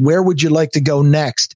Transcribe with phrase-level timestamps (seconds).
[0.00, 1.54] where would you like to go next?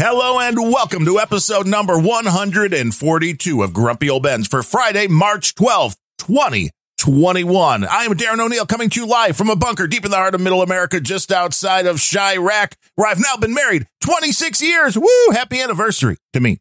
[0.00, 5.96] Hello and welcome to episode number 142 of Grumpy Old Ben's for Friday, March 12th,
[6.18, 7.84] 2021.
[7.84, 10.36] I am Darren O'Neill coming to you live from a bunker deep in the heart
[10.36, 14.96] of middle America, just outside of Chirac, where I've now been married 26 years.
[14.96, 15.32] Woo!
[15.32, 16.58] Happy anniversary to me.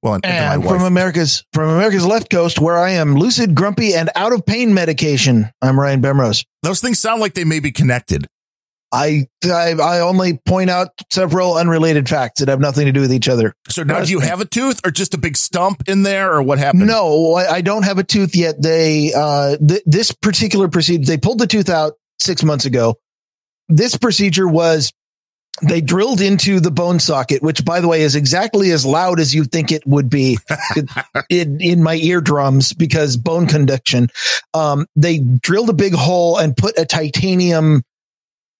[0.00, 0.82] Well, and, and from.
[0.82, 5.50] America's from America's left coast, where I am lucid, grumpy, and out of pain medication.
[5.60, 6.44] I'm Ryan Bemrose.
[6.62, 8.28] Those things sound like they may be connected.
[8.90, 13.12] I, I I only point out several unrelated facts that have nothing to do with
[13.12, 13.54] each other.
[13.68, 16.42] So now do you have a tooth or just a big stump in there or
[16.42, 16.86] what happened?
[16.86, 18.60] No, I, I don't have a tooth yet.
[18.60, 22.96] They uh th- this particular procedure they pulled the tooth out six months ago.
[23.68, 24.92] This procedure was
[25.62, 29.34] they drilled into the bone socket, which by the way is exactly as loud as
[29.34, 30.38] you think it would be
[31.28, 34.08] in, in my eardrums because bone conduction.
[34.54, 37.82] Um, they drilled a big hole and put a titanium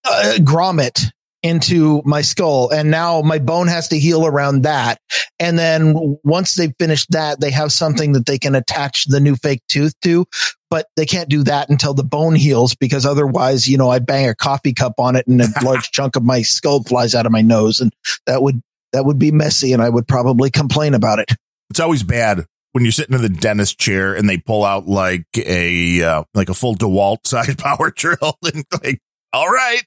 [0.04, 1.10] uh, grommet
[1.42, 5.00] into my skull and now my bone has to heal around that.
[5.38, 9.36] And then once they've finished that they have something that they can attach the new
[9.36, 10.26] fake tooth to
[10.70, 14.28] but they can't do that until the bone heals because otherwise you know i bang
[14.28, 17.32] a coffee cup on it and a large chunk of my skull flies out of
[17.32, 17.92] my nose and
[18.26, 18.60] that would
[18.92, 21.32] that would be messy and i would probably complain about it.
[21.70, 25.26] It's always bad when you're sitting in the dentist chair and they pull out like
[25.36, 29.00] a uh, like a full DeWalt size power drill and like,
[29.33, 29.83] all right,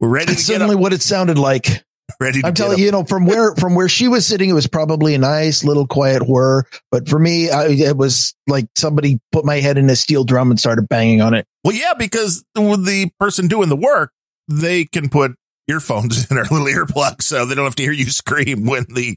[0.00, 1.84] we're ready that's certainly what it sounded like
[2.20, 4.54] ready to I'm telling you, you know, from where from where she was sitting, it
[4.54, 6.64] was probably a nice little quiet whir.
[6.90, 10.50] But for me, I, it was like somebody put my head in a steel drum
[10.50, 11.46] and started banging on it.
[11.64, 14.12] Well, yeah, because with the person doing the work,
[14.48, 15.34] they can put
[15.68, 19.16] earphones in their little earplugs, so they don't have to hear you scream when the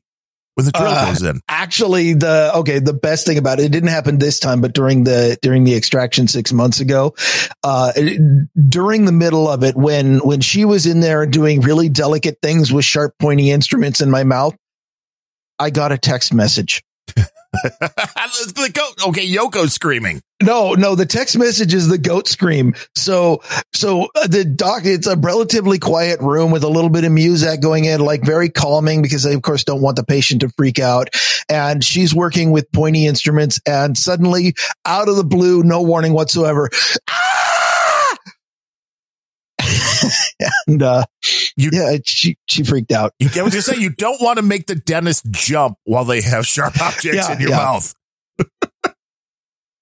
[0.60, 1.40] when the drill Uh, goes in.
[1.48, 5.06] Actually, the okay, the best thing about it, it didn't happen this time, but during
[5.06, 7.14] the during the extraction six months ago,
[7.64, 8.22] uh, it-
[8.70, 12.72] during the middle of it, when when she was in there doing really delicate things
[12.74, 14.56] with sharp, pointy instruments in my mouth,
[15.58, 16.84] I got a text message.
[17.54, 19.08] the goat.
[19.10, 20.22] Okay, Yoko's screaming.
[20.42, 22.74] No, no, the text message is the goat scream.
[22.96, 23.42] So,
[23.74, 27.60] so uh, the doc, it's a relatively quiet room with a little bit of music
[27.60, 30.80] going in, like very calming because they of course don't want the patient to freak
[30.80, 31.10] out.
[31.50, 34.54] And she's working with pointy instruments and suddenly
[34.86, 36.70] out of the blue, no warning whatsoever.
[37.10, 37.49] "Ah!"
[40.70, 41.04] And, uh,
[41.58, 43.14] You- yeah, she, she freaked out.
[43.20, 43.76] You get what you say.
[43.80, 47.40] You don't want to make the dentist jump while they have sharp objects Yeah, in
[47.42, 47.58] your yeah.
[47.58, 47.94] mouth.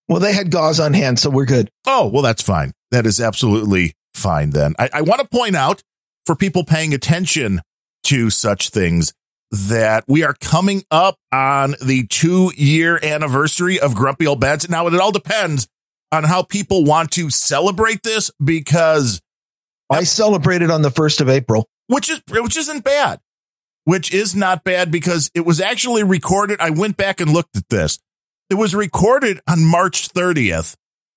[0.10, 1.70] Well, they had gauze on hand, so we're good.
[1.86, 2.72] Oh, well, that's fine.
[2.92, 4.74] That is absolutely fine then.
[4.80, 5.84] I, I want to point out
[6.26, 7.62] for people paying attention
[8.06, 9.14] to such things
[9.52, 14.70] that we are coming up on the two year anniversary of Grumpy Old Bens.
[14.70, 15.68] Now, it all depends
[16.14, 19.20] on how people want to celebrate this because,
[19.90, 21.68] I celebrated on the 1st of April.
[21.88, 23.20] which is, which isn't bad,
[23.86, 26.60] which is not bad because it was actually recorded.
[26.60, 28.00] I went back and looked at this.
[28.50, 30.76] It was recorded on March 30th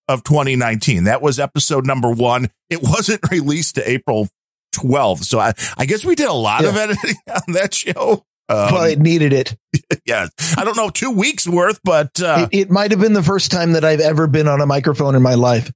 [0.09, 1.05] of 2019.
[1.05, 2.49] That was episode number one.
[2.69, 4.29] It wasn't released to April
[4.75, 5.25] 12th.
[5.25, 8.25] So I, I guess we did a lot of editing on that show.
[8.49, 9.57] Um, but it needed it.
[10.07, 10.27] yeah,
[10.57, 13.53] I don't know, two weeks worth, but uh, it, it might have been the first
[13.53, 15.71] time that I've ever been on a microphone in my life.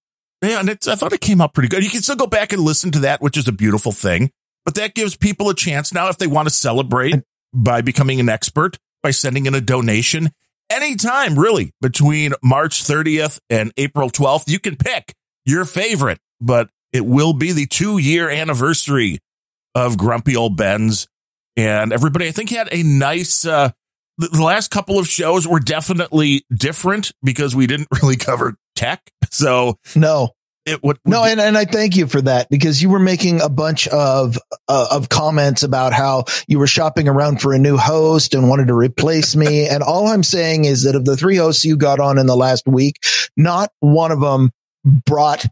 [0.45, 1.85] Yeah, and I thought it came out pretty good.
[1.85, 4.31] You can still go back and listen to that, which is a beautiful thing.
[4.65, 7.23] But that gives people a chance now if they want to celebrate
[7.53, 10.31] by becoming an expert by sending in a donation
[10.71, 14.49] anytime, really, between March 30th and April 12th.
[14.49, 19.19] You can pick your favorite, but it will be the two year anniversary
[19.75, 21.07] of Grumpy Old Ben's.
[21.57, 23.71] And everybody, I think, he had a nice, uh,
[24.17, 29.11] the last couple of shows were definitely different because we didn't really cover tech.
[29.31, 30.31] So No,
[30.65, 33.49] it would, no, and, and I thank you for that because you were making a
[33.49, 34.39] bunch of
[34.69, 38.69] uh, of comments about how you were shopping around for a new host and wanted
[38.69, 39.69] to replace me.
[39.69, 42.37] and all I'm saying is that of the three hosts you got on in the
[42.37, 42.97] last week,
[43.37, 44.53] not one of them
[45.05, 45.47] brought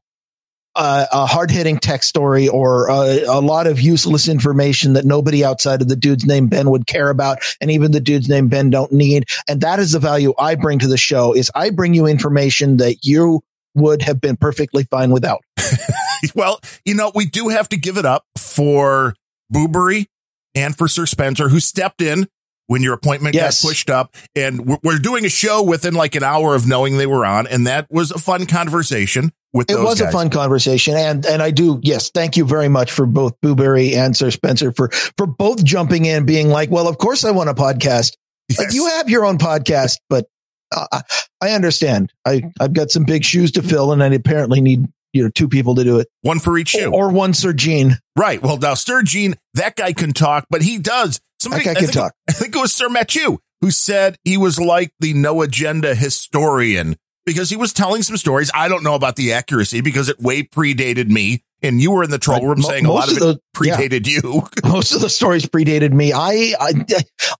[0.74, 5.44] uh, a hard hitting tech story or uh, a lot of useless information that nobody
[5.44, 8.70] outside of the dude's name Ben would care about, and even the dude's name Ben
[8.70, 9.24] don't need.
[9.48, 12.78] And that is the value I bring to the show: is I bring you information
[12.78, 13.42] that you
[13.74, 15.42] would have been perfectly fine without.
[16.34, 19.14] well, you know, we do have to give it up for
[19.52, 20.06] Booberry
[20.54, 22.28] and for Sir Spencer, who stepped in
[22.66, 23.62] when your appointment Yes.
[23.62, 24.14] got pushed up.
[24.36, 27.46] And we're, we're doing a show within like an hour of knowing they were on.
[27.46, 30.08] And that was a fun conversation with It was guys.
[30.08, 33.94] a fun conversation, and and I do yes, thank you very much for both Booberry
[33.94, 37.50] and Sir Spencer for for both jumping in, being like, well, of course I want
[37.50, 38.12] a podcast.
[38.58, 40.26] Like you have your own podcast, but
[40.74, 41.00] uh,
[41.40, 42.12] I understand.
[42.26, 45.48] I I've got some big shoes to fill, and I apparently need you know two
[45.48, 46.90] people to do it, One for each shoe.
[46.92, 47.98] or one Sir Gene.
[48.16, 48.42] right.
[48.42, 51.20] Well, now Sir Gene, that guy can talk, but he does.
[51.40, 52.14] Somebody That guy I can think, talk.
[52.28, 56.96] I think it was Sir Matthew who said he was like the no agenda historian
[57.26, 58.50] because he was telling some stories.
[58.54, 61.42] I don't know about the accuracy because it way predated me.
[61.64, 63.40] And you were in the troll room Mo- saying a lot most of it of
[63.54, 63.76] the- yeah.
[63.76, 64.42] predated you.
[64.68, 66.12] most of the stories predated me.
[66.12, 66.72] I I,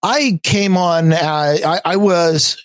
[0.02, 1.12] I came on.
[1.12, 1.16] Uh,
[1.66, 2.64] I, I was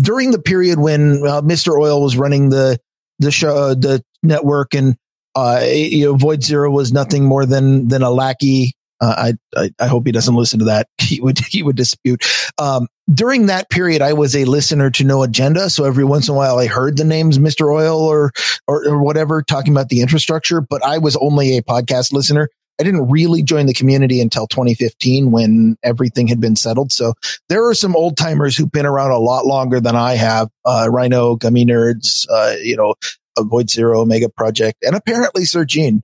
[0.00, 1.80] during the period when uh, Mr.
[1.80, 2.78] Oil was running the
[3.20, 4.96] the show, the network, and
[5.36, 8.74] uh, you know, Void Zero was nothing more than than a lackey.
[9.00, 10.88] Uh, I, I I hope he doesn't listen to that.
[11.06, 12.24] He would he would dispute.
[12.58, 16.34] Um, during that period, I was a listener to No Agenda, so every once in
[16.34, 17.72] a while I heard the names Mr.
[17.72, 18.32] Oil or
[18.66, 22.48] or, or whatever talking about the infrastructure, but I was only a podcast listener.
[22.80, 26.92] I didn't really join the community until 2015 when everything had been settled.
[26.92, 27.14] So
[27.48, 30.50] there are some old timers who've been around a lot longer than I have.
[30.64, 32.94] Uh, Rhino, Gummy Nerds, uh, you know,
[33.38, 36.02] Avoid Zero, Omega Project, and apparently Sir Gene.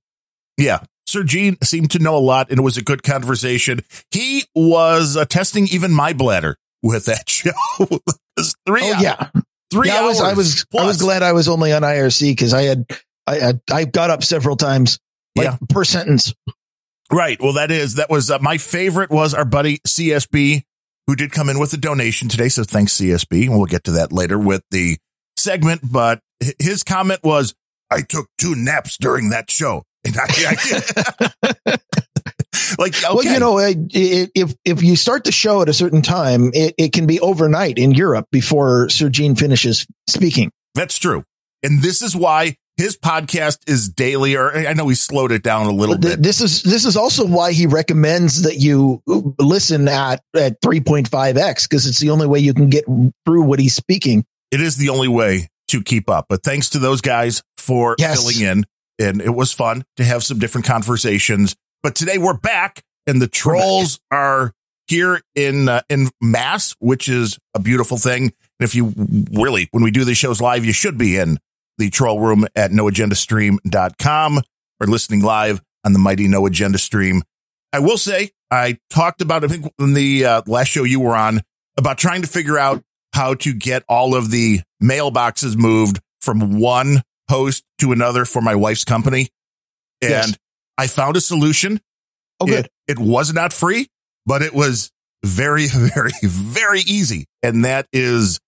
[0.56, 0.80] Yeah.
[1.06, 3.80] Sir Gene seemed to know a lot and it was a good conversation.
[4.10, 7.52] He was uh, testing even my bladder with that show.
[8.66, 9.28] Three, Oh yeah,
[9.70, 10.00] three yeah.
[10.00, 12.62] I was, I hours was, I was glad I was only on IRC because I
[12.62, 12.86] had,
[13.26, 14.98] I had, I got up several times,
[15.36, 15.56] like Yeah.
[15.68, 16.34] per sentence.
[17.10, 17.38] Right.
[17.42, 20.62] Well, that is, that was uh, my favorite was our buddy CSB
[21.06, 22.48] who did come in with a donation today.
[22.48, 23.46] So thanks CSB.
[23.48, 24.96] And we'll get to that later with the
[25.36, 25.82] segment.
[25.84, 26.20] But
[26.58, 27.54] his comment was,
[27.90, 29.82] I took two naps during that show.
[30.06, 30.10] I,
[31.66, 31.76] I
[32.78, 33.06] like, okay.
[33.14, 36.92] Well, you know, if if you start the show at a certain time, it, it
[36.92, 40.50] can be overnight in Europe before Sir Gene finishes speaking.
[40.74, 41.24] That's true.
[41.62, 45.66] And this is why his podcast is daily, or I know he slowed it down
[45.66, 46.22] a little Th- bit.
[46.22, 49.02] This is this is also why he recommends that you
[49.38, 52.84] listen at at 3.5x because it's the only way you can get
[53.26, 54.24] through what he's speaking.
[54.50, 56.26] It is the only way to keep up.
[56.28, 58.20] But thanks to those guys for Yes.
[58.20, 58.64] filling in.
[59.02, 61.56] And it was fun to have some different conversations.
[61.82, 64.52] But today we're back and the trolls are
[64.86, 68.24] here in uh, in mass, which is a beautiful thing.
[68.24, 68.92] And if you
[69.32, 71.38] really, when we do these shows live, you should be in
[71.78, 74.38] the troll room at noagendastream.com
[74.80, 77.22] or listening live on the mighty No Agenda stream.
[77.72, 81.16] I will say, I talked about, I think in the uh, last show you were
[81.16, 81.40] on
[81.78, 82.82] about trying to figure out
[83.14, 88.54] how to get all of the mailboxes moved from one host to another for my
[88.54, 89.28] wife's company.
[90.00, 90.36] And Yes.
[90.78, 91.80] I found a solution.
[92.40, 92.66] Oh, good.
[92.88, 93.88] It, it was not free,
[94.26, 94.90] but it was
[95.24, 97.26] very, very, very easy.
[97.42, 98.40] And that is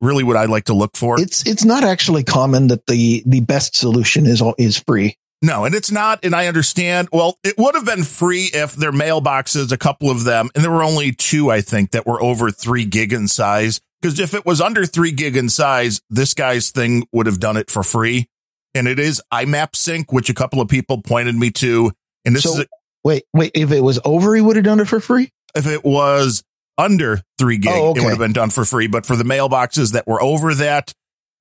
[0.00, 1.20] really what I like to look for.
[1.20, 5.16] It's it's not actually common that the the best solution is all is free.
[5.44, 6.20] No, and it's not.
[6.24, 7.08] And I understand.
[7.12, 10.70] Well, it would have been free if their mailboxes, a couple of them, and there
[10.70, 13.80] were only two, I think, that were over three gig in size.
[14.02, 17.56] Because if it was under three gig in size, this guy's thing would have done
[17.56, 18.26] it for free.
[18.74, 21.92] And it is imapsync, which a couple of people pointed me to.
[22.24, 22.66] And this So- is a,
[23.04, 23.50] Wait, wait.
[23.54, 25.30] If it was over, he would have done it for free.
[25.54, 26.42] if it was
[26.78, 28.00] under three gig, Oh, okay.
[28.00, 28.86] it would have been done for free.
[28.86, 30.92] But for the mailboxes that were over that,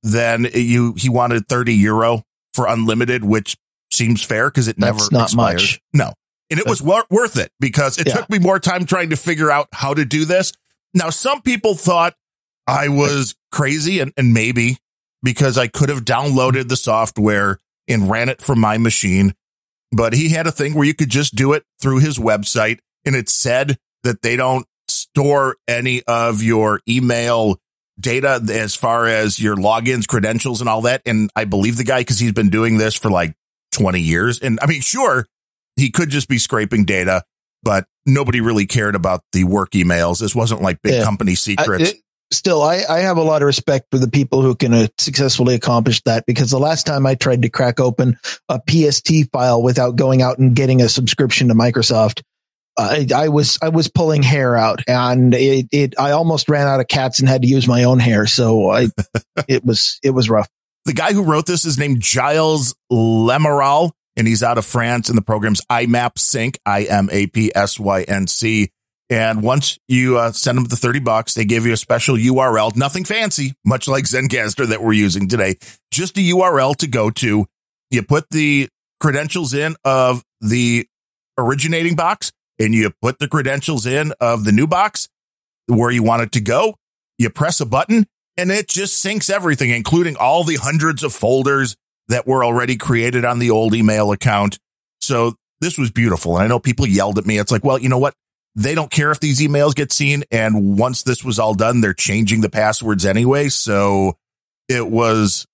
[0.03, 3.56] then you he wanted 30 euro for unlimited, which
[3.94, 5.56] seems fair because it never That's not expired.
[5.62, 5.80] much.
[5.94, 6.13] No.
[6.50, 8.15] And it was wor- worth it because it Yeah.
[8.18, 10.51] took me more time trying to figure out how to do this.
[10.94, 12.15] Now, some people thought
[12.72, 14.78] I was crazy and, and maybe
[15.24, 19.34] because I could have downloaded the software and ran it from my machine,
[19.92, 23.16] but he had a thing where you could just do it through his website and
[23.16, 27.58] it said that they don't store any of your email
[28.00, 31.01] data as far as your logins, credentials and all that.
[31.06, 33.36] And I believe the guy because he's been doing this for like
[33.74, 34.40] 20 years.
[34.40, 35.28] And I mean, sure,
[35.75, 37.24] he could just be scraping data,
[37.63, 40.20] but nobody really cared about the work emails.
[40.20, 41.04] This wasn't like big Yeah.
[41.04, 41.92] company I- secrets.
[41.92, 41.98] it-
[42.32, 45.56] still, I, I have a lot of respect for the people who can uh, successfully
[45.56, 48.18] accomplish that because the last time I tried to crack open
[48.50, 52.22] a PST file without going out and getting a subscription to Microsoft,
[52.78, 56.80] I, I was I was pulling hair out, and it, it I almost ran out
[56.80, 58.26] of cats and had to use my own hair.
[58.26, 58.88] So I
[59.48, 60.48] it was it was rough.
[60.86, 65.10] the guy who wrote this is named Gilles Lamiral, and he's out of France.
[65.10, 68.72] And the program's imapsync, I M A P S Y N C.
[69.12, 72.74] And once you uh, send them the 30 bucks, they give you a special URL,
[72.77, 75.58] nothing fancy, much like Zencastr that we're using today,
[75.91, 77.46] just a URL to go to.
[77.89, 78.70] you put the
[79.01, 80.88] credentials in of the
[81.38, 85.10] originating box and you put the credentials in of the new box
[85.68, 86.75] where you want it to go.
[87.18, 88.06] You press a button
[88.38, 91.75] and it just syncs everything, including all the hundreds of folders
[92.08, 94.58] that were already created on the old email account.
[95.01, 96.38] So this was beautiful.
[96.38, 97.38] And I know people yelled at me.
[97.38, 98.13] It's like, well, you know what?
[98.55, 100.24] They don't care if these emails get seen.
[100.31, 103.50] And once this was all done, they're changing the passwords anyway.
[103.50, 104.17] So
[104.67, 105.46] it was,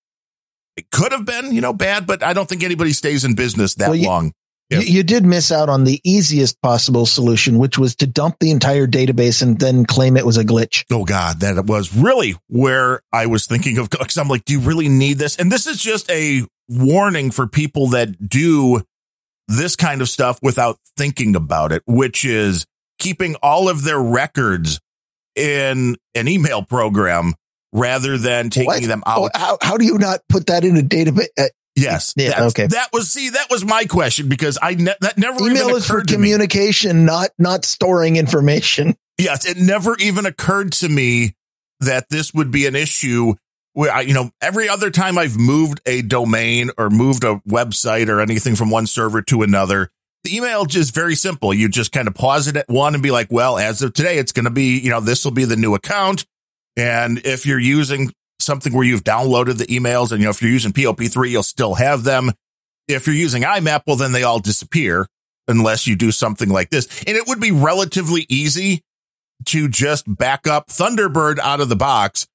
[0.76, 3.74] it could have been, you know, bad, but I don't think anybody stays in business
[3.76, 4.32] that Well, you- long.
[4.70, 8.50] You, you did miss out on the easiest possible solution, which was to dump the
[8.50, 10.84] entire database and then claim it was a glitch.
[10.92, 13.88] Oh God, that was really where I was thinking of.
[13.88, 15.36] Cause I'm like, do you really need this?
[15.36, 18.82] And this is just a warning for people that do
[19.46, 22.66] this kind of stuff without thinking about it, which is
[22.98, 24.80] keeping all of their records
[25.36, 27.34] in an email program
[27.72, 28.82] rather than taking What?
[28.82, 29.30] them Oh, out.
[29.36, 31.26] how, how do you not put that in a database?
[31.38, 31.44] Uh,
[31.76, 32.14] yes.
[32.16, 32.66] Yeah, okay.
[32.66, 35.86] That was, see, that was my question because I, ne- that never email even is
[35.86, 38.96] for communication, not not storing information.
[39.20, 41.34] Yes, it never even occurred to me
[41.80, 43.34] that this would be an issue
[43.72, 48.08] where I, you know, every other time I've moved a domain or moved a website
[48.10, 49.90] or anything from one server to another,
[50.28, 51.52] the email just very simple.
[51.52, 54.18] You just kind of pause it at one and be like, well, as of today,
[54.18, 56.24] it's going to be, you know, this will be the new account.
[56.76, 60.50] And if you're using something where you've downloaded the emails and, you know, if you're
[60.50, 62.32] using POP3, you'll still have them.
[62.86, 65.06] If you're using IMAP, well, then they all disappear
[65.48, 67.02] unless you do something like this.
[67.06, 68.82] And it would be relatively easy
[69.46, 72.26] to just back up Thunderbird out of the box.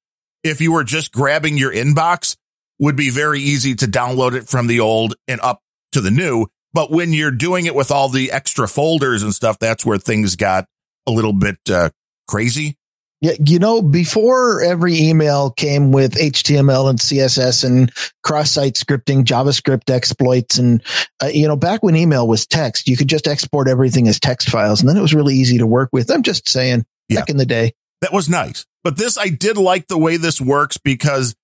[0.44, 2.36] If you were just grabbing your inbox
[2.80, 5.62] would be very easy to download it from the old and up
[5.94, 6.48] to the new.
[6.74, 10.36] But when you're doing it with all the extra folders and stuff, that's where things
[10.36, 10.66] got
[11.08, 11.90] a little bit uh,
[12.28, 12.78] crazy.
[13.22, 17.90] Yeah, you know, before every email came with HTML and CSS and
[18.22, 20.84] cross-site scripting, JavaScript exploits, and
[21.22, 24.50] uh, you know, back when email was text, you could just export everything as text
[24.50, 26.12] files, and then it was really easy to work with.
[26.12, 27.74] I'm just saying, back in the day.
[28.02, 28.66] That was nice.
[28.84, 31.36] But this, I did like the way this works because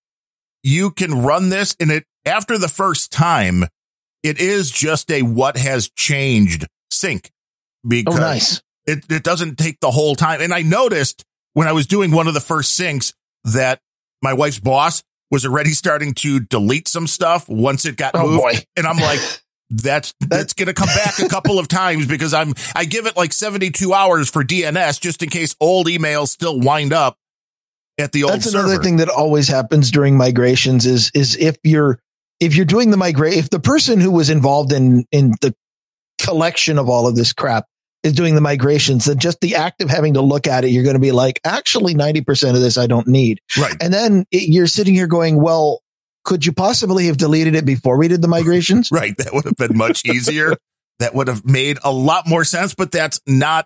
[0.63, 3.65] you can run this and it, after the first time,
[4.23, 7.31] it is just a what has changed sync
[7.85, 8.61] Oh, because nice.
[8.85, 10.41] it, it doesn't take the whole time.
[10.41, 11.23] And I noticed
[11.53, 13.13] when I was doing one of the first syncs
[13.45, 13.79] that
[14.21, 18.41] my wife's boss was already starting to delete some stuff once it got Oh moved.
[18.41, 18.53] boy.
[18.75, 19.19] And I'm like,
[19.69, 23.15] that's that's going to come back a couple of times because I'm I give it
[23.15, 27.15] like 72 hours for DNS just in case old emails still wind up
[27.99, 31.99] at the old That's another thing that always happens during migrations is is if you're
[32.39, 35.53] if you're doing the migrate if the person who was involved in in the
[36.22, 37.65] collection of all of this crap
[38.03, 40.84] is doing the migrations, then just the act of having to look at it, you're
[40.84, 43.75] going to be like, actually, ninety percent of this I don't need, Right.
[43.81, 45.81] and then it, you're sitting here going, well.
[46.25, 48.91] Could you possibly have deleted it before we did the migrations?
[48.91, 49.17] Right.
[49.17, 50.58] That would have been much easier.
[51.00, 53.65] that would have made a lot more sense, but that's not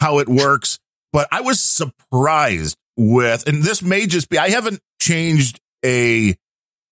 [0.00, 0.78] how it works.
[1.12, 6.34] But I was surprised with, and this may just be, I haven't changed a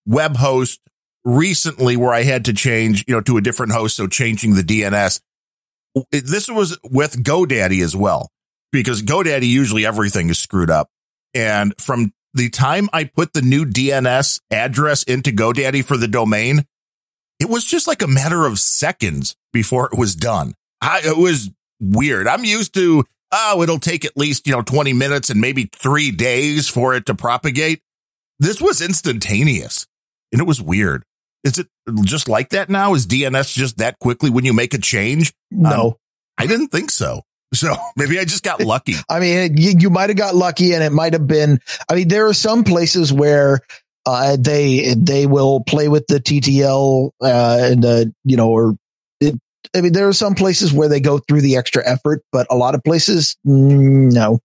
[0.06, 0.80] web host
[1.24, 3.96] recently where I had to change, you know, to a different host.
[3.96, 5.20] So changing the DNS.
[6.12, 8.30] This was with GoDaddy as well,
[8.70, 10.88] because GoDaddy usually everything is screwed up.
[11.34, 16.64] And from the time I put the new DNS address into GoDaddy for the domain,
[17.40, 20.54] it was just like a matter of seconds before it was done.
[20.80, 21.50] I, it was
[21.80, 22.28] weird.
[22.28, 26.10] I'm used to, oh, it'll take at least, you know, 20 minutes and maybe three
[26.10, 27.82] days for it to propagate.
[28.38, 29.86] This was instantaneous
[30.32, 31.04] and it was weird.
[31.44, 31.68] Is it
[32.04, 32.94] just like that now?
[32.94, 35.32] Is DNS just that quickly when you make a change?
[35.50, 35.98] No.
[36.38, 37.22] I didn't think so.
[37.54, 38.94] So maybe I just got lucky.
[39.08, 42.08] I mean, you, you might have got lucky and it might have been, I mean,
[42.08, 43.60] there are some places where,
[44.06, 48.76] uh, they, they will play with the TTL, uh, and, uh, you know, or
[49.20, 49.38] it,
[49.76, 52.56] I mean, there are some places where they go through the extra effort, but a
[52.56, 54.40] lot of places, mm, no.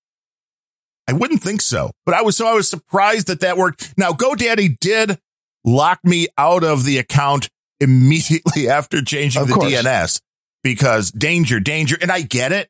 [1.08, 3.94] I wouldn't think so, but I was so I was surprised that that worked.
[3.96, 5.20] Now GoDaddy did
[5.65, 9.74] lock me out of the account immediately after changing Of the course.
[9.74, 10.22] DNS
[10.63, 12.69] because danger, danger, and I get it,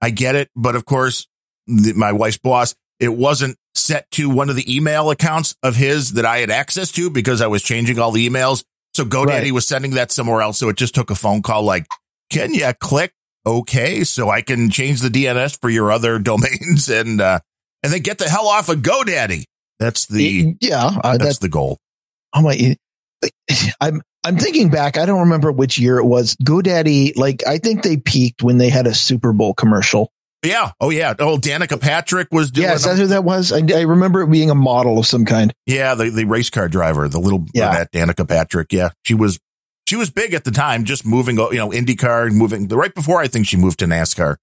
[0.00, 1.26] I get it, but of course,
[1.66, 6.12] the, my wife's boss, it wasn't set to one of the email accounts of his
[6.14, 8.64] that I had access to because I was changing all the emails.
[8.94, 9.52] So GoDaddy Right.
[9.52, 10.58] was sending that somewhere else.
[10.58, 11.86] So it just took a phone call like,
[12.30, 13.12] can you click
[13.46, 17.40] okay so I can change the DNS for your other domains and uh
[17.82, 19.44] and then get the hell off of GoDaddy.
[19.78, 20.84] That's the yeah.
[21.02, 21.78] Uh, that's that's, the goal.
[22.34, 22.76] Oh my,
[23.80, 24.98] I'm, I'm thinking back.
[24.98, 26.36] I don't remember which year it was.
[26.36, 30.10] GoDaddy, like, I think they peaked when they had a Super Bowl commercial.
[30.44, 30.72] Yeah.
[30.80, 31.14] Oh yeah.
[31.20, 32.66] Oh, Danica Patrick was doing.
[32.66, 32.90] Yes, them.
[32.90, 33.52] that's who that was.
[33.52, 35.52] I, I remember it being a model of some kind.
[35.66, 37.70] yeah, the the race car driver, the little Yeah.
[37.70, 38.72] brunette Danica Patrick.
[38.72, 39.38] Yeah, she was
[39.86, 42.92] she was big at the time, just moving, you know, IndyCar and moving the right
[42.92, 44.34] before I think she moved to NASCAR.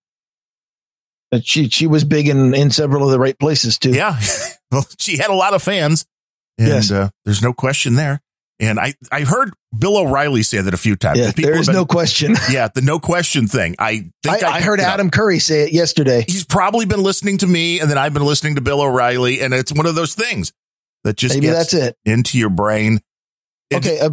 [1.31, 3.91] But she she was big in in several of the right places too.
[3.91, 4.17] Yeah,
[4.72, 6.05] well, she had a lot of fans,
[6.60, 6.92] and Yes.
[6.92, 8.22] uh, there's no question there.
[8.62, 11.18] And I I heard Bill O'Reilly say that a few times.
[11.20, 12.36] Yeah, there is been- no question.
[12.51, 13.75] yeah, the no question thing.
[13.80, 14.94] I think I, I heard picked it up.
[14.96, 16.25] Adam Curry say it yesterday.
[16.28, 19.54] He's probably been listening to me, and then I've been listening to Bill O'Reilly, and
[19.54, 20.51] it's one of those things
[21.06, 21.96] that just Maybe gets that's it.
[22.06, 23.00] into your brain.
[23.70, 24.10] It- Okay, uh,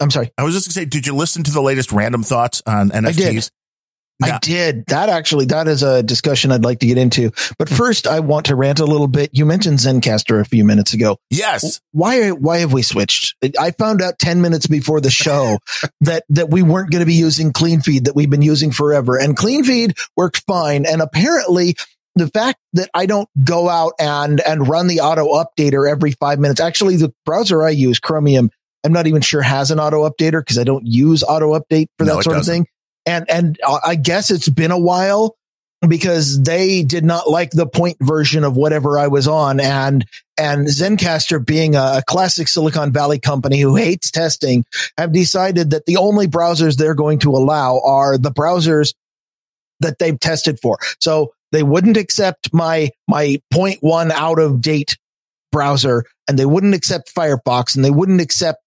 [0.00, 0.30] I'm sorry.
[0.36, 3.50] I was just gonna say, did you listen to the latest random thoughts on NFTs?
[4.24, 4.86] I did.
[4.86, 7.30] That actually, that is a discussion I'd like to get into.
[7.58, 7.74] But hmm.
[7.74, 9.30] first, I want to rant a little bit.
[9.32, 11.18] You mentioned Zencastr a few minutes ago.
[11.30, 11.80] Yes.
[11.92, 13.36] Why, why have we switched?
[13.58, 15.58] I found out 10 minutes before the show
[16.00, 19.36] that, that we weren't going to be using CleanFeed that we've been using forever and
[19.36, 20.86] CleanFeed worked fine.
[20.86, 21.76] And apparently
[22.14, 26.38] the fact that I don't go out and, and run the auto updater every five
[26.38, 28.50] minutes, actually the browser I use, Chromium,
[28.84, 32.04] I'm not even sure has an auto updater because I don't use auto update for
[32.04, 32.66] No, that sort of thing.
[33.06, 35.36] And, and uh, I guess it's been a while
[35.86, 39.58] because they did not like the point version of whatever I was on.
[39.58, 40.06] And,
[40.38, 44.64] and Zencastr being a, classic Silicon Valley company who hates testing
[44.96, 48.94] have decided that the only browsers they're going to allow are the browsers
[49.80, 50.78] that they've tested for.
[51.00, 54.96] So they wouldn't accept my, my point one out of date
[55.50, 58.60] browser and they wouldn't accept Firefox and they wouldn't accept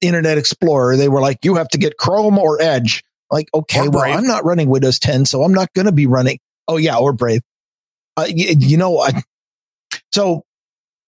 [0.00, 0.96] Internet Explorer.
[0.96, 3.02] They were like, you have to get Chrome or Edge.
[3.32, 6.38] Like, okay, well, I'm not running Windows 10, so I'm not going to be running.
[6.68, 7.40] Oh yeah, or Brave.
[8.16, 9.22] Uh, you, you know, I,
[10.12, 10.42] so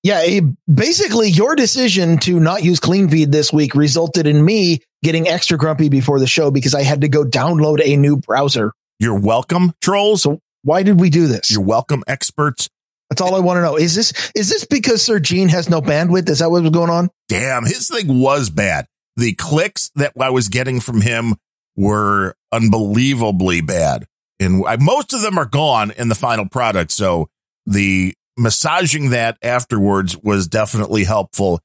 [0.02, 0.40] yeah, eh,
[0.72, 5.90] basically your decision to not use CleanFeed this week resulted in me getting extra grumpy
[5.90, 8.72] before the show because I had to go download a new browser.
[8.98, 10.22] You're welcome, trolls.
[10.22, 11.50] So why did we do this?
[11.50, 12.70] You're welcome, experts.
[13.10, 13.76] That's all I want to know.
[13.76, 16.28] Is this is this because Sir Gene has no bandwidth?
[16.30, 17.10] Is that what was going on?
[17.28, 18.86] Damn, his thing was bad.
[19.16, 21.36] The clicks that I was getting from him
[21.76, 24.06] were unbelievably bad.
[24.40, 26.90] And I, most of them are gone in the final product.
[26.90, 27.28] So
[27.66, 31.60] the massaging that afterwards was definitely helpful.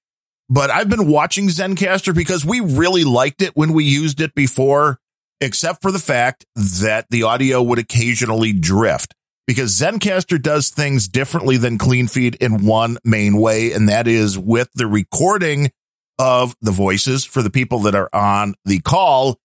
[0.49, 4.99] But I've been watching Zencastr because we really liked it when we used it before,
[5.41, 9.13] except for the fact that the audio would occasionally drift
[9.49, 14.69] because Zencastr does things differently than CleanFeed in one main way, and that is with
[14.75, 15.71] the recording
[16.19, 19.39] of the voices for the people that are on the call.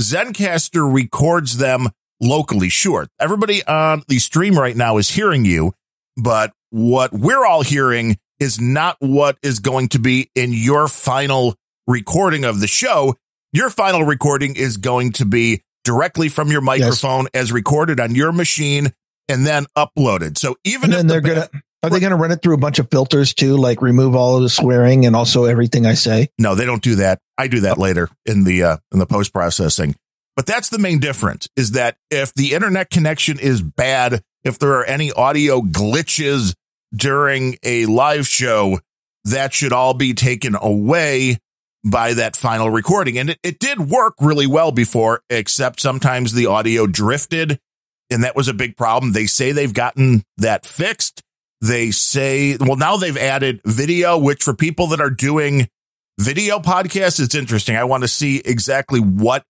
[0.00, 1.88] Zencastr records them
[2.20, 2.68] locally.
[2.68, 5.72] Sure, everybody on the stream right now is hearing you,
[6.16, 11.54] but what we're all hearing is not what is going to be in your final
[11.86, 13.14] recording of the show.
[13.52, 18.32] Your final recording is going to be directly from your microphone as recorded on your
[18.32, 18.92] machine
[19.28, 20.38] and then uploaded.
[20.38, 22.58] So even And if then the they're gonna are they gonna run it through a
[22.58, 26.28] bunch of filters too, like remove all of the swearing and also everything I say?
[26.38, 27.20] No, they don't do that.
[27.38, 29.94] I do that later in the uh, in the post processing.
[30.36, 34.72] But that's the main difference is that if the internet connection is bad, if there
[34.74, 36.54] are any audio glitches
[36.94, 38.78] during a live show,
[39.24, 41.38] that should all be taken away
[41.84, 43.18] by that final recording.
[43.18, 47.58] And it, it did work really well before, except sometimes the audio drifted.
[48.10, 49.12] And that was a big problem.
[49.12, 51.22] They say they've gotten that fixed.
[51.60, 55.68] They say, well, now they've added video, which for people that are doing
[56.18, 57.76] video podcasts, it's interesting.
[57.76, 59.44] I want to see exactly what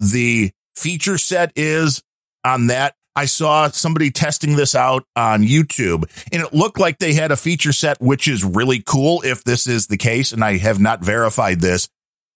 [0.00, 2.02] the feature set is
[2.44, 2.94] on that.
[3.16, 7.36] I saw somebody testing this out on YouTube and it looked like they had a
[7.36, 10.32] feature set, which is really cool if this is the case.
[10.32, 11.88] And I have not verified this,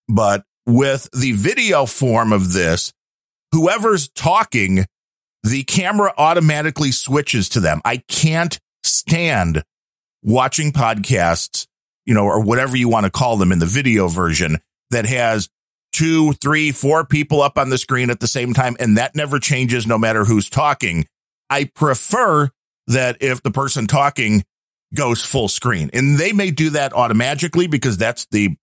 [0.09, 2.93] but with the video form of this,
[3.53, 4.85] whoever's talking,
[5.43, 7.81] the camera automatically switches to them.
[7.85, 9.62] I can't stand
[10.22, 11.66] watching podcasts,
[12.05, 14.59] you know, or whatever you want to call them in the video version
[14.90, 15.48] that has
[15.92, 18.77] two, three, four people up on the screen at the same time.
[18.81, 21.07] And that never changes no matter who's talking.
[21.51, 22.51] I prefer
[22.87, 24.44] that if the person talking
[24.94, 28.57] goes full screen and they may do that automatically because that's the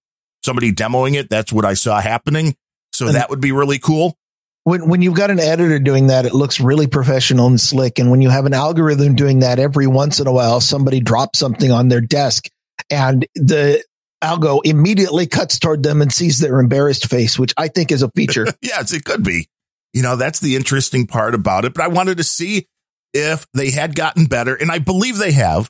[0.43, 1.29] somebody demoing it.
[1.29, 2.55] That's what I saw happening.
[2.93, 4.17] So And- that would be really cool.
[4.65, 7.97] When when you've got an editor doing that, it looks really professional and slick.
[7.97, 11.39] And when you have an algorithm doing that every once in a while, somebody drops
[11.39, 12.47] something on their desk
[12.89, 13.83] and the
[14.23, 18.09] algo immediately cuts toward them and sees their embarrassed face, which I think is a
[18.11, 18.47] feature.
[18.61, 19.47] Yes, it could be.
[19.93, 21.73] You know, that's the interesting part about it.
[21.73, 22.67] But I wanted to see
[23.13, 24.55] if they had gotten better.
[24.55, 25.69] And I believe they have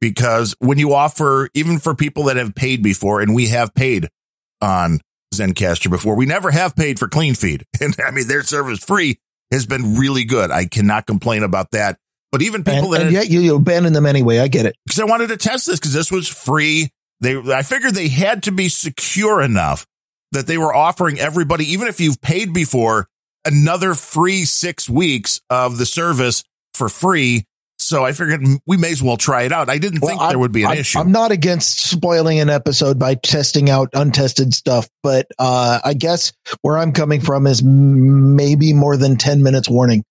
[0.00, 4.08] because when you offer, even for people that have paid before, and we have paid
[4.60, 5.00] on
[5.34, 7.64] Zencastr before, we never have paid for CleanFeed.
[7.80, 9.18] And I mean, their service free
[9.50, 10.50] has been really good.
[10.50, 11.98] I cannot complain about that.
[12.32, 14.38] But even people and, that and yet you, you abandon them anyway.
[14.38, 14.76] I get it.
[14.86, 16.90] because I wanted to test this because this was free.
[17.20, 19.86] They, I figured they had to be secure enough
[20.32, 23.08] that they were offering everybody, even if you've paid before,
[23.44, 27.46] another free six weeks of the service for free.
[27.90, 29.68] So I figured we may as well try it out.
[29.68, 31.00] I didn't Well, think I'm- there would be an I'm, issue.
[31.00, 36.32] I'm not against spoiling an episode by testing out untested stuff, but uh, I guess
[36.62, 40.04] where I'm coming from is maybe more than 10 minutes warning.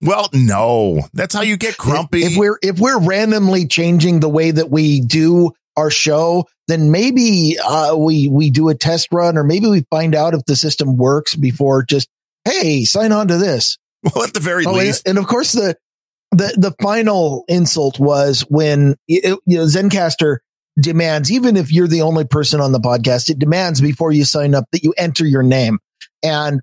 [0.00, 2.22] well, no, that's how you get grumpy.
[2.22, 7.56] If we're if we're randomly changing the way that we do our show, then maybe
[7.62, 10.96] uh, we we do a test run, or maybe we find out if the system
[10.96, 12.08] works before just
[12.46, 13.76] hey, sign on to this.
[14.02, 15.76] well, at the very Oh, and, least, and of course the
[16.32, 20.38] the the final insult was when it, you know Zencastr
[20.78, 24.54] demands, even if you're the only person on the podcast, it demands before you sign
[24.54, 25.78] up that you enter your name.
[26.22, 26.60] And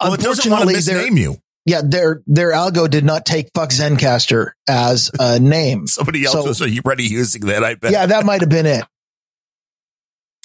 [0.00, 1.36] well, it doesn't unfortunately, their misname you.
[1.64, 5.86] yeah their their algo did not take fuck Zencastr as a name.
[5.86, 7.64] Somebody else So- was already using that.
[7.64, 7.92] I bet.
[7.92, 8.84] yeah, that might have been it.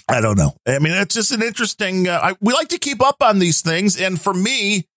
[0.09, 0.53] I don't know.
[0.65, 2.07] I mean, it's just an interesting.
[2.07, 4.87] Uh, I, we like to keep up on these things, and for me,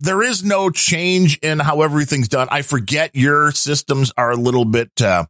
[0.00, 2.48] there is no change in how everything's done.
[2.50, 5.26] I forget your systems are a little bit uh,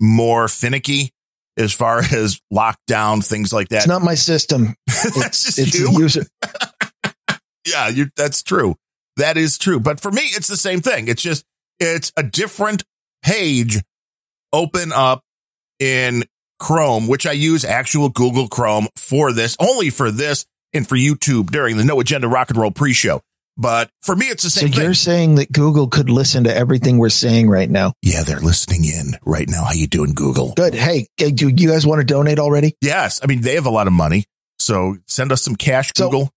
[0.00, 1.12] more finicky
[1.56, 3.78] as far as lockdown things like that.
[3.78, 4.74] It's not my system.
[4.86, 5.90] That's It's, just it's you.
[5.98, 6.26] user.
[7.66, 8.76] yeah, you, that's true.
[9.16, 9.78] That is true.
[9.78, 11.08] But for me, it's the same thing.
[11.08, 11.44] It's just,
[11.78, 12.82] it's a different
[13.22, 13.80] page
[14.52, 15.22] open up
[15.78, 16.24] in
[16.58, 21.50] Chrome, which I use actual Google Chrome for this, only for this and for YouTube
[21.50, 23.20] during the No Agenda Rock and Roll pre show.
[23.56, 24.82] But for me, it's the So same thing.
[24.82, 27.92] you're saying that Google could listen to everything we're saying right now?
[28.02, 29.64] Yeah, they're listening in right now.
[29.64, 30.54] How you doing, Google?
[30.56, 30.74] Good.
[30.74, 32.74] Hey, do you guys want to donate already?
[32.80, 33.20] Yes.
[33.22, 34.24] I mean, they have a lot of money.
[34.58, 36.30] So send us some cash, So- Google.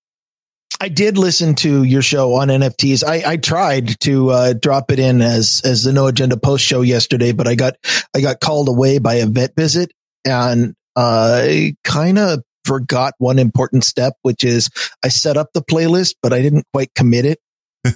[0.79, 3.03] I did listen to your show on NFTs.
[3.03, 6.81] I, I tried to uh, drop it in as as the No Agenda post show
[6.83, 7.73] yesterday, but I got
[8.15, 9.91] I got called away by a vet visit,
[10.23, 14.69] and uh, I kind of forgot one important step, which is
[15.03, 17.39] I set up the playlist, but I didn't quite commit it.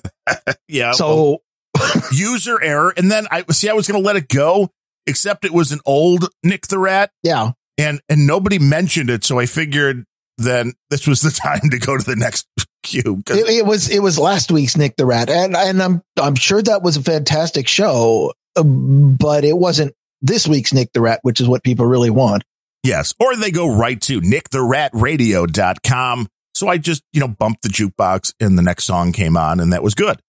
[0.68, 0.94] yeah.
[1.00, 1.42] well,
[1.76, 2.94] So user error.
[2.96, 4.70] And then I see, I was going to let it go,
[5.06, 9.24] except it was an old Nick the Rat yeah, and, and nobody mentioned it.
[9.24, 10.06] So I figured
[10.38, 12.48] then this was the time to go to the next
[12.84, 13.22] queue.
[13.30, 16.62] it, it was it was last week's Nick the Rat, and and I'm I'm sure
[16.62, 21.42] that was a fantastic show, uh, but it wasn't this week's Nick the Rat, which
[21.42, 22.44] is what people really want.
[22.84, 23.14] Yes.
[23.20, 26.28] Or they go right to nicktheratradio.com.
[26.54, 29.74] So I just, you know, bumped the jukebox and the next song came on and
[29.74, 30.22] that was good.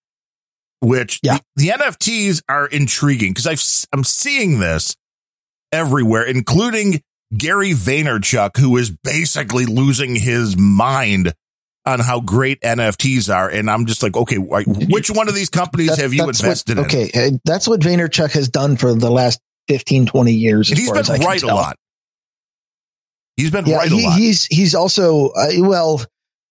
[0.81, 1.39] Which Yeah.
[1.57, 3.63] the, the NFTs are intriguing because I've,
[3.93, 4.97] I'm seeing this
[5.71, 7.03] everywhere, including
[7.37, 11.33] Gary Vaynerchuk, who is basically losing his mind
[11.85, 13.49] on how great NFTs are.
[13.49, 16.93] And I'm just like, okay, which one of these companies That- have you invested what,
[16.93, 17.01] in?
[17.07, 20.69] Okay, uh, that's what Vaynerchuk has done for the last 15, 20 years.
[20.69, 21.77] He's been right a lot.
[23.37, 24.19] He's been Yeah, right a lot.
[24.19, 26.03] he's he's also uh, well.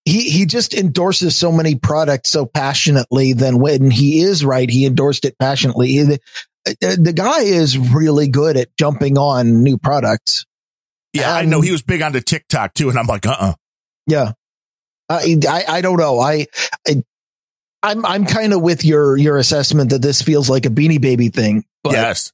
[0.03, 3.33] He he just endorses so many products so passionately.
[3.33, 6.01] Then when he is right, he endorsed it passionately.
[6.01, 6.19] The,
[6.67, 10.45] uh, the guy is really good at jumping on new products.
[11.13, 13.53] Yeah, I Um, know he was big onto TikTok too, and I'm like, uh, uh
[14.07, 14.31] Yeah,
[15.07, 16.19] I I, I don't know.
[16.19, 16.47] I,
[16.87, 17.03] I
[17.83, 21.29] I'm I'm kind of with your your assessment that this feels like a Beanie Baby
[21.29, 21.63] thing.
[21.85, 22.31] Yes,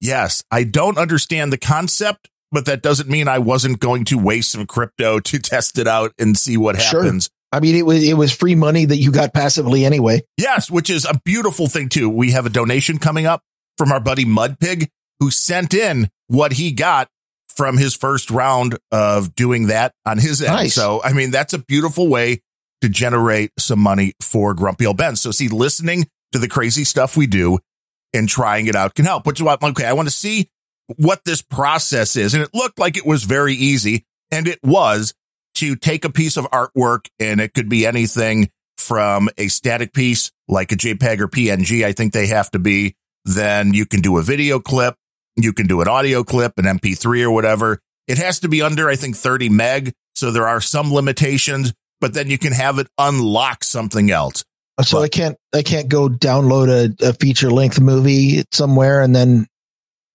[0.00, 0.42] yes.
[0.50, 4.66] I don't understand the concept, but that doesn't mean I wasn't going to waste some
[4.66, 7.02] crypto to test it out and see what Sure.
[7.02, 7.30] happens.
[7.52, 10.22] I mean, it was it was free money that you got passively anyway.
[10.36, 12.08] Yes, which is a beautiful thing too.
[12.08, 13.42] We have a donation coming up
[13.76, 17.08] from our buddy Mudpig, who sent in what he got
[17.56, 20.52] from his first round of doing that on his end.
[20.54, 20.74] Nice.
[20.74, 22.40] So, I mean, that's a beautiful way
[22.82, 25.16] to generate some money for Grumpy Old Ben.
[25.16, 27.58] So, see, listening to the crazy stuff we do
[28.14, 29.26] and trying it out can help.
[29.26, 30.48] Which is why, okay, I want to see
[30.96, 32.34] what this process is.
[32.34, 35.14] And it looked like it was very easy, and it was
[35.56, 40.30] to take a piece of artwork, and it could be anything from a static piece
[40.48, 41.84] like a JPEG or PNG.
[41.84, 42.94] I think they have to be.
[43.24, 44.94] Then you can do a video clip.
[45.36, 47.78] You can do an audio clip, an MP3 or whatever.
[48.08, 49.92] It has to be under, I think, 30 meg.
[50.14, 54.44] So there are some limitations, but then you can have it unlock something else.
[54.82, 59.14] So But- I can't I can't go download a, a feature length movie somewhere and
[59.14, 59.46] then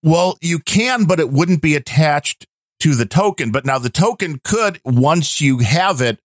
[0.05, 2.45] Well, you can, but it wouldn't be attached
[2.81, 3.51] to the token.
[3.51, 6.19] But now the token could, once you have it,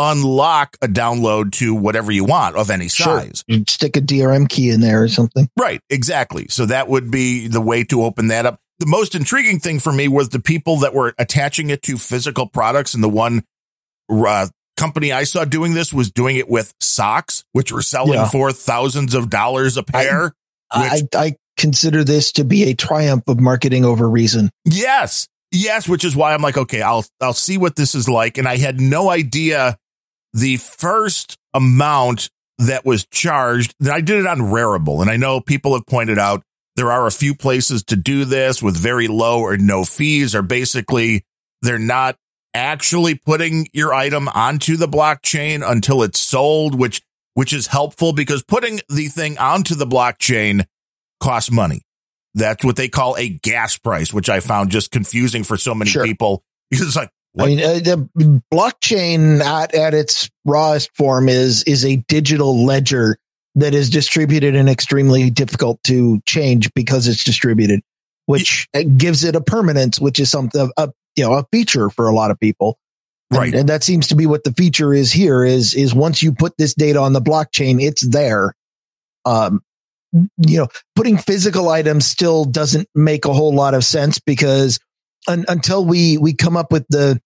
[0.00, 3.20] unlock a download to whatever you want of any Sure.
[3.20, 3.44] size.
[3.46, 5.48] you stick a DRM key in there or something.
[5.58, 6.46] Right, exactly.
[6.48, 8.58] So that would be the way to open that up.
[8.78, 12.46] The most intriguing thing for me was the people that were attaching it to physical
[12.46, 13.44] products, and the one
[14.10, 18.28] uh, company I saw doing this was doing it with socks, which were selling Yeah.
[18.28, 20.32] for thousands of dollars a pair.
[20.72, 24.50] I, Which- I consider this to be a triumph of marketing over reason.
[24.64, 28.38] yes, Yes, which is why I'm like, okay, I'll I'll see what this is like.
[28.38, 29.76] And I had no idea
[30.32, 33.74] the first amount that was charged.
[33.90, 36.42] I did it on Rarible, and I know people have pointed out
[36.76, 40.42] there are a few places to do this with very low or no fees, or
[40.42, 41.24] basically
[41.62, 42.16] they're not
[42.54, 47.02] actually putting your item onto the blockchain until it's sold, which
[47.34, 50.64] which is helpful because putting the thing onto the blockchain
[51.20, 51.82] costs money.
[52.34, 55.90] That's what they call a gas price, which I found just confusing for so many
[55.90, 56.04] Sure.
[56.04, 57.44] people because it's like, what?
[57.44, 63.18] I mean, uh, the blockchain at, at its rawest form is is a digital ledger
[63.56, 67.80] that is distributed and extremely difficult to change because it's distributed,
[68.26, 72.08] which uh, gives it a permanence, which is something a you know a feature for
[72.08, 72.78] a lot of people.
[73.30, 73.54] And- Right.
[73.54, 75.44] and that seems to be what the feature is here.
[75.44, 78.54] Is is once you put this data on the blockchain, it's there.
[79.24, 79.60] Um,
[80.12, 84.78] you know, putting physical items still doesn't make a whole lot of sense because
[85.28, 87.20] un, until we we come up with the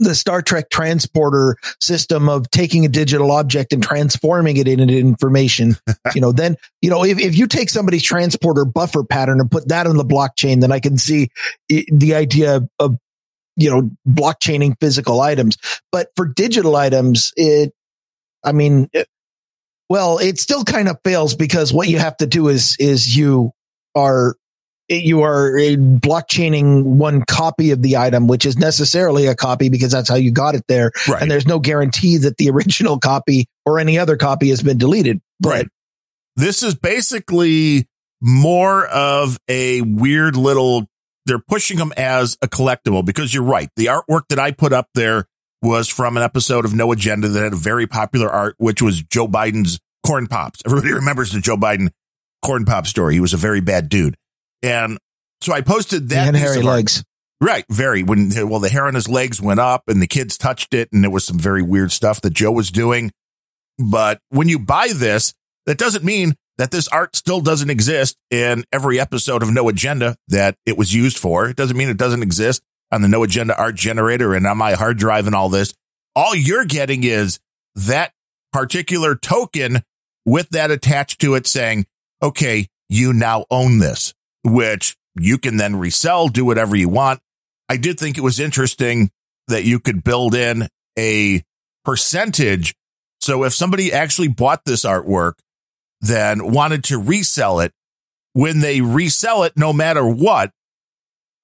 [0.00, 5.76] the Star Trek transporter system of taking a digital object and transforming it into information,
[6.14, 9.68] you know, then, you know, if, if you take somebody's transporter buffer pattern and put
[9.68, 11.30] that on the blockchain, then I can see
[11.72, 12.96] i- the idea of,
[13.56, 15.56] you know, blockchaining physical items.
[15.90, 17.72] But for digital items, it,
[18.44, 19.08] I mean, it-
[19.88, 23.52] well, it still kind of fails because what you have to do is, is you
[23.94, 24.36] are
[24.88, 29.92] you are uh, blockchaining one copy of the item, which is necessarily a copy because
[29.92, 30.92] that's how you got it there.
[31.08, 31.20] right.
[31.20, 35.20] And there's no guarantee that the original copy or any other copy has been deleted.
[35.40, 35.68] But Right.
[36.36, 37.86] This is basically
[38.20, 40.86] more of a weird little,
[41.26, 43.68] they're pushing them as a collectible because you're right.
[43.76, 45.26] The artwork that I put up there
[45.62, 49.02] was from an episode of No Agenda that had a very popular art, which was
[49.02, 50.60] Joe Biden's corn pops.
[50.64, 51.90] Everybody remembers the Joe Biden
[52.44, 53.14] corn pop story.
[53.14, 54.16] He was a very bad dude.
[54.62, 54.98] And
[55.42, 56.26] so I posted he that.
[56.26, 57.04] had hairy legs.
[57.40, 57.64] Right.
[57.70, 58.02] Very.
[58.02, 61.04] When, well, the hair on his legs went up and the kids touched it and
[61.04, 63.12] there was some very weird stuff that Joe was doing.
[63.78, 65.34] But when you buy this,
[65.66, 70.16] that doesn't mean that this art still doesn't exist in every episode of No Agenda
[70.26, 71.48] that it was used for.
[71.48, 74.72] It doesn't mean it doesn't exist on the No Agenda art generator and on my
[74.72, 75.74] hard drive and all this.
[76.16, 77.38] All you're getting is
[77.74, 78.12] that
[78.52, 79.82] particular token
[80.24, 81.86] with that attached to it saying,
[82.22, 87.20] okay, you now own this, which you can then resell, do whatever you want.
[87.68, 89.10] I did think it was interesting
[89.48, 91.42] that you could build in a
[91.84, 92.74] percentage.
[93.20, 95.34] So if somebody actually bought this artwork,
[96.00, 97.72] then wanted to resell it,
[98.32, 100.52] when they resell it, no matter what,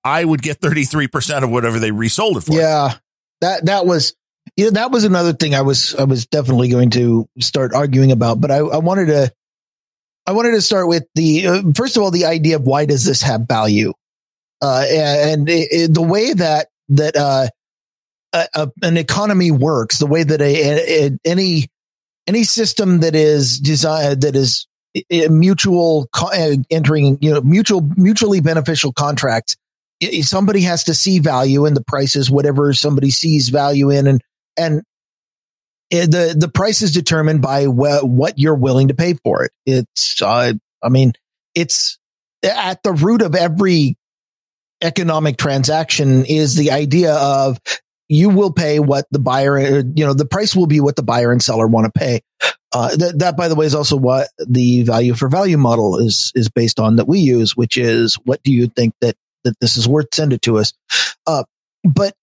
[0.04, 2.52] I would get 33% of whatever they resold it for.
[2.52, 2.94] Yeah.
[3.40, 4.14] That, that was,
[4.56, 8.40] yeah, that was another thing I was, I was definitely going to start arguing about,
[8.40, 9.32] but I, I wanted to,
[10.26, 13.04] I wanted to start with the, uh, first of all, the idea of why does
[13.04, 13.92] this have value?
[14.62, 17.46] Uh, and it, it- the way that, that, uh,
[18.34, 21.68] a, a, an economy works, the way that a, any,
[22.26, 24.66] any system that is designed, that is
[25.30, 29.56] mutual co- uh, entering, you know, mutual, mutually beneficial contracts
[30.22, 34.22] somebody has to see value in the prices, whatever somebody sees value in, and
[34.56, 34.82] and
[35.90, 39.52] the the price is determined by wh- what you're willing to pay for it.
[39.66, 41.12] It's, uh, I mean,
[41.54, 41.98] it's
[42.42, 43.96] at the root of every
[44.82, 47.58] economic transaction is the idea of
[48.08, 51.02] you will pay what the buyer, uh, you know, the price will be what the
[51.02, 52.20] buyer and seller want to pay.
[52.72, 56.32] Uh, that, that, by the way, is also what the value for value model is
[56.34, 59.76] is based on that we use, which is what do you think that that this
[59.76, 60.08] is worth?
[60.12, 60.72] Send it to us.
[61.26, 61.44] Uh,
[61.82, 62.14] but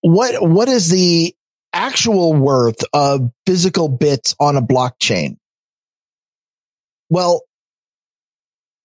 [0.00, 1.34] what what is the
[1.72, 5.36] actual worth of physical bits on a blockchain?
[7.10, 7.42] Well,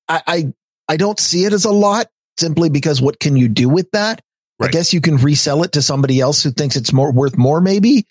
[0.08, 0.54] I I,
[0.88, 2.08] I don't see it as a lot
[2.40, 4.22] simply because what can you do with that?
[4.62, 7.62] I guess you can resell it to somebody else who thinks it's more worth more,
[7.62, 8.06] maybe.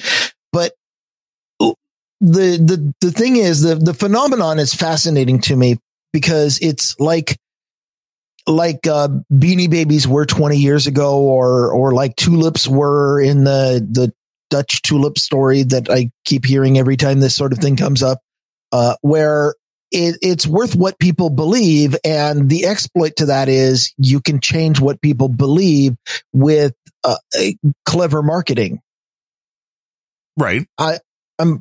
[0.53, 0.72] But
[1.59, 1.76] the
[2.20, 5.79] the the thing is the the phenomenon is fascinating to me
[6.12, 7.38] because it's like
[8.46, 13.87] like uh, Beanie Babies were 20 years ago, or or like tulips were in the
[13.90, 14.12] the
[14.50, 18.20] Dutch tulip story that I keep hearing every time this sort of thing comes up,
[18.72, 19.55] uh, where
[19.92, 24.81] it, it's worth what people believe, and the exploit to that is you can change
[24.81, 25.96] what people believe
[26.33, 26.74] with
[27.05, 28.81] uh, a clever marketing.
[30.37, 30.66] Right.
[31.38, 31.61] I'm,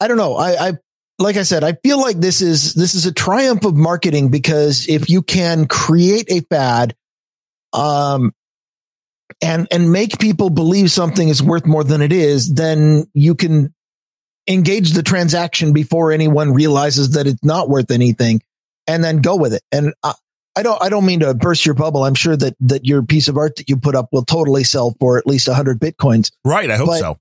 [0.00, 0.34] I don't know.
[0.36, 0.72] I, I,
[1.18, 4.88] like I said, I feel like this is, this is a triumph of marketing because
[4.88, 6.94] if you can create a fad,
[7.72, 8.32] um,
[9.42, 13.74] and, and make people believe something is worth more than it is, then you can
[14.48, 18.40] engage the transaction before anyone realizes that it's not worth anything
[18.86, 19.62] and then go with it.
[19.70, 20.14] And I,
[20.56, 22.02] I don't I don't mean to burst your bubble.
[22.02, 24.96] I'm sure that that your piece of art that you put up will totally sell
[24.98, 26.32] for at least 100 bitcoins.
[26.44, 26.68] Right.
[26.68, 27.18] I hope But- so.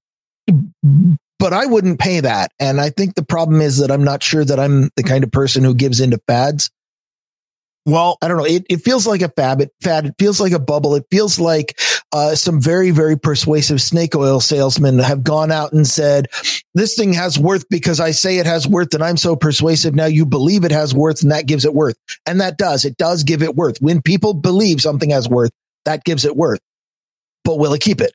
[1.40, 2.52] But I wouldn't pay that.
[2.60, 5.32] And I think the problem is that I'm not sure that I'm the kind of
[5.32, 6.72] person who gives into fads.
[7.86, 8.46] Well, I don't know.
[8.46, 9.62] It, it feels like a fab.
[9.62, 10.08] It fad.
[10.08, 10.96] It feels like a bubble.
[10.96, 11.80] It feels like
[12.12, 16.28] uh, some very, very persuasive snake oil salesmen have gone out and said,
[16.74, 19.96] this thing has worth because I say it has worth and I'm so persuasive.
[19.96, 21.96] Now you believe it has worth and that gives it worth.
[22.26, 22.84] And that does.
[22.84, 23.78] It does give it worth.
[23.80, 25.52] When people believe something has worth,
[25.86, 26.60] that gives it worth.
[27.46, 28.12] But will it keep it?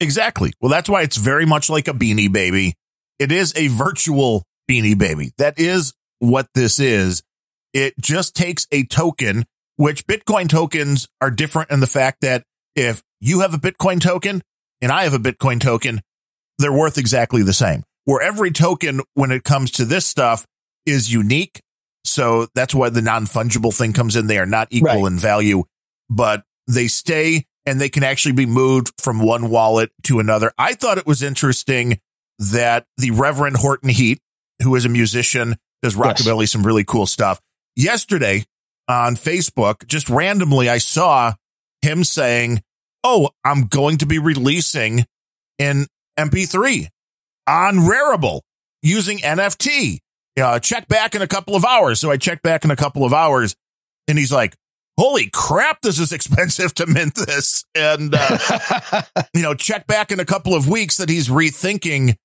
[0.00, 0.52] Exactly.
[0.60, 2.74] Well, that's why it's very much like a beanie baby.
[3.18, 5.32] It is a virtual beanie baby.
[5.38, 7.22] That is what this is.
[7.72, 9.44] It just takes a token,
[9.76, 14.42] which Bitcoin tokens are different in the fact that if you have a Bitcoin token
[14.80, 16.00] and I have a Bitcoin token,
[16.58, 17.84] they're worth exactly the same.
[18.04, 20.44] Where every token, when it comes to this stuff,
[20.86, 21.60] is unique.
[22.04, 24.26] So that's why the non fungible thing comes in.
[24.26, 25.12] They are not equal Right.
[25.12, 25.64] in value,
[26.10, 30.52] but they stay and they can actually be moved from one wallet to another.
[30.58, 32.00] I thought it was interesting
[32.38, 34.20] that the Reverend Horton Heat,
[34.62, 36.22] who is a musician, does Yes.
[36.22, 37.40] rockabilly, some really cool stuff.
[37.76, 38.44] Yesterday
[38.88, 41.34] on Facebook, just randomly, I saw
[41.82, 42.62] him saying,
[43.02, 45.04] Oh, I'm going to be releasing
[45.58, 45.86] an
[46.18, 46.88] MP3
[47.46, 48.40] on Rarible
[48.82, 49.98] using NFT.
[50.40, 52.00] Uh, check back in a couple of hours.
[52.00, 53.54] So I checked back in a couple of hours
[54.08, 54.56] and he's like,
[54.96, 57.64] holy crap, this is expensive to mint this.
[57.74, 59.02] And, uh,
[59.34, 62.16] you know, check back in a couple of weeks that he's rethinking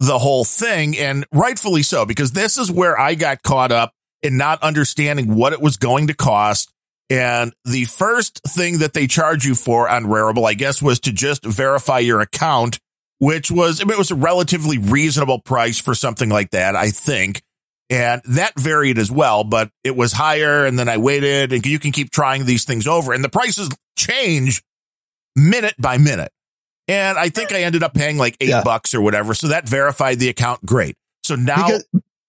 [0.00, 4.36] the whole thing and rightfully so, because this is where I got caught up in
[4.36, 6.70] not understanding what it was going to cost.
[7.08, 11.12] And the first thing that they charge you for on Rarible, I guess, was to
[11.12, 12.78] just verify your account,
[13.18, 16.90] which was, I mean, it was a relatively reasonable price for something like that, I
[16.90, 17.42] think.
[17.88, 20.66] And that varied as well, but it was higher.
[20.66, 23.68] And then I waited and you can keep trying these things over and the prices
[23.96, 24.62] change
[25.36, 26.32] minute by minute.
[26.88, 28.62] And I think I ended up paying like eight Yeah.
[28.62, 29.34] bucks or whatever.
[29.34, 30.64] So that verified the account.
[30.66, 30.96] Great.
[31.24, 31.86] So now, because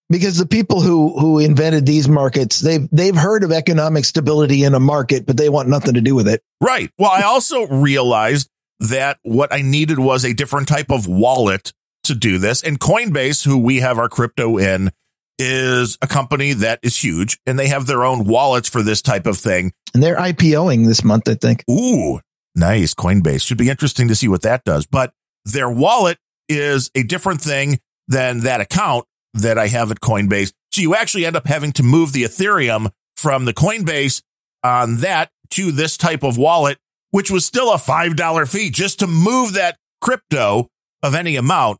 [0.10, 4.74] because the people who who invented these markets they've they've heard of economic stability in
[4.74, 6.90] a market but they want nothing to do with it right.
[6.98, 11.74] Well, I also realized that what I needed was a different type of wallet
[12.06, 12.64] to do this.
[12.64, 14.92] And Coinbase, who we have our crypto in,
[15.40, 19.28] is a company that is huge and they have their own wallets for this type
[19.28, 19.72] of thing.
[19.94, 22.20] and they're ipoing this month i think Ooh,
[22.56, 22.94] nice.
[22.94, 24.86] Coinbase should be interesting to see what that does.
[24.86, 25.14] But
[25.46, 26.18] their wallet
[26.50, 30.52] is a different thing than that account that I have at Coinbase.
[30.72, 34.22] So you actually end up having to move the Ethereum from the Coinbase
[34.64, 36.78] on that to this type of wallet,
[37.12, 40.68] which was still a $5 fee just to move that crypto
[41.04, 41.80] of any amount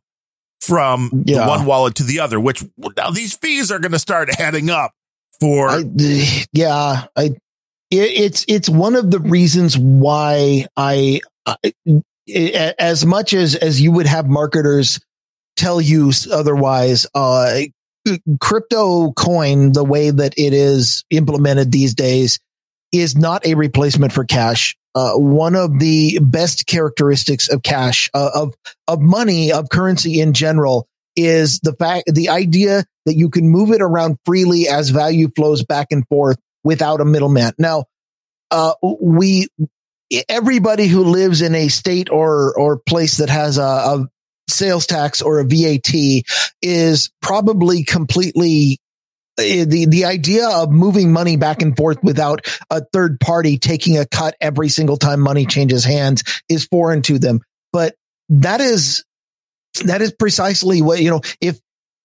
[0.60, 1.48] from the Yeah.
[1.48, 2.64] one wallet to the other, which
[2.96, 4.92] now these fees are going to start adding up
[5.40, 5.84] for I,
[6.52, 7.36] yeah i it,
[7.90, 11.56] it's it's one of the reasons why i, I
[12.78, 14.98] as much as as you would have marketers
[15.56, 17.60] tell you otherwise uh
[18.40, 22.40] crypto coin the way that it is implemented these days
[22.92, 24.76] is not a replacement for cash.
[24.94, 28.54] Uh, one of the best characteristics of cash uh, of
[28.86, 33.70] of money of currency in general is the fact the idea that you can move
[33.70, 37.52] it around freely as value flows back and forth without a middleman.
[37.58, 37.84] Now
[38.50, 39.48] uh, we
[40.28, 44.08] everybody who lives in a state or or place that has a, a
[44.48, 46.24] sales tax or a VAT
[46.62, 48.80] is probably completely
[49.38, 53.98] Eh, the the idea of moving money back and forth without a third party taking
[53.98, 57.40] a cut every single time money changes hands is foreign to them.
[57.72, 57.94] But
[58.28, 59.04] that is
[59.84, 61.58] that is precisely what you know if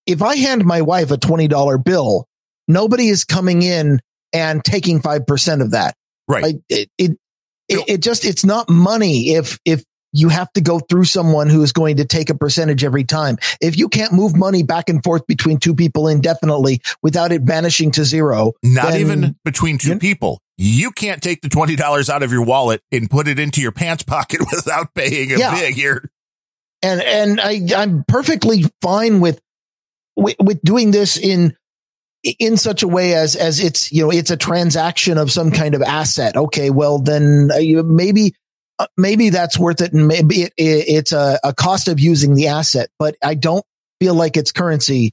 [0.06, 2.28] if i hand my wife a $20 bill
[2.68, 4.00] nobody is coming in
[4.32, 5.96] and taking 5% of that.
[6.28, 6.46] Right.
[6.46, 7.12] I, it, it,
[7.70, 9.34] it, it just, it's not money.
[9.34, 9.84] If, if
[10.14, 13.38] you have to go through someone who is going to take a percentage every time.
[13.60, 17.92] If you can't move money back and forth between two people indefinitely without it vanishing
[17.92, 20.40] to zero, Not then- even between two you- people.
[20.56, 23.72] You can't take the twenty dollars out of your wallet and put it into your
[23.72, 25.56] pants pocket without paying a Yeah.
[25.56, 26.10] fee here.
[26.84, 29.40] and and I I'm perfectly fine with
[30.16, 31.56] with, with doing this in
[32.40, 35.74] in such a way as as it's you know it's a transaction of some kind
[35.74, 36.38] of asset.
[36.38, 38.36] Okay, well then uh, maybe
[38.80, 42.36] uh, maybe that's worth it, and maybe it, it, it's a, a cost of using
[42.36, 42.90] the asset.
[43.00, 43.66] But I don't
[44.00, 45.12] feel like it's currency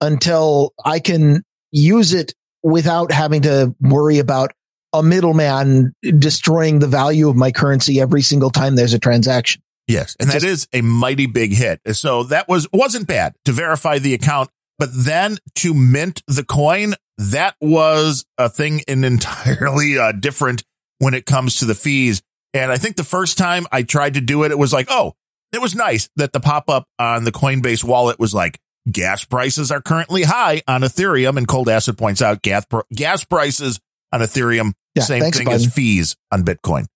[0.00, 4.52] until I can use it without having to worry about
[4.92, 9.62] a middleman destroying the value of my currency every single time there's a transaction.
[9.86, 11.80] Yes, and that is a mighty big hit.
[11.96, 16.94] So that was wasn't bad to verify the account, but then to mint the coin
[17.18, 20.62] that was a thing in entirely uh, different
[20.98, 22.22] when it comes to the fees.
[22.54, 25.12] And I think the first time I tried to do it, it was like, oh,
[25.52, 28.58] it was nice that the pop up on the Coinbase wallet was like,
[28.90, 31.36] gas prices are currently high on Ethereum.
[31.36, 33.80] And Cold Acid points out gas, gas prices
[34.12, 35.54] on Ethereum, yeah, same thanks, thing Biden.
[35.54, 36.86] as fees on Bitcoin.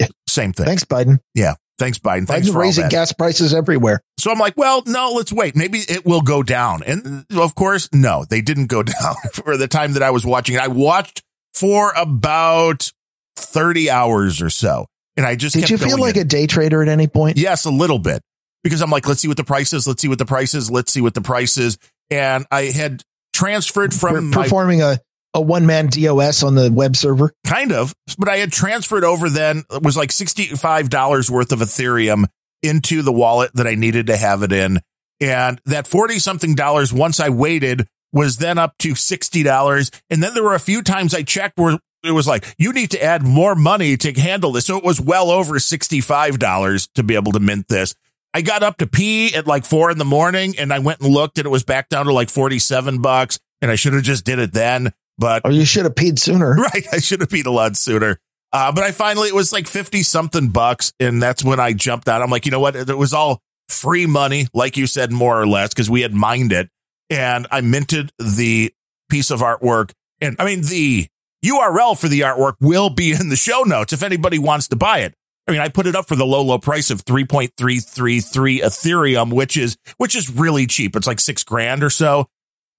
[0.00, 0.08] Yeah.
[0.28, 0.66] Same thing.
[0.66, 1.20] Thanks, Biden.
[1.34, 1.54] Yeah.
[1.78, 2.26] Thanks, Biden.
[2.26, 4.00] Thanks Biden's raising gas prices everywhere.
[4.18, 5.56] So I'm like, well, no, let's wait.
[5.56, 6.82] Maybe it will go down.
[6.84, 10.24] And uh, of course, no, they didn't go down for the time that I was
[10.24, 10.60] watching it.
[10.60, 11.22] I watched
[11.52, 12.92] for about
[13.36, 14.86] 30 hours or so.
[15.16, 16.22] And I just did you feel like in.
[16.22, 17.36] a day trader at any point?
[17.36, 18.20] Yes, a little bit
[18.64, 19.86] because I'm like, let's see what the price is.
[19.86, 20.70] Let's see what the price is.
[20.70, 21.78] Let's see what the price is.
[22.10, 24.98] And I had transferred from performing my, a
[25.34, 27.32] a one man DOS on the web server?
[27.44, 32.26] Kind of, but I had transferred over then it was like $65 worth of Ethereum
[32.62, 34.80] into the wallet that I needed to have it in.
[35.20, 40.00] And that 40 something dollars, once I waited, was then up to $60.
[40.08, 42.90] And then there were a few times I checked where it was like, you need
[42.92, 44.66] to add more money to handle this.
[44.66, 47.94] So it was well over $65 to be able to mint this.
[48.32, 51.12] I got up to pee at like four in the morning and I went and
[51.12, 54.24] looked and it was back down to like 47 bucks and I should have just
[54.24, 54.92] did it then.
[55.16, 56.54] But oh, you should have peed sooner.
[56.58, 56.86] Right.
[56.92, 58.18] I should have peed a lot sooner.
[58.52, 60.92] Uh, but I finally, it was like 50 something bucks.
[60.98, 62.22] And that's when I jumped out.
[62.22, 62.76] I'm like, you know what?
[62.76, 66.52] It was all free money, like you said, more or less, because we had mined
[66.52, 66.68] it.
[67.10, 68.72] And I minted the
[69.10, 69.92] piece of artwork.
[70.20, 71.06] And I mean, the
[71.44, 75.00] URL for the artwork will be in the show notes if anybody wants to buy
[75.00, 75.14] it.
[75.46, 79.58] I mean, I put it up for the low, low price of 3.333 Ethereum, which
[79.58, 80.96] is, which is really cheap.
[80.96, 82.26] It's like six grand or so.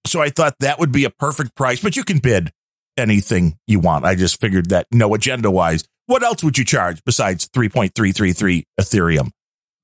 [0.04, 2.50] So I thought that would be a perfect price, but you can bid
[2.96, 4.04] anything you want.
[4.04, 9.30] I just figured that no agenda wise, what else would you charge besides 3.333 Ethereum?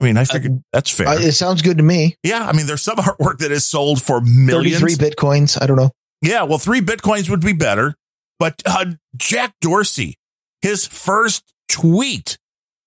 [0.01, 1.21] I mean, I figured that's fair.
[1.21, 2.17] It sounds good to me.
[2.25, 2.45] Yeah.
[2.45, 4.81] I mean, there's some artwork that is sold for millions.
[4.81, 5.63] 33 bitcoins.
[5.63, 5.91] I don't know.
[6.21, 6.43] Yeah.
[6.43, 7.95] Well, three bitcoins would be better.
[8.43, 10.19] But uh, Jack Dorsey,
[10.63, 12.39] his first tweet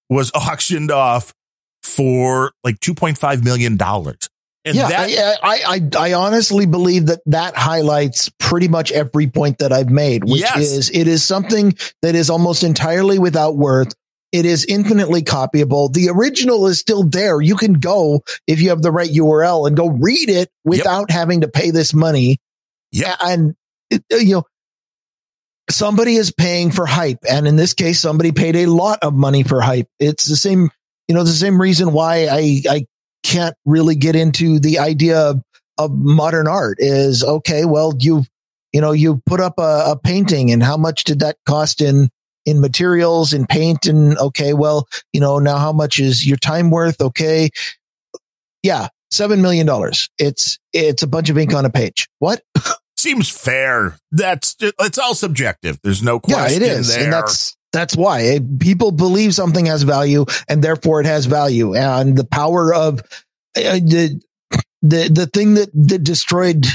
[0.10, 1.34] was auctioned off
[1.82, 3.78] for like $2.5 million.
[3.80, 9.60] And yeah, that, I, I, I honestly believe that that highlights pretty much every point
[9.60, 10.58] that I've made, which yes.
[10.58, 13.96] is it is something that is almost entirely without worth.
[14.34, 15.94] It is infinitely copyable.
[15.94, 17.40] The original is still there.
[17.40, 21.18] You can go if you have the right URL and go read it without yep.
[21.18, 22.40] having to pay this money.
[22.92, 23.16] Yeah.
[23.22, 23.56] And,
[23.94, 24.44] uh, you know,
[25.70, 27.20] somebody is paying for hype.
[27.30, 29.88] And in this case, somebody paid a lot of money for hype.
[30.00, 30.70] It's the same,
[31.08, 32.86] you know, the same reason why I, I
[33.24, 35.42] can't really get into the idea of,
[35.78, 37.66] of modern art is okay.
[37.66, 38.26] Well, you,
[38.72, 42.10] you know, you put up a, a painting and how much did that cost in,
[42.46, 46.70] in materials and paint and okay, well, you know, now how much is your time
[46.70, 47.02] worth?
[47.02, 47.50] Okay.
[48.62, 48.90] Yeah.
[49.12, 49.68] $7 million.
[50.20, 52.08] It's, it's a bunch of ink on a page.
[52.20, 52.42] What?
[53.06, 53.98] Seems fair.
[54.12, 55.80] That's, it's all subjective.
[55.84, 56.62] There's no question.
[56.62, 56.96] Yeah, it is.
[56.96, 57.04] There.
[57.04, 61.76] And that's, that's why people believe something has value and therefore it has value.
[61.76, 63.02] And the power of
[63.56, 64.20] uh, the,
[64.82, 66.66] the, the thing that, that destroyed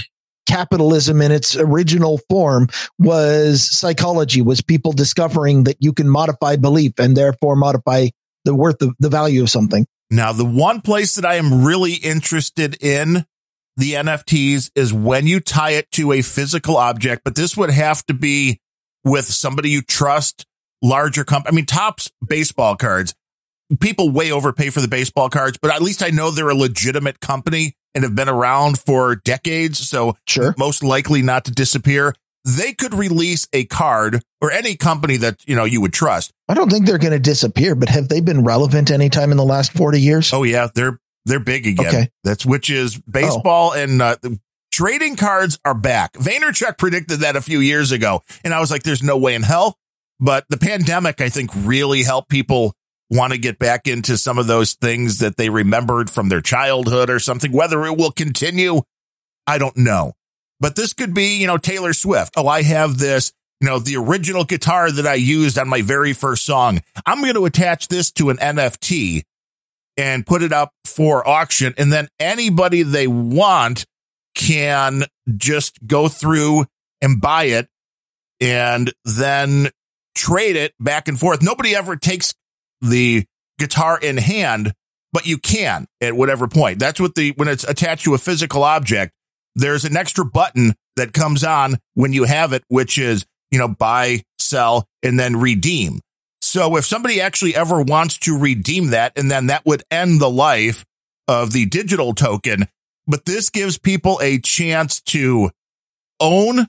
[0.48, 2.68] capitalism in its original form
[2.98, 8.06] was psychology, was people discovering that you can modify belief and therefore modify
[8.44, 9.84] the worth of the value of something.
[10.10, 13.24] Now, the one place that I am really interested in
[13.80, 18.04] the NFTs is when you tie it to a physical object, but this would have
[18.06, 18.60] to be
[19.04, 20.44] with somebody you trust
[20.82, 21.54] larger company.
[21.54, 23.14] I mean, Topps baseball cards,
[23.80, 27.20] people way overpay for the baseball cards, but at least I know they're a legitimate
[27.20, 29.78] company and have been around for decades.
[29.78, 30.54] So sure.
[30.58, 32.14] most likely not to disappear.
[32.44, 36.32] They could release a card or any company that, you know, you would trust.
[36.48, 39.44] I don't think they're going to disappear, but have they been relevant anytime in the
[39.44, 40.32] last 40 years?
[40.34, 40.68] Oh yeah.
[40.74, 41.86] They're, they're big again.
[41.86, 42.08] Okay.
[42.24, 43.78] That's which is baseball oh.
[43.78, 44.16] and uh,
[44.72, 46.14] trading cards are back.
[46.14, 48.22] Vaynerchuk predicted that a few years ago.
[48.44, 49.76] And I was like, there's no way in hell
[50.20, 52.74] but the pandemic, I think, really helped people
[53.08, 57.10] want to get back into some of those things that they remembered from their childhood
[57.10, 57.50] or something.
[57.50, 58.82] Whether it will continue,
[59.46, 60.12] I don't know.
[60.60, 62.34] But this could be, you know, Taylor Swift.
[62.36, 66.12] Oh, I have this, you know, the original guitar that I used on my very
[66.12, 66.80] first song.
[67.06, 69.22] I'm going to attach this to an NFT
[69.96, 71.74] and put it up for auction.
[71.76, 73.84] And then anybody they want
[74.34, 75.04] can
[75.36, 76.66] just go through
[77.00, 77.68] and buy it
[78.40, 79.68] and then
[80.14, 81.42] trade it back and forth.
[81.42, 82.34] Nobody ever takes
[82.80, 83.24] the
[83.58, 84.72] guitar in hand,
[85.12, 86.78] but you can at whatever point.
[86.78, 89.12] That's what the, when it's attached to a physical object,
[89.54, 93.68] there's an extra button that comes on when you have it, which is, you know,
[93.68, 96.00] buy, sell, and then redeem.
[96.50, 100.28] So if somebody actually ever wants to redeem that, and then that would end the
[100.28, 100.84] life
[101.28, 102.66] of the digital token,
[103.06, 105.50] but this gives people a chance to
[106.18, 106.66] own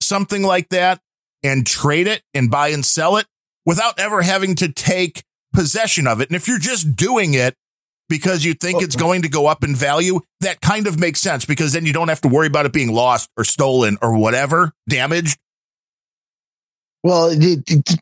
[0.00, 1.02] something like that
[1.42, 3.26] and trade it and buy and sell it
[3.66, 6.30] without ever having to take possession of it.
[6.30, 7.54] And if you're just doing it
[8.08, 11.44] because you think it's going to go up in value, that kind of makes sense
[11.44, 14.72] because then you don't have to worry about it being lost or stolen or whatever,
[14.88, 15.38] damaged.
[17.02, 17.30] Well,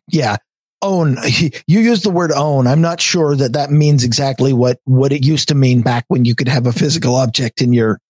[0.07, 0.37] yeah,
[0.83, 1.17] own.
[1.67, 2.67] You use the word own.
[2.67, 6.25] I'm not sure that that means exactly what what it used to mean back when
[6.25, 8.01] you could have a physical object in your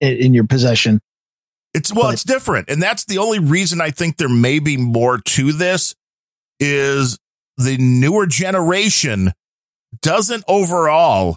[0.00, 1.00] in your possession.
[1.74, 4.76] It's well, but, it's different, and that's the only reason I think there may be
[4.76, 5.94] more to this.
[6.60, 7.18] Is
[7.56, 9.32] the newer generation
[10.02, 11.36] doesn't overall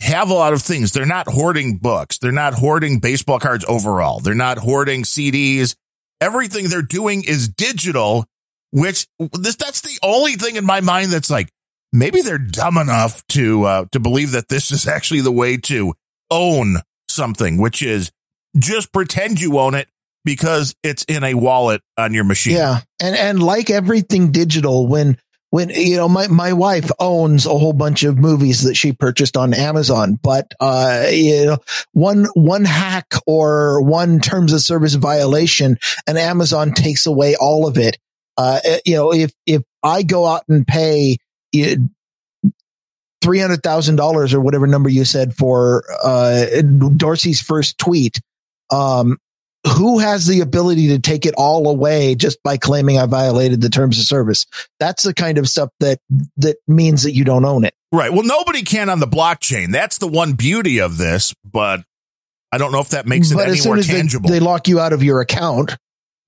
[0.00, 0.92] have a lot of things.
[0.92, 2.18] They're not hoarding books.
[2.18, 4.20] They're not hoarding baseball cards overall.
[4.20, 5.74] They're not hoarding CDs.
[6.20, 8.26] Everything they're doing is digital,
[8.70, 11.48] which this, that's the only thing in my mind that's like,
[11.92, 15.94] maybe they're dumb enough to, uh, to believe that this is actually the way to
[16.30, 16.76] own
[17.08, 18.10] something, which is
[18.56, 19.88] just pretend you own it
[20.24, 22.56] because it's in a wallet on your machine.
[22.56, 22.80] Yeah.
[23.00, 25.16] And, and like everything digital, when,
[25.50, 29.34] when you know my my wife owns a whole bunch of movies that she purchased
[29.34, 31.58] on Amazon, but uh, you know
[31.92, 37.78] one one hack or one terms of service violation, and Amazon takes away all of
[37.78, 37.96] it.
[38.38, 41.18] Uh, eh, you know, if if I go out and pay
[43.20, 46.46] three hundred thousand dollars or whatever number you said for uh,
[46.96, 48.20] Dorsey's first tweet,
[48.70, 49.18] um,
[49.66, 53.68] who has the ability to take it all away just by claiming I violated the
[53.68, 54.46] terms of service?
[54.78, 55.98] That's the kind of stuff that
[56.36, 57.74] that means that you don't own it.
[57.90, 58.12] Right.
[58.12, 59.72] Well, nobody can on the blockchain.
[59.72, 61.82] That's the one beauty of this, but
[62.52, 64.28] I don't know if that makes it but any more tangible.
[64.28, 65.76] They, they lock you out of your account.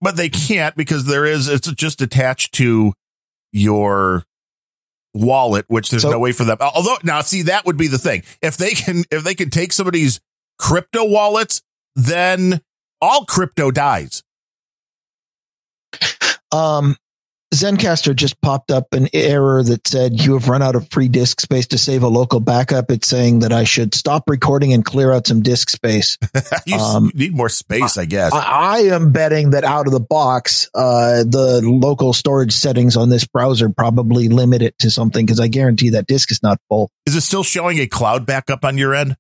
[0.01, 2.95] But they can't because there is it's just attached to
[3.53, 4.25] your
[5.13, 6.57] wallet, which there's so, no way for them.
[6.61, 8.23] Although now see that would be the thing.
[8.41, 10.21] If they can if they can take somebody's
[10.59, 11.63] crypto wallets,
[11.97, 12.61] then
[13.01, 14.23] all crypto dies.
[16.53, 16.97] Um,
[17.55, 21.41] Zencastr just popped up an error that said you have run out of free disk
[21.41, 22.93] space to save a local backup.
[22.93, 26.17] It's saying that I should stop recording and clear out some disk space.
[26.67, 28.33] you um, need more space, I, I guess.
[28.33, 33.09] I, I, am betting that out of the box, uh, the local storage settings on
[33.09, 36.89] this browser probably limit it to something because I guarantee that disk is not full.
[37.05, 39.17] Is it still showing a cloud backup on your end?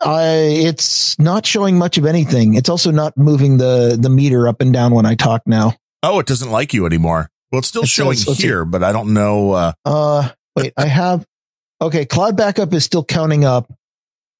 [0.00, 2.54] I, it's not showing much of anything.
[2.54, 5.74] It's also not moving the the meter up and down when I talk now.
[6.02, 7.30] Oh, it doesn't like you anymore.
[7.54, 9.52] Well, it's still it showing says, here, but I don't know.
[9.52, 11.24] Uh, uh, wait, I have.
[11.80, 13.72] Okay, cloud backup is still counting up.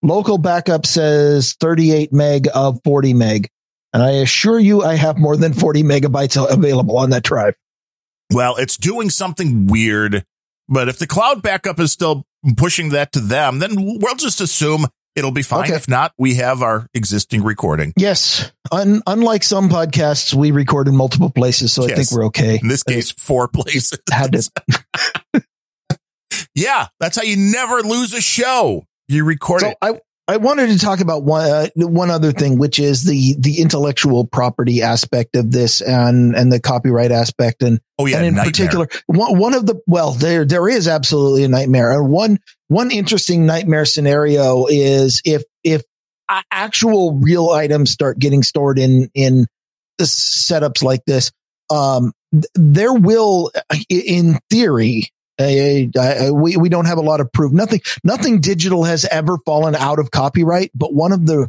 [0.03, 3.49] Local backup says 38 meg of 40 meg.
[3.93, 7.55] And I assure you, I have more than 40 megabytes available on that drive.
[8.33, 10.25] Well, it's doing something weird,
[10.69, 14.87] but if the cloud backup is still pushing that to them, then we'll just assume
[15.17, 15.65] It'll be fine.
[15.65, 15.75] Okay.
[15.75, 17.93] If not, we have our existing recording.
[17.97, 18.53] Yes.
[18.73, 21.93] Un- unlike some podcasts, we record in multiple places, so yes.
[21.93, 22.59] I think we're okay.
[22.61, 23.99] In this case, four places.
[24.11, 24.51] Had to.
[26.55, 28.85] yeah, that's how you never lose a show.
[29.07, 29.77] You record so it.
[29.81, 33.61] I, I wanted to talk about one uh, one other thing, which is the the
[33.61, 38.35] intellectual property aspect of this and and the copyright aspect, and oh yeah, and in
[38.35, 38.51] nightmare.
[38.51, 42.91] particular, one one of the well, there there is absolutely a nightmare, and one one
[42.91, 45.83] interesting nightmare scenario is if if
[46.51, 49.47] actual real items start getting stored in in
[50.01, 51.33] setups like this,
[51.71, 52.13] um,
[52.55, 53.53] there will,
[53.89, 57.53] in theory, I, I, we we don't have a lot of proof.
[57.53, 60.71] Nothing nothing digital has ever fallen out of copyright.
[60.75, 61.49] But one of the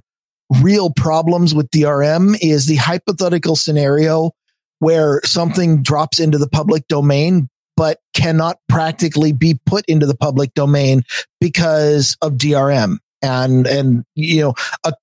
[0.62, 4.32] real problems with DRM is the hypothetical scenario
[4.80, 10.54] where something drops into the public domain but cannot practically be put into the public
[10.54, 11.04] domain
[11.40, 12.98] because of DRM.
[13.22, 14.94] And and you know a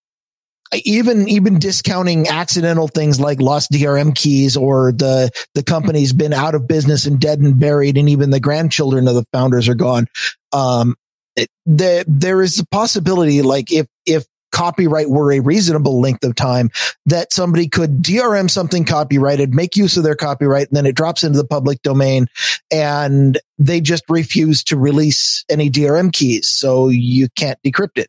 [0.73, 6.55] even even discounting accidental things like lost DRM keys or the the company's been out
[6.55, 10.07] of business and dead and buried, and even the grandchildren of the founders are gone.
[10.53, 10.97] Um,
[11.37, 16.35] it, the, there is a possibility, like if if copyright were a reasonable length of
[16.35, 16.71] time,
[17.07, 21.25] that somebody could DRM something copyrighted, make use of their copyright, and then it drops
[21.25, 22.27] into the public domain,
[22.71, 28.09] and they just refuse to release any DRM keys, so you can't decrypt it.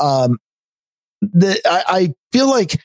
[0.00, 0.38] Um,
[1.32, 2.80] the I, I feel like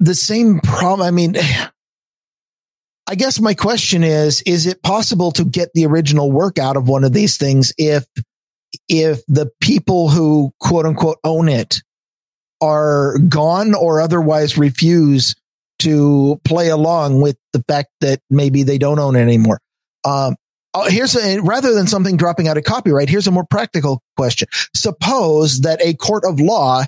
[0.00, 1.06] the same problem.
[1.06, 1.36] I mean,
[3.06, 6.88] I guess my question is, is it possible to get the original work out of
[6.88, 8.06] one of these things if,
[8.88, 11.82] if the people who quote unquote own it
[12.62, 15.34] are gone or otherwise refuse
[15.80, 19.60] to play along with the fact that maybe they don't own it anymore?
[20.06, 20.36] Um,
[20.72, 24.48] uh, here's a, rather than something dropping out of copyright, here's a more practical question.
[24.74, 26.84] Suppose that a court of law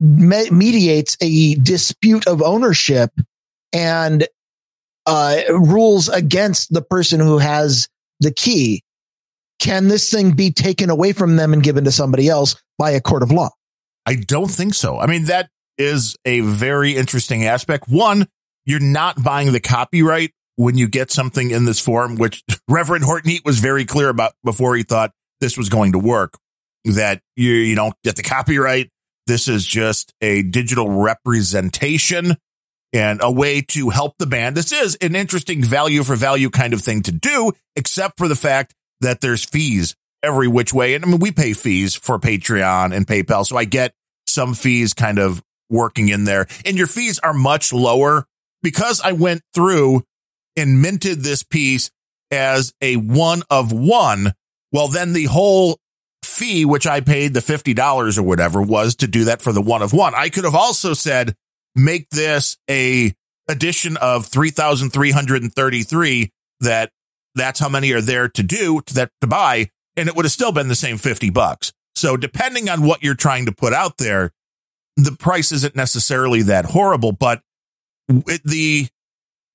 [0.00, 3.10] me- mediates a dispute of ownership
[3.72, 4.26] and
[5.06, 7.88] uh, rules against the person who has
[8.20, 8.82] the key,
[9.58, 13.00] can this thing be taken away from them and given to somebody else by a
[13.00, 13.50] court of law?
[14.04, 14.98] I don't think so.
[14.98, 17.88] I mean, that is a very interesting aspect.
[17.88, 18.26] One,
[18.64, 23.38] you're not buying the copyright when you get something in this form, which Reverend Horton
[23.44, 26.38] was very clear about before he thought this was going to work,
[26.84, 28.90] that you, you don't get the copyright.
[29.26, 32.36] This is just a digital representation
[32.92, 34.56] and a way to help the band.
[34.56, 38.36] This is an interesting value for value kind of thing to do, except for the
[38.36, 40.94] fact that there's fees every which way.
[40.94, 43.44] And I mean, we pay fees for Patreon and PayPal.
[43.44, 43.92] So I get
[44.26, 48.24] some fees kind of working in there and your fees are much lower
[48.62, 50.04] because I went through
[50.56, 51.90] and minted this piece
[52.30, 54.32] as a one of one.
[54.72, 55.78] Well, then the whole
[56.22, 59.82] fee, which I paid the $50 or whatever was to do that for the one
[59.82, 60.14] of one.
[60.14, 61.34] I could have also said,
[61.74, 63.14] make this a
[63.48, 66.90] addition of 3,333 that
[67.34, 69.70] that's how many are there to do to that to buy.
[69.96, 71.72] And it would have still been the same 50 bucks.
[71.94, 74.32] So depending on what you're trying to put out there,
[74.96, 77.42] the price isn't necessarily that horrible, but
[78.08, 78.88] the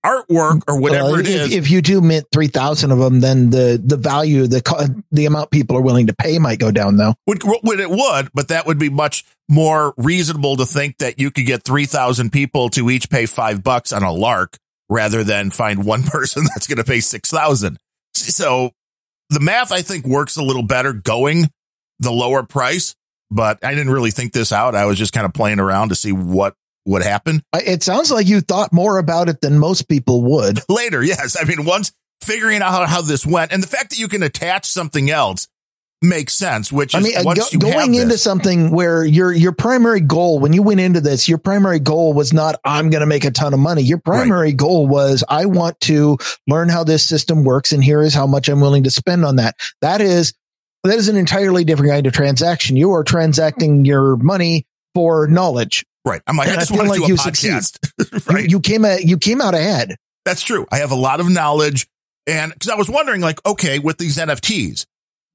[0.06, 1.54] artwork or whatever it if, is.
[1.54, 5.78] if you do mint 3,000 of them, then the, the value, the, the amount people
[5.78, 7.14] are willing to pay might go down though.
[7.28, 11.32] would, would it would, but that would be much more reasonable to think that you
[11.32, 14.58] could get 3,000 people to each pay five bucks on a lark
[14.90, 17.78] rather than find one person that's going to pay 6,000.
[18.14, 18.72] So
[19.30, 21.50] the math, I think works a little better going
[22.00, 22.96] the lower price,
[23.30, 24.76] but I didn't really think this out.
[24.76, 26.56] I was just kind of playing around to see what
[26.86, 30.60] would happen I- It sounds like you thought more about it than most people would.
[30.70, 31.04] later.
[31.04, 31.38] Yes.
[31.40, 34.24] I mean, once figuring out how, how this went and the fact that you can
[34.24, 35.48] attach something else
[36.04, 39.04] makes sense, which is I mean, uh, once go- you going into this- something where
[39.06, 42.90] your your primary goal when you went into this, your primary goal was not I'm
[42.90, 43.84] going to make a ton of money.
[43.84, 46.18] Your primary goal was I want to
[46.48, 49.36] learn how this system works, and here is how much I'm willing to spend on
[49.36, 49.56] that.
[49.82, 50.34] That is
[50.84, 52.76] that is an entirely different kind of transaction.
[52.78, 54.66] You are transacting your money
[54.96, 55.86] for knowledge.
[56.06, 56.22] Right.
[56.28, 57.78] I'm like, And I I just feel want to like do a you podcast.
[58.30, 58.50] You- right.
[58.50, 59.96] You, came out you came out ahead.
[60.26, 60.66] That's true.
[60.72, 61.88] I have a lot of knowledge.
[62.28, 64.86] And because I was wondering, like, okay, with these NFTs,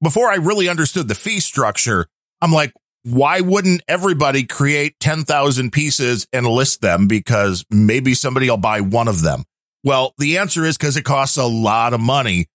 [0.01, 2.07] before I really understood the fee structure,
[2.41, 7.07] I'm like, why wouldn't everybody create 10,000 pieces and list them?
[7.07, 9.43] Because maybe somebody will buy one of them.
[9.83, 12.47] Well, the answer is because it costs a lot of money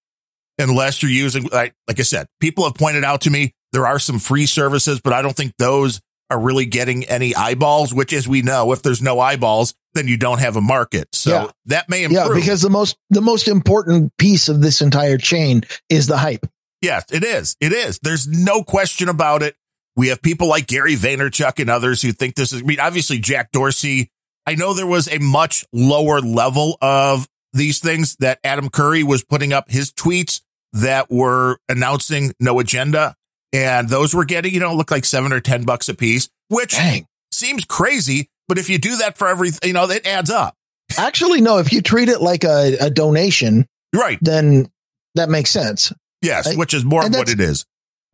[0.59, 3.99] unless you're using, like, like I said, people have pointed out to me there are
[3.99, 6.01] some free services, but I don't think those
[6.33, 10.17] are really getting any eyeballs, which as we know, if there's no eyeballs, then you
[10.17, 11.09] don't have a market.
[11.15, 11.51] So Yeah.
[11.67, 12.29] that may improve.
[12.29, 16.47] Yeah, because the most the most important piece of this entire chain is the hype.
[16.81, 17.57] Yes, it is.
[17.61, 17.99] It is.
[18.03, 19.55] There's no question about it.
[19.95, 23.19] We have people like Gary Vaynerchuk and others who think this is, I mean, obviously
[23.19, 24.11] Jack Dorsey.
[24.47, 29.23] I know there was a much lower level of these things that Adam Curry was
[29.23, 30.41] putting up his tweets
[30.73, 33.15] that were announcing no agenda.
[33.53, 36.73] And those were getting, you know, look like seven or 10 bucks a piece, which
[36.73, 37.07] Dang.
[37.31, 38.29] seems crazy.
[38.49, 40.55] But if you do that for every, you know, it adds up.
[40.99, 41.59] Actually, no.
[41.59, 44.19] If you treat it like a, a donation, Right.
[44.23, 44.71] then
[45.15, 45.93] that makes sense.
[46.23, 46.47] Yes.
[46.49, 47.65] I- which is more what it is.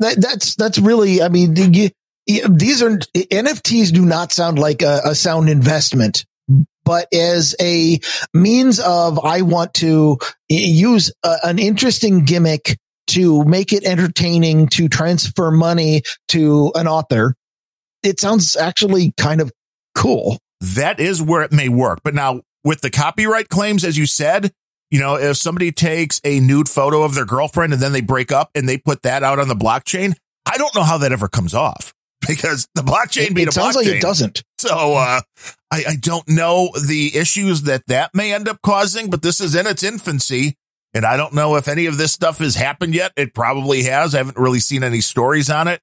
[0.00, 1.22] That that's that's really.
[1.22, 1.90] I mean, you-
[2.26, 3.92] these are NFTs.
[3.92, 6.24] Do not sound like a, a sound investment,
[6.84, 7.98] but as a
[8.32, 10.18] means of I want to
[10.48, 12.78] use a, an interesting gimmick
[13.08, 17.34] to make it entertaining to transfer money to an author.
[18.02, 19.52] It sounds actually kind of
[19.94, 20.38] cool.
[20.60, 22.00] that is where it may work.
[22.04, 24.52] But now with the copyright claims, as you said,
[24.90, 28.32] you know, if somebody takes a nude photo of their girlfriend and then they break
[28.32, 30.14] up and they put that out on the blockchain,
[30.46, 31.92] I don't know how that ever comes off
[32.26, 33.86] because the blockchain It, it a sounds blockchain.
[33.86, 34.42] like it doesn't.
[34.58, 35.20] So, uh,
[35.70, 39.54] I, I don't know the issues that that may end up causing, but this is
[39.54, 40.56] in its infancy.
[40.94, 43.12] And I don't know if any of this stuff has happened yet.
[43.16, 44.14] It probably has.
[44.14, 45.80] I haven't really seen any stories on it,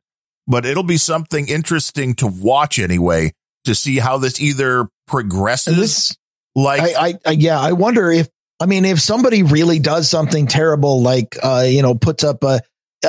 [0.48, 3.34] but it'll be something interesting to watch anyway
[3.66, 5.78] to see how this either progresses.
[5.78, 6.18] This
[6.56, 8.28] like, I, I, I, yeah, I wonder if,
[8.60, 12.62] I mean, if somebody really does something terrible, like, uh, you know, puts up a,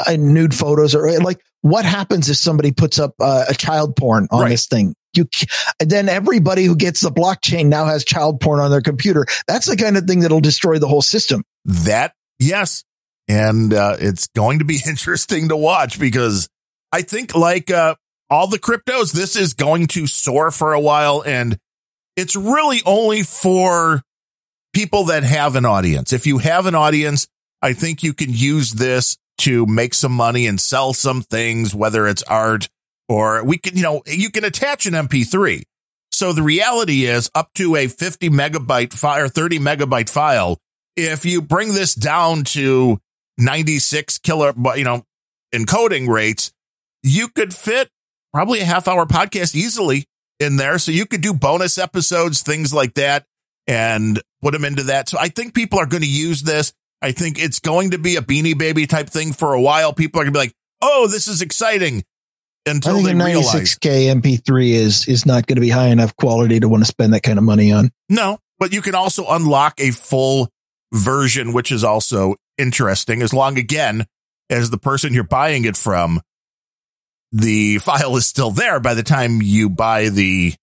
[0.07, 4.28] a nude photos or like, what happens if somebody puts up uh, a child porn
[4.30, 4.51] on Right.
[4.51, 4.94] this thing?
[5.16, 5.26] You,
[5.80, 9.24] then everybody who gets the blockchain now has child porn on their computer.
[9.49, 11.42] That's the kind of thing that'll destroy the whole system.
[11.66, 12.84] That, yes.
[13.28, 16.48] And, uh, it's going to be interesting to watch because
[16.92, 17.96] I think like, uh,
[18.28, 21.58] all the cryptos, this is going to soar for a while and
[22.16, 24.02] it's really only for
[24.72, 26.12] people that have an audience.
[26.12, 27.28] If you have an audience,
[27.62, 32.06] I think you can use this to make some money and sell some things, whether
[32.06, 32.68] it's art
[33.08, 35.62] or we can, you know, you can attach an MP3.
[36.10, 40.58] So the reality is up to a 50 megabyte file 30 megabyte file.
[40.97, 42.99] If you bring this down to
[43.38, 45.05] 96 kilo, you know,
[45.55, 46.53] encoding rates,
[47.03, 47.90] you could fit
[48.32, 50.05] probably a half hour podcast easily
[50.40, 50.78] in there.
[50.78, 53.24] So you could do bonus episodes, things like that,
[53.66, 55.09] and put them into that.
[55.09, 56.72] So I think people are going to use this.
[57.03, 59.92] I think it's going to be a beanie baby type thing for a while.
[59.92, 62.05] People are going to be like, oh, this is exciting
[62.66, 63.76] until they a realize.
[63.76, 67.14] 96k MP3 is is not going to be high enough quality to want to spend
[67.14, 67.90] that kind of money on.
[68.09, 70.49] No, but you can also unlock a full
[70.93, 74.07] version, which is also interesting as long again
[74.51, 76.20] as the person you're buying it from,
[77.32, 80.55] the file is still there by the time you buy the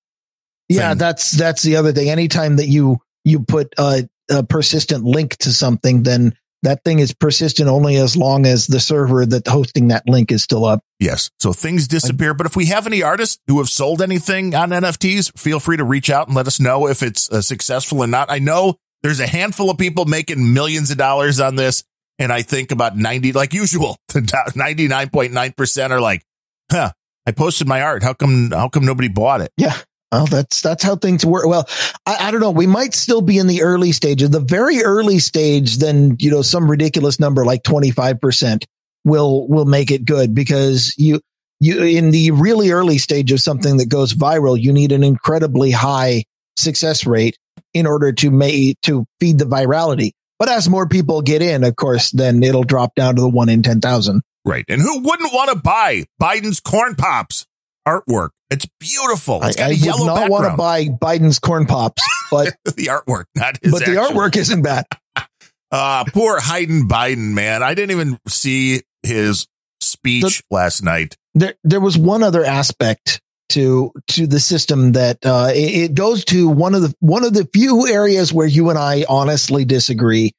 [0.70, 0.98] Yeah, thing.
[0.98, 2.10] that's that's the other thing.
[2.10, 7.14] Anytime that you you put a, a persistent link to something, then that thing is
[7.14, 10.80] persistent only as long as the server that hosting that link is still up.
[10.98, 11.30] Yes.
[11.42, 12.34] So things disappear.
[12.34, 15.84] But if we have any artists who have sold anything on NFTs, feel free to
[15.84, 18.32] reach out and let us know if it's uh, successful or not.
[18.32, 21.84] I know there's a handful of people making millions of dollars on this.
[22.18, 26.24] And I think about 90, like usual, 99.9% are like,
[26.72, 26.92] huh,
[27.26, 28.02] I posted my art.
[28.02, 29.52] How come, how come nobody bought it?
[29.58, 29.76] Yeah.
[30.12, 31.48] Well, that's that's how things work.
[31.48, 31.68] Well,
[32.06, 32.52] I, I don't know.
[32.52, 34.30] We might still be in the early stages.
[34.30, 38.68] The very early stage, then you know, some ridiculous number like twenty five percent
[39.04, 41.20] will will make it good because you
[41.60, 45.72] you in the really early stage of something that goes viral, you need an incredibly
[45.72, 46.26] high
[46.58, 47.36] success rate
[47.74, 50.12] in order to make to feed the virality.
[50.40, 53.50] But as more people get in, of course, then it'll drop down to the one
[53.50, 54.22] in ten thousand.
[54.46, 54.66] Right.
[54.68, 57.46] And who wouldn't want to buy Biden's corn pops
[57.88, 58.30] artwork?
[58.50, 59.40] It's beautiful.
[59.42, 62.54] I, It's got I a would yellow not want to buy Biden's corn pops, but
[62.66, 64.86] the artwork, not his but the artwork isn't bad.
[65.72, 67.64] Uh, poor Hayden Biden, man.
[67.64, 69.48] I didn't even see his
[69.82, 71.18] speech last night.
[71.34, 73.20] there there was one other aspect
[73.50, 77.34] to to the system that uh, it, it goes to one of the one of
[77.34, 80.34] the few areas where you and I honestly disagree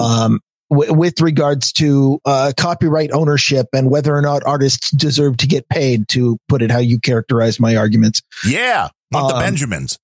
[0.00, 0.40] um,
[0.70, 5.68] w- with regards to uh, copyright ownership and whether or not artists deserve to get
[5.68, 6.08] paid.
[6.08, 8.88] To put it how you characterize my arguments, yeah.
[9.10, 9.98] The um, Benjamins.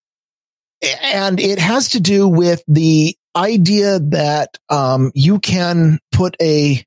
[1.02, 6.82] and it has to do with the idea that um, you can put a,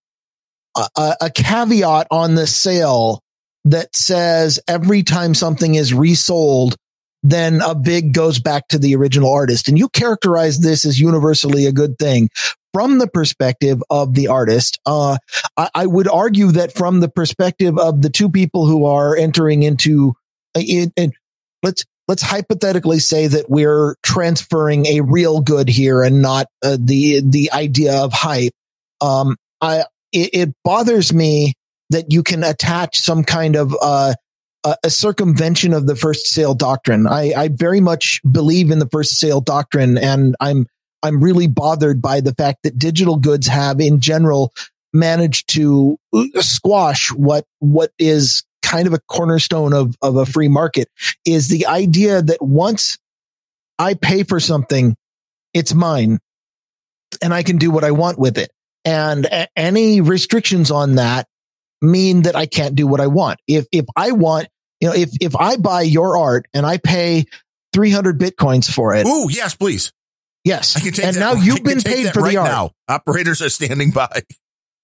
[0.75, 3.21] a a caveat on the sale
[3.71, 6.75] that says every time something is resold,
[7.23, 9.67] then a big goes back to the original artist.
[9.67, 12.29] And you characterize this as universally a good thing
[12.73, 14.79] from the perspective of the artist.
[14.85, 15.17] Uh,
[15.57, 19.63] I, I would argue that from the perspective of the two people who are entering
[19.63, 20.13] into
[20.55, 21.13] it, and
[21.63, 27.21] let's let's hypothetically say that we're transferring a real good here and not uh, the
[27.21, 28.53] the idea of hype.
[29.01, 31.53] Um, I it, it bothers me
[31.89, 34.13] that you can attach some kind of uh,
[34.83, 37.07] a, circumvention of the first sale doctrine.
[37.07, 40.67] I, I very much believe in the first sale doctrine, and I'm
[41.03, 44.51] I'm really bothered by the fact that digital goods have, in general,
[44.93, 50.49] managed to uh, squash what what is kind of a cornerstone of of a free
[50.49, 50.89] market
[51.25, 52.97] is the idea that once
[53.79, 54.95] I pay for something,
[55.53, 56.19] it's mine
[57.21, 58.51] and I can do what I want with it.
[58.83, 61.27] And any restrictions on that
[61.81, 63.39] mean that I can't do what I want.
[63.47, 64.47] If, if I want,
[64.81, 67.25] you know, if, if I buy your art and I pay
[67.73, 69.91] 300 bitcoins for it, Oh, yes, please.
[70.43, 70.75] yes.
[70.75, 71.19] I can take and that.
[71.19, 72.49] now you've can been paid for right the art.
[72.49, 72.71] now.
[72.87, 74.21] Operators are standing by.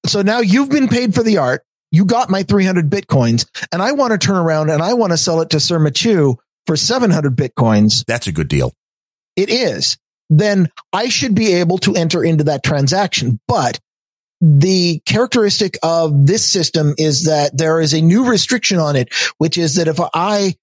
[0.05, 1.63] So now you've been paid for the art.
[1.91, 5.17] You got my 300 bitcoins and I want to turn around and I want to
[5.17, 6.35] sell it to Sir Machu
[6.65, 8.03] for 700 bitcoins.
[8.05, 8.73] That's a good deal.
[9.35, 9.97] it is,
[10.29, 13.39] then I should be able to enter into that transaction.
[13.47, 13.79] But
[14.45, 19.57] the characteristic of this system is that there is a new restriction on it, which
[19.57, 20.55] is that if I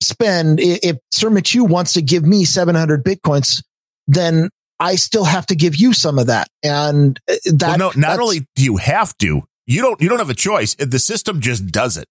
[0.00, 3.64] spend, if Sir Machu wants to give me 700 bitcoins,
[4.06, 4.48] then
[4.78, 6.46] I still have to give you some of that.
[6.62, 10.20] And uh, that, well, no, not only do you have to, you don't, you don't
[10.20, 10.76] have a choice.
[10.76, 12.06] The system just does it.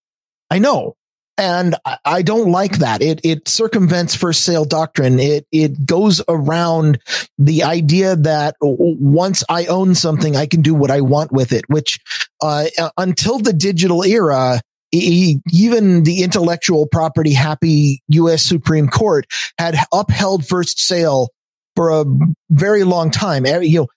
[0.52, 0.96] I know.
[1.38, 1.76] And
[2.06, 3.02] I- don't like that.
[3.02, 5.20] It it circumvents first sale doctrine.
[5.20, 7.00] It it goes around
[7.38, 11.66] the idea that once I own something, I can do what I want with it.
[11.68, 12.00] Which
[12.42, 14.62] uh, uh, until the digital era,
[14.92, 18.42] even the intellectual property happy U.S.
[18.44, 19.26] Supreme Court
[19.60, 21.30] had upheld first sale
[21.76, 22.06] for a
[22.50, 23.46] very long time.
[23.46, 23.88] You know,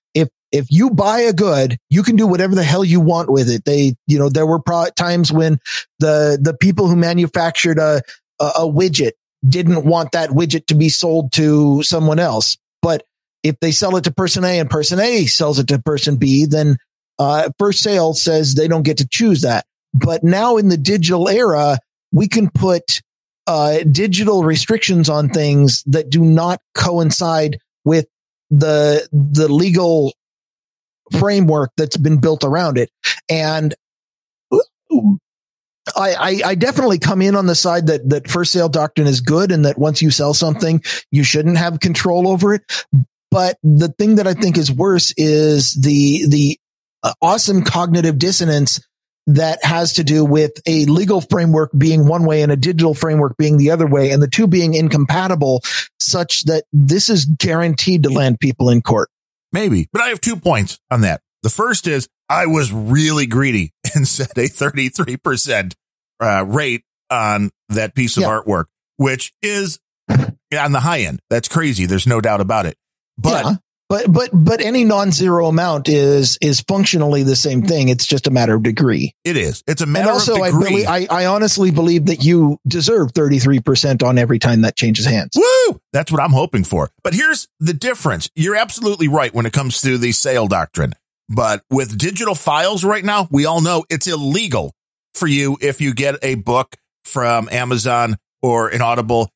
[0.53, 3.65] if you buy a good, you can do whatever the hell you want with it.
[3.65, 5.59] They, you know, there were pro- times when
[5.99, 8.03] the the people who manufactured a,
[8.41, 9.13] a a widget
[9.47, 12.57] didn't want that widget to be sold to someone else.
[12.83, 13.05] But
[13.43, 16.47] if they sell it to person A and person A sells it to person B,
[16.47, 16.77] then
[17.19, 19.67] uh, first sale says they don't get to choose that.
[19.95, 21.79] But now in the digital era,
[22.13, 23.01] we can put
[23.47, 28.07] uh, digital restrictions on things that do not coincide with
[28.51, 30.15] the the legal
[31.13, 32.91] framework that's been built around it.
[33.29, 33.75] And
[35.97, 39.21] I, I, I definitely come in on the side that that first sale doctrine is
[39.21, 42.63] good and that once you sell something, you shouldn't have control over it.
[43.31, 46.59] But the thing that I think is worse is the the
[47.03, 48.81] uh, awesome cognitive dissonance
[49.27, 53.37] that has to do with a legal framework being one way and a digital framework
[53.37, 55.61] being the other way and the two being incompatible
[56.01, 59.11] such that this is guaranteed to land people in court.
[59.53, 61.21] Maybe, but I have two points on that.
[61.43, 65.75] The first is I was really greedy and set a 33%
[66.21, 68.29] uh, rate on that piece of Yeah.
[68.31, 69.79] artwork, which is
[70.11, 71.21] on the high end.
[71.31, 71.87] That's crazy.
[71.87, 72.77] There's no doubt about it.
[73.17, 73.55] But Yeah.
[73.89, 77.89] But but but any non-zero amount is is functionally the same thing.
[77.89, 79.15] It's just a matter of degree.
[79.25, 79.65] it is.
[79.67, 80.69] It's a matter And also, of I, degree.
[80.69, 84.77] believe, I I honestly believe that you deserve thirty three percent on every time that
[84.77, 85.31] changes hands.
[85.37, 85.81] Woo!
[85.95, 86.91] That's what I'm hoping for.
[87.03, 88.29] But here's the difference.
[88.35, 90.93] You're absolutely right when it comes to the sale doctrine.
[91.31, 94.75] But with digital files right now, we all know it's illegal
[95.15, 99.31] for you if you get a book from Amazon or an Audible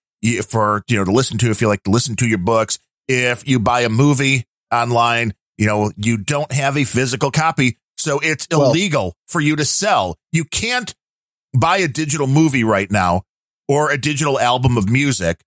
[0.46, 2.78] for, you know, to listen to if you like to listen to your books.
[3.12, 7.76] If you buy a movie online, you know, you don't have a physical copy.
[7.98, 10.16] So it's Well- illegal for you to sell.
[10.32, 10.94] You can't
[11.54, 13.22] buy a digital movie right now
[13.68, 15.40] or a digital album of music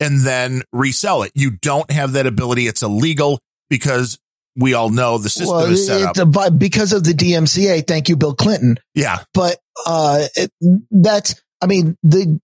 [0.00, 1.30] and then resell it.
[1.34, 2.66] You don't have that ability.
[2.66, 3.38] It's illegal
[3.70, 4.18] because
[4.56, 6.58] we all know the system Well, is set up.
[6.58, 8.78] because of the DMCA, thank you, Bill Clinton.
[8.94, 9.20] yeah.
[9.32, 10.50] But uh, it,
[10.90, 12.40] that's I mean the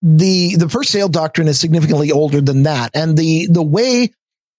[0.00, 4.10] the the first sale doctrine is significantly older than that, and the the way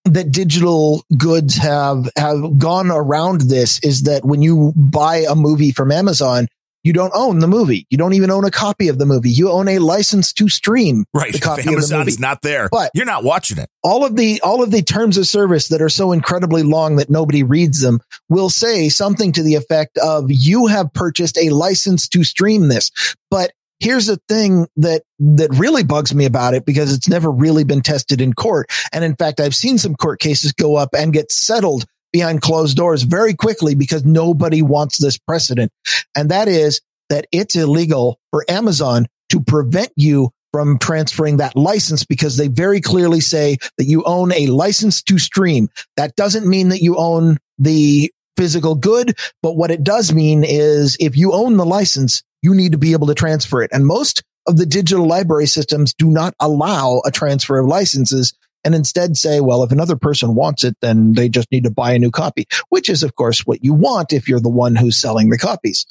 [0.06, 5.72] that digital goods have have gone around this is that when you buy a movie
[5.72, 6.48] from Amazon,
[6.84, 7.88] you don't own the movie.
[7.90, 9.30] You don't even own a copy of the movie.
[9.30, 11.32] You own a license to stream Right.
[11.32, 12.12] the copy of the movie.
[12.20, 13.70] not there, But- you're not watching it.
[13.84, 17.10] all of the all of the terms of service that are so incredibly long that
[17.10, 22.10] nobody reads them will say something to the effect of you have purchased a license
[22.10, 22.92] to stream this
[23.32, 23.52] but
[23.84, 27.82] here's the thing that that really bugs me about it because it's never really been
[27.82, 31.32] tested in court and in fact i've seen some court cases go up and get
[31.32, 35.72] settled behind closed doors very quickly because nobody wants this precedent
[36.16, 42.06] and that is that it's illegal for amazon to prevent you from transferring that license
[42.06, 45.68] because they very clearly say that you own a license to stream.
[45.98, 50.96] That doesn't mean that you own the physical good, but what it does mean is
[51.00, 53.72] if you own the license, you need to be able to transfer it.
[53.74, 58.34] And most of the digital library systems do not allow a transfer of licenses
[58.66, 61.94] and instead say, well, if another person wants it, then they just need to buy
[61.94, 65.00] a new copy, which is of course what you want if you're the one who's
[65.00, 65.86] selling the copies.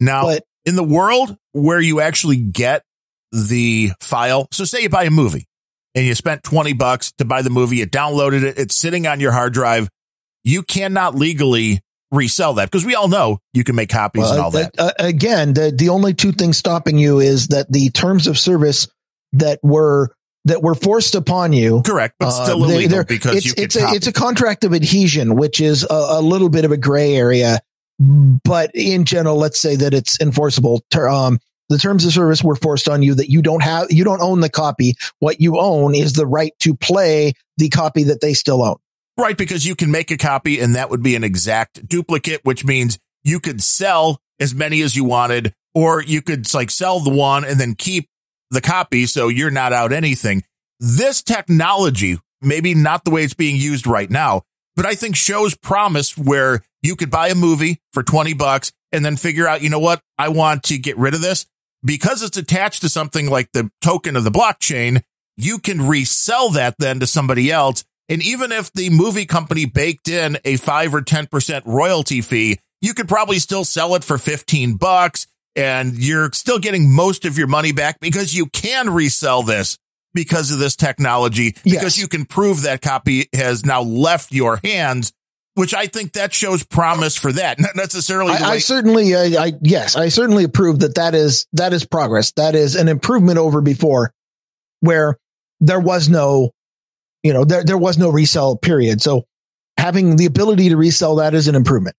[0.00, 2.84] Now, But in the world where you actually get
[3.32, 5.46] the file, so say you buy a movie
[5.94, 9.20] and you spent 20 bucks to buy the movie, you downloaded it, it's sitting on
[9.20, 9.88] your hard drive.
[10.42, 11.80] You cannot legally
[12.12, 14.74] resell that because we all know you can make copies and Well, all that.
[14.78, 18.88] uh, again, the the only two things stopping you is that the terms of service
[19.32, 20.14] that were
[20.46, 21.82] that were forced upon you.
[21.84, 24.12] Correct, but uh, still they- illegal they're- because it's you can it's a it's a
[24.12, 27.60] contract of adhesion, which is a, a little bit of a gray area.
[27.98, 30.82] But in general, let's say that it's enforceable.
[30.90, 31.38] Ter- Um,
[31.68, 34.40] the terms of service were forced on you that you don't have you don't own
[34.40, 34.94] the copy.
[35.20, 38.76] What you own is the right to play the copy that they still own.
[39.18, 42.64] Right, because you can make a copy and that would be an exact duplicate, which
[42.64, 47.10] means you could sell as many as you wanted, or you could like sell the
[47.10, 48.08] one and then keep
[48.50, 50.42] the copy so you're not out anything.
[50.78, 54.42] This technology, maybe not the way it's being used right now,
[54.74, 59.04] but I think shows promise where you could buy a movie for 20 bucks and
[59.04, 60.00] then figure out, you know what?
[60.18, 61.46] I want to get rid of this
[61.84, 65.02] because it's attached to something like the token of the blockchain.
[65.36, 67.84] You can resell that then to somebody else.
[68.10, 72.92] And even if the movie company baked in a five or 10% royalty fee, you
[72.92, 77.46] could probably still sell it for 15 bucks and you're still getting most of your
[77.46, 79.78] money back because you can resell this
[80.12, 81.98] because of this technology, because Yes.
[81.98, 85.12] you can prove that copy has now left your hands,
[85.54, 87.60] which I think that shows promise for that.
[87.60, 91.72] Not necessarily I, I certainly, I, I yes, I certainly approve that that is that
[91.72, 92.32] is progress.
[92.32, 94.12] That is an improvement over before,
[94.80, 95.16] where
[95.60, 96.50] there was no,
[97.22, 99.00] you know, there there was no resell period.
[99.00, 99.24] So
[99.76, 101.96] having the ability to resell that is an improvement.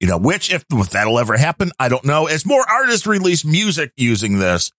[0.00, 2.26] you know, which if, if that'll ever happen, I don't know.
[2.26, 4.70] As more artists release music using this,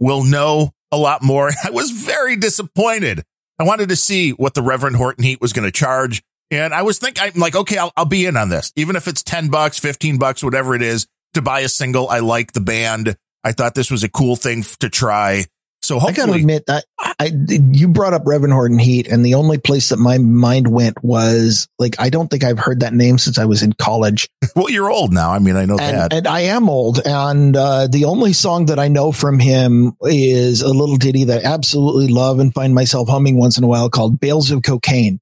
[0.00, 1.50] we'll know a lot more.
[1.64, 3.22] I was very disappointed.
[3.58, 6.22] I wanted to see what the Reverend Horton Heat was going to charge.
[6.50, 9.08] And I was thinking, I'm like, okay, I'll, I'll be in on this, even if
[9.08, 12.08] it's 10 bucks, 15 bucks, whatever it is to buy a single.
[12.08, 13.16] I like the band.
[13.44, 15.44] I thought this was a cool thing to try.
[15.82, 16.84] So I gotta admit that
[17.18, 21.02] I, you brought up Reverend Horton Heat, and the only place that my mind went
[21.02, 24.70] was like I don't think I've heard that name since I was in college, well,
[24.70, 25.32] you're old now.
[25.32, 25.94] I mean, I know that.
[25.94, 27.00] and, and I am old.
[27.04, 31.44] And uh, the only song that I know from him is a little ditty that
[31.44, 35.18] I absolutely love and find myself humming once in a while called "Bales of Cocaine."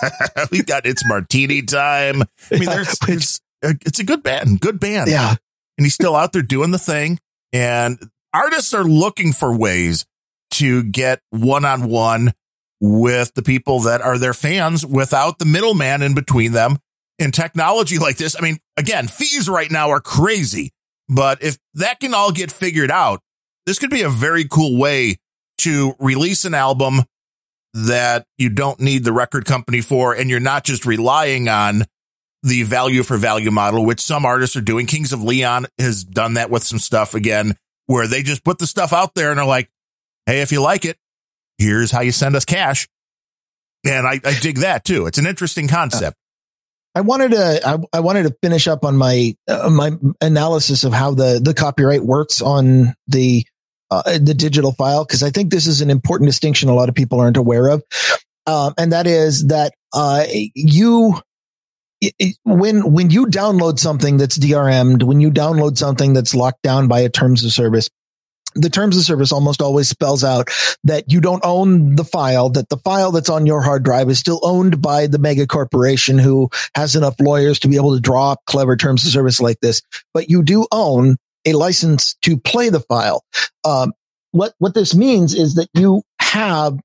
[0.52, 2.22] we got it's martini time.
[2.52, 5.10] I mean, there's, there's it's a good band, good band.
[5.10, 5.34] Yeah,
[5.76, 7.18] and he's still out there doing the thing.
[7.52, 7.98] And
[8.34, 10.04] artists are looking for ways
[10.52, 12.32] to get one on one
[12.80, 16.78] with the people that are their fans without the middleman in between them.
[17.18, 20.72] In technology like this, I mean, again, fees right now are crazy,
[21.08, 23.20] but if that can all get figured out,
[23.66, 25.16] this could be a very cool way
[25.58, 27.02] to release an album
[27.72, 31.84] that you don't need the record company for, and you're not just relying on
[32.42, 34.86] the value for value model, which some artists are doing.
[34.86, 37.56] Kings of Leon has done that with some stuff again,
[37.86, 39.70] where they just put the stuff out there and are like,
[40.26, 40.96] Hey, if you like it,
[41.58, 42.88] here's how you send us cash.
[43.86, 45.06] And I, I dig that too.
[45.06, 46.16] It's an interesting concept.
[46.94, 50.92] I wanted to I, I wanted to finish up on my uh, my analysis of
[50.92, 53.44] how the the copyright works on the
[53.90, 56.94] uh, the digital file because I think this is an important distinction a lot of
[56.94, 57.82] people aren't aware of,
[58.46, 60.24] um, and that is that uh,
[60.54, 61.20] you
[62.18, 66.88] it- when when you download something that's DRM'd, when you download something that's locked down
[66.88, 67.88] by a terms of service,
[68.54, 70.48] the terms of service almost always spells out
[70.84, 74.18] that you don't own the file, that the file that's on your hard drive is
[74.18, 78.32] still owned by the mega corporation who has enough lawyers to be able to draw
[78.32, 79.82] up clever terms of service like this.
[80.12, 83.24] But you do own a license to play the file.
[83.64, 83.92] Um,
[84.30, 86.78] what, what this means is that you have,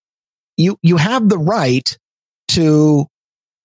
[0.57, 1.97] you, you have the right
[2.49, 3.05] to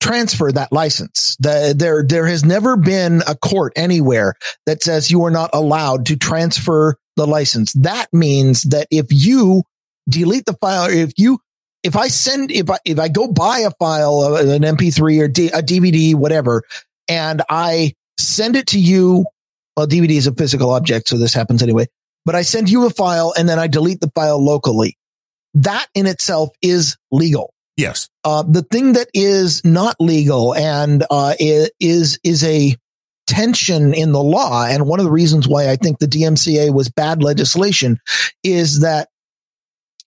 [0.04, 1.34] transfer that license.
[1.40, 4.34] The, there, there has never been a court anywhere
[4.66, 7.72] that says you are not allowed to transfer the license.
[7.72, 9.62] That means that if you
[10.06, 11.38] delete the file, if you,
[11.82, 15.28] if I send, if I, if I go buy a file, uh, an MP3 or
[15.28, 16.64] D, a DVD, whatever,
[17.08, 19.24] and I send it to you,
[19.74, 21.86] well, DVD is a physical object, so this happens anyway,
[22.26, 24.98] but I send you a file and then I delete the file locally.
[25.54, 27.53] That in itself is legal.
[27.76, 28.08] Yes.
[28.22, 32.76] Uh, the thing that is not legal and uh, is is a
[33.26, 36.88] tension in the law, and one of the reasons why I think the DMCA was
[36.88, 37.98] bad legislation
[38.42, 39.08] is that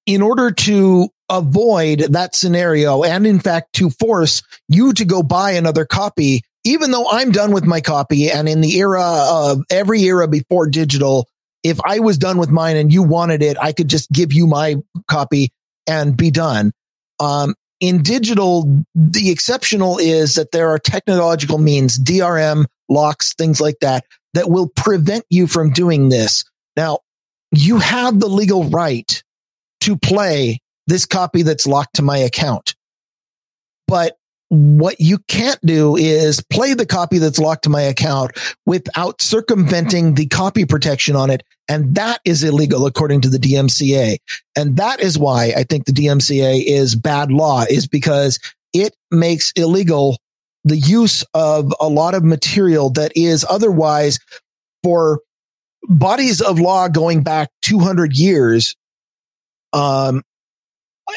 [0.06, 5.52] in order to avoid that scenario, and in fact to force you to go buy
[5.52, 10.02] another copy, even though I'm done with my copy, and in the era of every
[10.04, 11.28] era before digital,
[11.64, 14.48] if I was done with mine and you wanted it, I could just give you
[14.48, 14.76] my
[15.10, 15.50] copy
[15.86, 16.72] and be done.
[17.20, 23.78] Um, in digital, the exceptional is that there are technological means, DRM, locks, things like
[23.82, 26.44] that, that will prevent you from doing this.
[26.76, 27.00] Now,
[27.52, 29.24] you have the legal right
[29.82, 32.76] to play this copy that's locked to my account.
[33.88, 34.18] But
[34.50, 38.32] what you can't do is play the copy that's locked to my account
[38.66, 41.44] without circumventing the copy protection on it.
[41.68, 44.18] And that is illegal according to the DMCA.
[44.56, 48.40] And that is why I think the DMCA is bad law is because
[48.74, 50.18] it makes illegal
[50.64, 54.20] the use of a lot of material that is otherwise
[54.84, 55.22] for
[55.84, 58.76] bodies of law going back 200 years
[59.74, 60.22] um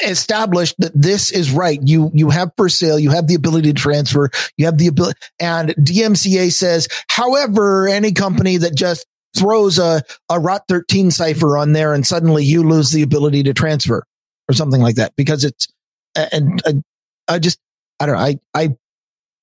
[0.05, 3.79] established that this is right you you have for sale you have the ability to
[3.79, 9.05] transfer you have the ability and DMCA says however any company that just
[9.37, 13.53] throws a a rot 13 cipher on there and suddenly you lose the ability to
[13.53, 14.03] transfer
[14.49, 15.67] or something like that because it's
[16.15, 16.73] and uh,
[17.27, 17.59] I just
[17.99, 18.69] I don't know I I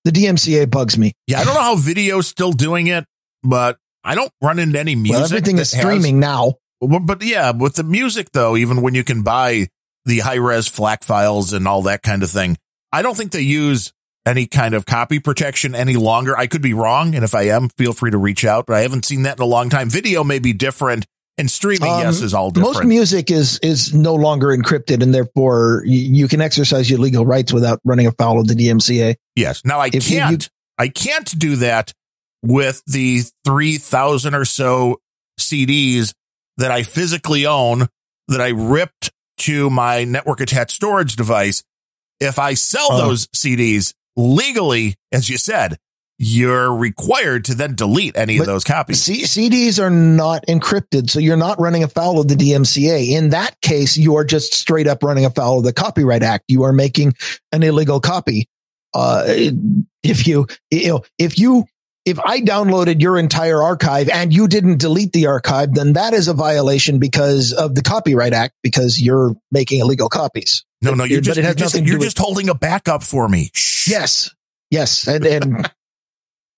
[0.05, 1.40] the DMCA bugs me Yeah.
[1.40, 3.05] I don't know how video's still doing it,
[3.42, 5.14] but I don't run into any music.
[5.14, 8.94] well everything is has- streaming now Well, but yeah, with the music though, even when
[8.94, 9.68] you can buy
[10.05, 12.57] the high res FLAC files and all that kind of thing,
[12.92, 13.92] I don't think they use
[14.26, 16.36] any kind of copy protection any longer.
[16.36, 17.14] I could be wrong.
[17.14, 19.42] And if I am, feel free to reach out, but I haven't seen that in
[19.42, 19.88] a long time.
[19.88, 21.07] Video may be different
[21.38, 22.74] and streaming, Um, yes, is all different.
[22.76, 27.24] most music is is no longer encrypted and therefore you, you can exercise your legal
[27.24, 29.64] rights without running afoul of the DMCA yes.
[29.64, 31.92] Now I If can't, I can't do that
[32.42, 35.01] with the 3000 or so
[35.38, 36.12] CDs
[36.57, 37.86] that I physically own
[38.28, 41.62] that I ripped to my network attached storage device.
[42.20, 42.99] If I sell Oh.
[43.09, 45.78] those CDs legally, as you said,
[46.20, 49.01] you're required to then delete any But of those copies.
[49.05, 53.11] C- CDs are not encrypted, so you're not running afoul of the DMCA.
[53.16, 56.45] In that case, you are just straight up running afoul of the Copyright Act.
[56.49, 57.14] You are making
[57.53, 58.49] an illegal copy.
[58.93, 59.22] Uh,
[60.03, 61.64] if you, you know, if you,
[62.09, 66.29] if I downloaded your entire archive and you didn't delete the archive, then that is
[66.29, 70.65] a violation because of the Copyright Act because you're making illegal copies.
[70.81, 73.51] No, no, you're just you're just, you're just holding a backup for me.
[73.53, 73.89] Shh.
[73.89, 74.35] Yes.
[74.71, 75.07] Yes.
[75.07, 75.73] And, and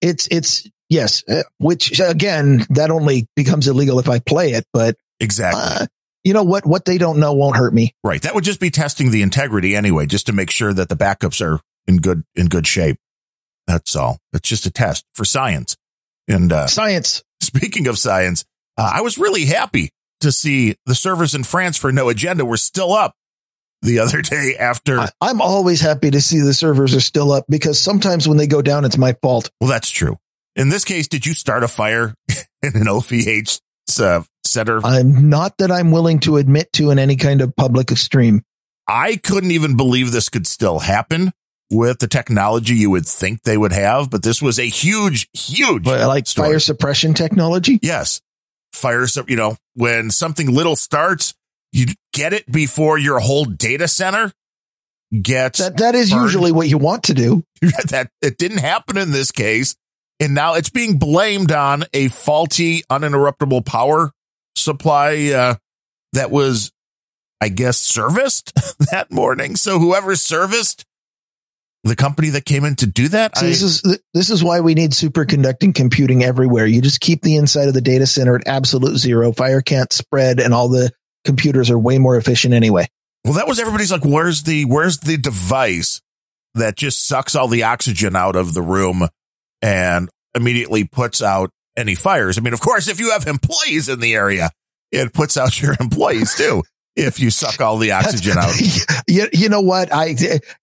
[0.01, 4.97] it's, it's, yes, uh, which again, that only becomes illegal if I play it, but,
[5.19, 5.61] Exactly.
[5.63, 5.87] uh,
[6.23, 7.95] you know what, what they don't know won't hurt me.
[8.05, 8.21] Right.
[8.23, 11.41] That would just be testing the integrity anyway, just to make sure that the backups
[11.45, 12.99] are in good in good shape.
[13.71, 14.19] That's all.
[14.33, 15.77] It's just a test for science.
[16.27, 17.23] And uh, Science.
[17.41, 18.45] speaking of science,
[18.77, 19.91] uh, I was really happy
[20.23, 23.15] to see the servers in France for No Agenda were still up
[23.83, 24.99] the other day after.
[24.99, 28.49] I, I'm always happy to see the servers are still up because sometimes when they
[28.49, 29.51] go down, it's my fault.
[29.61, 30.17] well, that's true.
[30.57, 32.13] In this case, did you start a fire
[32.63, 33.61] in an OVH
[34.01, 34.85] uh, center?
[34.85, 38.43] I'm not that I'm willing to admit to in any kind of public stream.
[38.89, 41.33] I couldn't even believe this could still happen
[41.71, 45.85] with the technology you would think they would have, but this was a huge, huge
[45.85, 46.51] But like story.
[46.51, 47.79] fire suppression technology.
[47.83, 48.21] Yes.
[48.73, 51.35] Fire, you know, when something little starts,
[51.73, 54.33] you get it before your whole data center
[55.23, 56.23] gets That that is Burned.
[56.23, 57.45] usually what you want to do.
[57.89, 58.11] that.
[58.23, 59.77] It didn't happen in this case.
[60.19, 64.13] And now it's being blamed on a faulty, uninterruptible power
[64.57, 65.55] supply, uh,
[66.13, 66.73] that was,
[67.41, 68.53] I guess, serviced
[68.91, 69.57] that morning.
[69.57, 70.85] So whoever serviced
[71.85, 74.61] the company that came in to do that, So I- this is this is why
[74.61, 76.67] we need superconducting computing everywhere.
[76.67, 79.33] You just keep the inside of the data center at absolute zero.
[79.33, 80.91] Fire can't spread, and all the
[81.25, 82.87] computers are way more efficient anyway.
[83.25, 86.01] Well, that was everybody's like, where's the where's the device
[86.55, 89.07] that just sucks all the oxygen out of the room
[89.63, 92.39] and immediately puts out any fires?
[92.39, 94.51] I mean, of course, if you have employees in the area,
[94.93, 96.63] it puts out your employees too.
[96.97, 98.53] If you suck all the oxygen out.
[99.09, 99.93] you, you know what?
[99.93, 100.15] I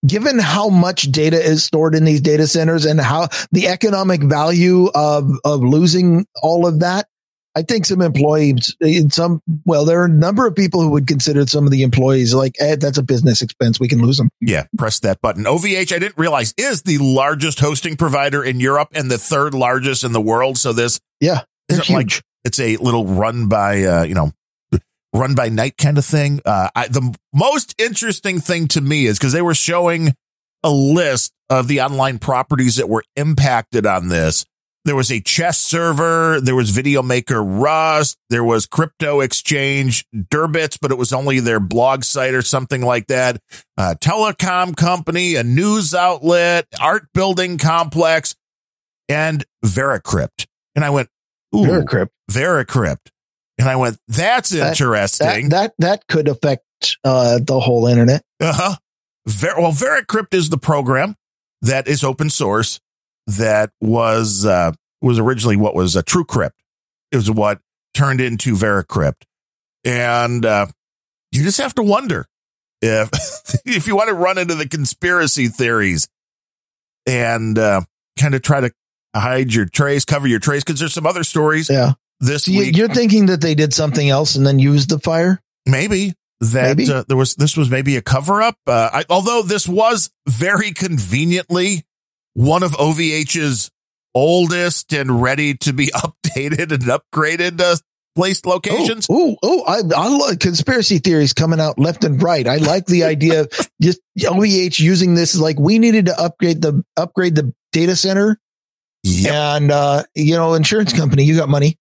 [0.05, 4.89] given how much data is stored in these data centers and how the economic value
[4.93, 7.07] of of losing all of that,
[7.55, 11.07] I think some employees, in some well, there are a number of people who would
[11.07, 13.79] consider some of the employees like, eh, that's a business expense.
[13.79, 14.29] We can lose them.
[14.41, 15.45] Yeah, press that button.
[15.45, 20.03] OVH, I didn't realize, is the largest hosting provider in Europe and the third largest
[20.03, 20.57] in the world.
[20.57, 22.21] So this Yeah, they're Is it like- huge.
[22.43, 24.33] it's a little run by uh, you know
[25.13, 29.17] run by night kind of thing uh I, the most interesting thing to me is
[29.17, 30.13] because they were showing
[30.63, 34.45] a list of the online properties that were impacted on this
[34.85, 40.77] there was a chess server there was video maker rust there was crypto exchange Deribits
[40.81, 43.41] but it was only their blog site or something like that
[43.77, 48.35] uh telecom company a news outlet art building complex
[49.09, 51.09] and veracrypt and i went
[51.55, 52.09] ooh Veracrypt.
[52.31, 53.09] Veracrypt.
[53.59, 55.49] And I went, that's That- interesting.
[55.49, 56.63] That, that that could affect
[57.03, 58.23] uh, the whole internet.
[58.39, 58.75] uh-huh.
[59.27, 61.15] Ver- well, Veracrypt is the program
[61.61, 62.79] that is open source
[63.25, 66.51] that was, uh, was originally what was a TrueCrypt.
[67.11, 67.59] It was what
[67.93, 69.23] turned into Veracrypt.
[69.83, 70.67] And, uh,
[71.31, 72.27] you just have to wonder
[72.81, 73.09] if,
[73.65, 76.07] if you want to run into the conspiracy theories
[77.05, 77.81] and, uh,
[78.19, 78.71] kind of try to
[79.15, 81.93] hide your trace, cover your trace, because there's some other stories Yeah.
[82.19, 82.77] This you, week.
[82.77, 85.41] you're thinking that they did something else and then used the fire?
[85.65, 86.91] maybe that Maybe.
[86.91, 88.57] Uh, there was this was maybe a cover up.
[88.67, 91.83] Uh, I, although this was very conveniently
[92.33, 93.71] one of OVH's
[94.13, 97.75] oldest and ready to be updated and upgraded uh,
[98.15, 99.07] placed locations.
[99.09, 102.47] Oh, oh, I, I like conspiracy theories coming out left and right.
[102.47, 103.51] I like the idea of
[103.81, 108.39] just OVH using this like we needed to upgrade the upgrade the data center
[109.03, 109.33] Yep.
[109.33, 111.77] and uh, you know, insurance company, you got money.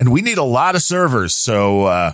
[0.00, 1.34] And we need a lot of servers.
[1.34, 2.12] So uh,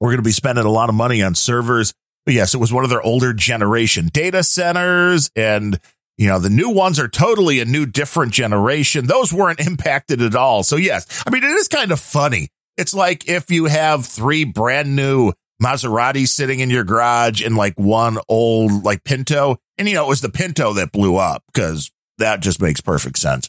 [0.00, 1.94] we're going to be spending a lot of money on servers.
[2.26, 5.30] But yes, it was one of their older generation data centers.
[5.36, 5.78] And,
[6.18, 9.06] you know, the new ones are totally a new, different generation.
[9.06, 10.62] Those weren't impacted at all.
[10.62, 12.48] So, yes, I mean, it is kind of funny.
[12.76, 15.32] It's like if you have three brand new
[15.62, 19.58] Maseratis sitting in your garage and like one old like Pinto.
[19.78, 23.18] And, you know, it was the Pinto that blew up because that just makes perfect
[23.18, 23.48] sense.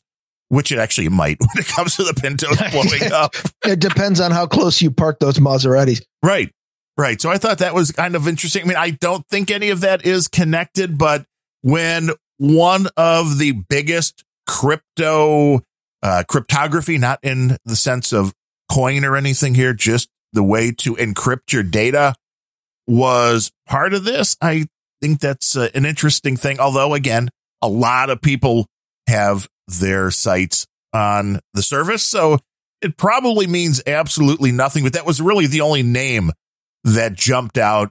[0.50, 3.34] Which it actually might when it comes to the Pintos blowing up.
[3.64, 6.04] It depends on how close you park those Maseratis.
[6.22, 6.52] Right.
[6.98, 7.20] Right.
[7.20, 8.64] So I thought that was kind of interesting.
[8.64, 11.26] I mean, I don't think any of that is connected, but
[11.62, 15.62] when one of the biggest crypto
[16.02, 18.34] uh, cryptography, not in the sense of
[18.72, 22.14] coin or anything here, just the way to encrypt your data
[22.88, 24.38] was part of this.
[24.42, 24.68] I
[25.02, 26.60] think that's uh, an interesting thing.
[26.60, 27.30] Although again,
[27.62, 28.68] a lot of people
[29.08, 32.04] have their sites on the service.
[32.04, 32.40] So
[32.82, 36.32] it probably means absolutely nothing, but that was really the only name
[36.84, 37.90] that jumped out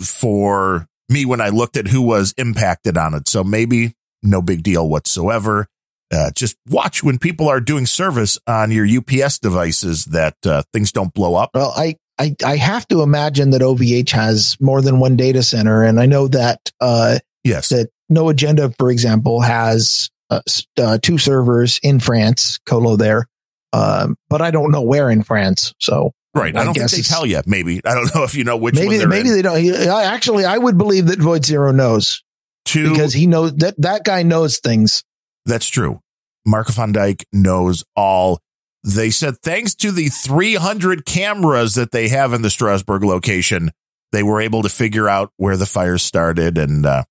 [0.00, 3.28] for me when I looked at who was impacted on it.
[3.28, 5.66] So maybe no big deal whatsoever.
[6.12, 10.92] uh, just watch when people are doing service on your UPS devices that uh, things
[10.92, 11.50] don't blow up.
[11.54, 15.82] Well, I, I, I have to imagine that OVH has more than one data center.
[15.82, 17.68] And I know that, uh, Yes.
[17.70, 23.26] that No Agenda, for example, has uh, uh, two servers in France, Colo there.
[23.72, 25.72] Um, but I don't know where in France.
[25.80, 26.54] So Right.
[26.56, 27.40] I, I don't think they tell you.
[27.46, 27.80] Maybe.
[27.84, 29.34] I don't know if you know which one maybe, maybe in.
[29.36, 29.56] they don't.
[29.88, 32.22] I- Actually, I would believe that Void Zero knows
[32.64, 35.04] Two, because he knows that that guy knows things.
[35.46, 36.00] That's true.
[36.46, 38.40] Mark Van Dyke knows all.
[38.82, 43.70] They said thanks to the 300 cameras that they have in the Strasbourg location,
[44.12, 47.04] they were able to figure out where the fire started, and uh,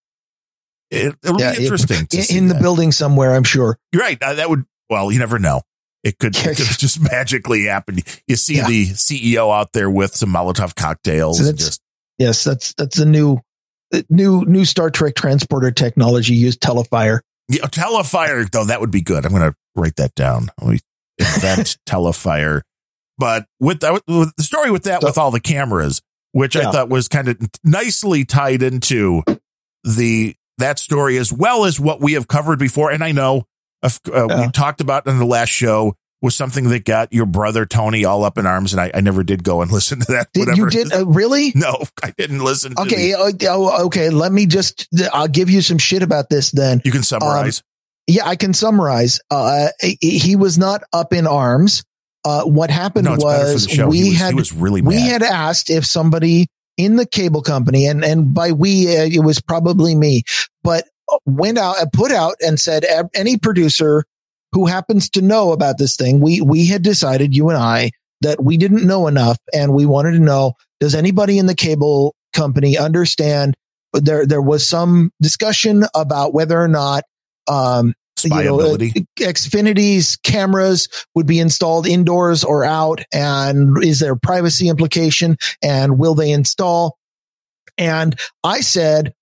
[0.93, 2.61] it, it'll Yeah, be it- interesting to In, see in the that.
[2.61, 3.77] building somewhere, I'm sure.
[3.91, 4.21] You're right.
[4.21, 4.65] Uh, that would.
[4.89, 5.61] Well, you never know.
[6.03, 7.99] It could, it could just magically happen.
[8.27, 8.67] You see Yeah.
[8.67, 11.37] the CEO out there with some Molotov cocktails.
[11.45, 11.81] So just
[12.17, 13.39] Yes, that's that's a new
[14.09, 17.21] new new Star Trek transporter technology Use Telefire.
[17.49, 19.25] Yeah, Telefire, though, that would be good.
[19.25, 20.49] I'm going to write that down.
[20.61, 22.61] Invent Telefire.
[23.17, 26.01] But with, that, with the story with that, So- with all the cameras,
[26.31, 29.23] which I thought was kind of nicely tied into
[29.83, 32.91] the that story as well as what we have covered before.
[32.91, 33.43] And I know
[33.81, 34.45] uh, uh, Yeah.
[34.45, 38.23] we talked about in the last show was something that got your brother Tony all
[38.23, 40.29] up in arms, and I, I never did go and listen to that.
[40.33, 41.51] Did you did uh, really?
[41.53, 42.75] No, I didn't listen.
[42.75, 44.09] To Okay, uh, oh, okay.
[44.09, 44.87] Let me just.
[45.11, 46.81] I'll give you some shit about this then.
[46.85, 47.61] you can summarize.
[48.07, 49.19] Yeah, I can summarize.
[49.31, 51.83] Uh, he- was not up in arms.
[52.25, 54.81] Uh, what happened no, it's better for was we he was, had he was really
[54.81, 56.47] we had asked if somebody
[56.77, 60.23] in the cable company and and by we uh, it was probably me
[60.63, 60.85] but
[61.25, 64.05] went out and put out and said any producer
[64.53, 67.91] who happens to know about this thing we we had decided you and I
[68.23, 72.15] that we didn't know enough and we wanted to know does anybody in the cable
[72.33, 73.55] company understand?
[73.93, 77.03] There there was some discussion about whether or not
[77.47, 77.93] um
[78.25, 78.77] you know, uh,
[79.17, 85.37] Xfinity's cameras would be installed indoors or out, and is there privacy implication?
[85.61, 86.97] And will they install?
[87.77, 89.13] And I said,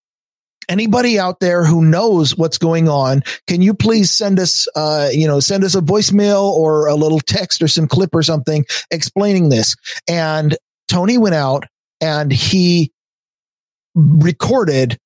[0.70, 5.28] anybody out there who knows what's going on, can you please send us, uh, you
[5.28, 9.50] know, send us a voicemail or a little text or some clip or something explaining
[9.50, 9.76] this?
[10.08, 10.58] And
[10.88, 11.66] Tony went out
[12.00, 12.92] and he
[13.96, 14.98] recorded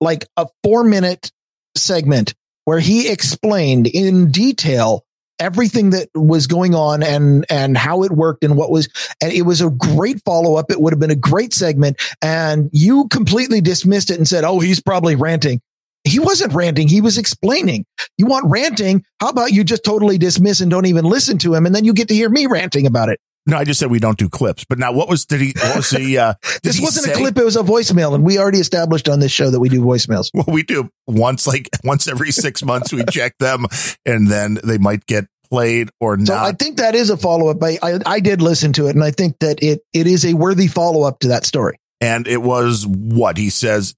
[0.00, 1.30] like a four minute
[1.76, 2.34] segment
[2.68, 5.02] where he explained in detail
[5.38, 8.90] everything that was going on and and how it worked and what was
[9.22, 11.98] and it was a great follow up it would have been a great segment.
[12.20, 15.62] And you completely dismissed it and said oh he's probably ranting.
[16.04, 16.88] He wasn't ranting.
[16.88, 17.86] He was explaining.
[18.18, 19.02] You want ranting?
[19.18, 21.64] How about you just totally dismiss and don't even listen to him?
[21.64, 23.18] And then you get to hear me ranting about it
[23.48, 24.64] No, I just said we don't do clips.
[24.68, 25.54] But now, what was did he?
[25.56, 26.18] What was the?
[26.18, 29.20] Uh, this wasn't say- a clip it was a voicemail and we already established on
[29.20, 32.92] this show that we do voicemails Well, we do once, like once every six months,
[32.92, 33.64] we check them,
[34.04, 36.26] and then they might get played or not.
[36.26, 37.62] So I think that is a follow up.
[37.62, 40.34] I, I I did listen to it, and I think that it it is a
[40.34, 41.80] worthy follow up to that story.
[42.02, 43.94] and it was what he says.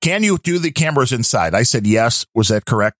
[0.00, 1.54] Can you do the cameras inside?
[1.54, 2.24] I said yes.
[2.34, 2.96] Was that correct?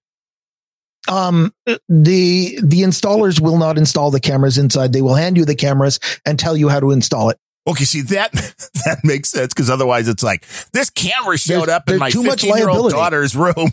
[1.09, 1.53] Um,
[1.89, 4.93] the the installers will not install the cameras inside.
[4.93, 7.39] They will hand you the cameras and tell you how to install it.
[7.67, 8.33] Okay, see that
[8.87, 12.23] that makes sense because otherwise it's like this camera showed There's- up in my too
[12.23, 12.97] much fifteen year old liability.
[12.97, 13.55] daughter's room.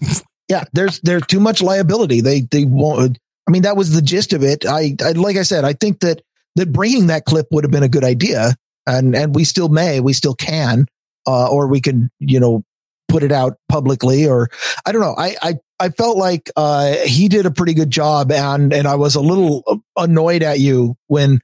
[0.50, 2.20] Yeah, there's there's too much liability.
[2.20, 3.18] They they won't.
[3.48, 4.66] I mean, that was the gist of it.
[4.66, 6.22] I, I like I said, I think that
[6.58, 8.56] that bringing that clip would have been a good idea,
[8.86, 10.88] and and we still may, we still can,
[11.26, 12.64] uh, or we could, you know,
[13.12, 14.50] put it out publicly, or
[14.86, 15.16] I don't know.
[15.18, 18.96] I I I felt like uh, he did a pretty good job, and and I
[18.96, 21.42] was a little annoyed at you when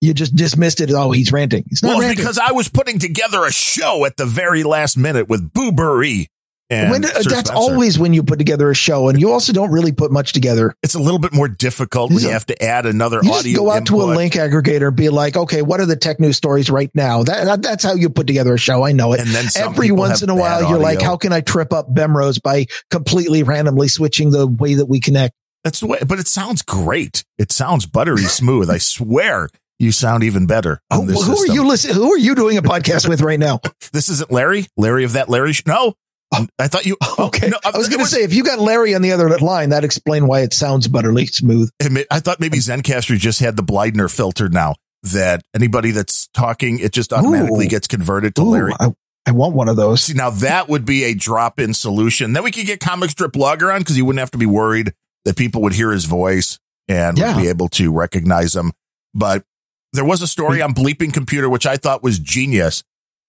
[0.00, 0.90] you just dismissed it.
[0.92, 1.64] Oh, he's ranting.
[1.68, 2.18] He's not well, ranting.
[2.18, 6.26] because I was putting together a show at the very last minute with Booberry.
[6.70, 7.54] And when, uh, Sir that's Spencer.
[7.54, 10.74] always when you put together a show, and you also don't really put much together.
[10.82, 13.58] it's a little bit more difficult when you have to add another You just audio.
[13.60, 16.36] go out to a link aggregator and be like, okay, what are the tech news
[16.36, 17.22] stories right now?
[17.22, 18.82] That, that- that's how you put together a show.
[18.84, 19.20] I know it.
[19.20, 22.38] and then Every once in a while, you're like, how can I trip up Bemrose
[22.42, 25.34] by completely randomly switching the way that we connect?
[25.64, 27.24] That's the way, but it sounds great.
[27.38, 28.70] It sounds buttery smooth.
[28.70, 30.80] I swear you sound even better.
[30.92, 31.94] Who, oh, this who are you listening?
[31.96, 33.60] Who are you doing a podcast with right now?
[33.92, 34.66] This isn't Larry.
[34.76, 35.52] Larry of that Larry.
[35.54, 35.94] Sh- no,
[36.36, 36.96] Um, I thought you.
[37.20, 37.48] Oh, okay.
[37.48, 39.82] no, I was going to say, if you got Larry on the other line, that
[39.82, 41.68] explain why it sounds butterly smooth.
[42.10, 44.74] I thought maybe Zencastr just had the Blindner filter now.
[45.04, 47.68] That anybody that's talking, it just automatically Ooh.
[47.68, 48.72] gets converted to Ooh, Larry.
[48.78, 48.94] I,
[49.26, 50.02] I want one of those.
[50.02, 52.32] See, now that would be a drop in solution.
[52.32, 54.92] Then we could get Comic Strip Logger on because you wouldn't have to be worried
[55.24, 57.34] that people would hear his voice and Yeah.
[57.36, 58.72] would be able to recognize him.
[59.14, 59.44] But
[59.92, 62.82] there was a story on Bleeping Computer, which I thought was genius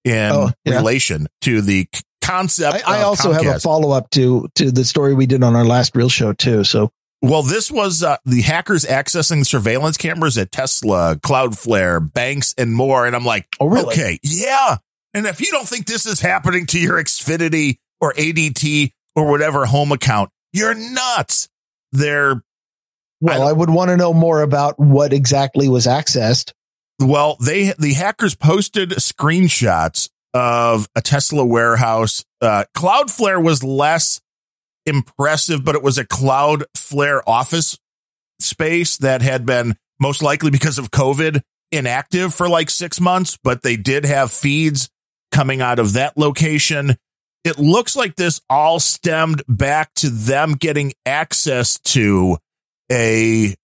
[0.04, 0.76] in Oh, yeah.
[0.78, 1.88] relation to the
[2.30, 2.88] concept.
[2.88, 5.66] I, I also have a follow up to to the story we did on our
[5.66, 6.64] last real show too.
[6.64, 6.92] So
[7.22, 13.06] Well, this was uh, the hackers accessing surveillance cameras at Tesla, Cloudflare, banks, and more.
[13.06, 13.94] And I'm like, Oh, really?
[13.94, 14.78] okay, yeah.
[15.14, 19.66] And if you don't think this is happening to your Xfinity or ADT or whatever
[19.66, 21.50] home account, you're nuts.
[21.92, 22.44] They're
[23.20, 26.54] Well, I, would want to know more about what exactly was accessed.
[27.00, 32.24] Well, they the hackers posted screenshots of a Tesla warehouse.
[32.42, 34.22] Uh, Cloudflare was less
[34.86, 37.78] impressive, but it was a Cloudflare office
[38.40, 41.42] space that had been most likely because of COVID
[41.72, 44.90] inactive for like six months, but they did have feeds
[45.32, 46.96] coming out of that location.
[47.44, 52.38] It looks like this all stemmed back to them getting access to
[52.92, 53.56] a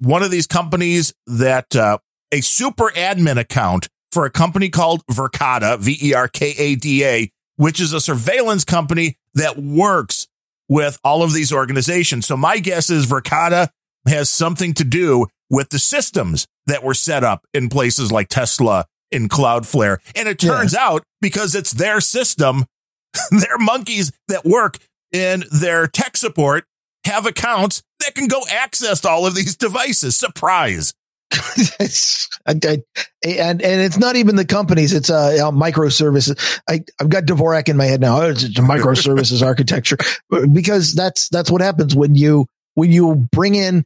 [0.00, 1.98] one of these companies that uh,
[2.32, 7.04] a super admin account for a company called Verkada, V E R K A D
[7.04, 10.26] A, which is a surveillance company that works
[10.70, 12.24] with all of these organizations.
[12.26, 13.68] So my guess is Verkada
[14.08, 18.86] has something to do with the systems that were set up in places like Tesla
[19.10, 19.98] in Cloudflare.
[20.14, 22.64] And it turns out because it's their system,
[23.30, 24.78] their monkeys that work
[25.12, 26.64] in their tech support
[27.04, 30.16] have accounts that can go access all of these devices.
[30.16, 30.94] Surprise.
[31.56, 32.82] It's- I- I-
[33.26, 36.60] and and it's not even the companies; it's uh, microservices.
[36.68, 38.20] I I've got Dvorak in my head now.
[38.22, 39.96] It's a microservices architecture
[40.52, 43.84] because that's that's what happens when you when you bring in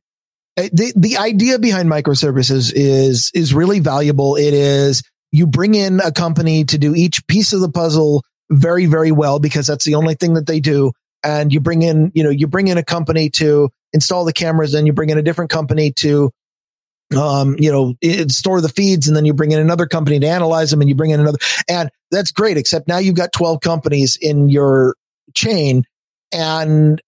[0.57, 4.37] uh, the the idea behind microservices is is really valuable.
[4.37, 5.03] It is
[5.33, 9.39] you bring in a company to do each piece of the puzzle very very well
[9.39, 12.47] because that's the only thing that they do and you bring in you know you
[12.47, 15.93] bring in a company to install the cameras and you bring in a different company
[15.93, 16.31] to
[17.17, 20.27] um, you know, it, store the feeds and then you bring in another company to
[20.27, 21.39] analyze them and you bring in another.
[21.69, 24.95] And that's great, except now you've got 12 companies in your
[25.35, 25.85] chain
[26.33, 27.01] and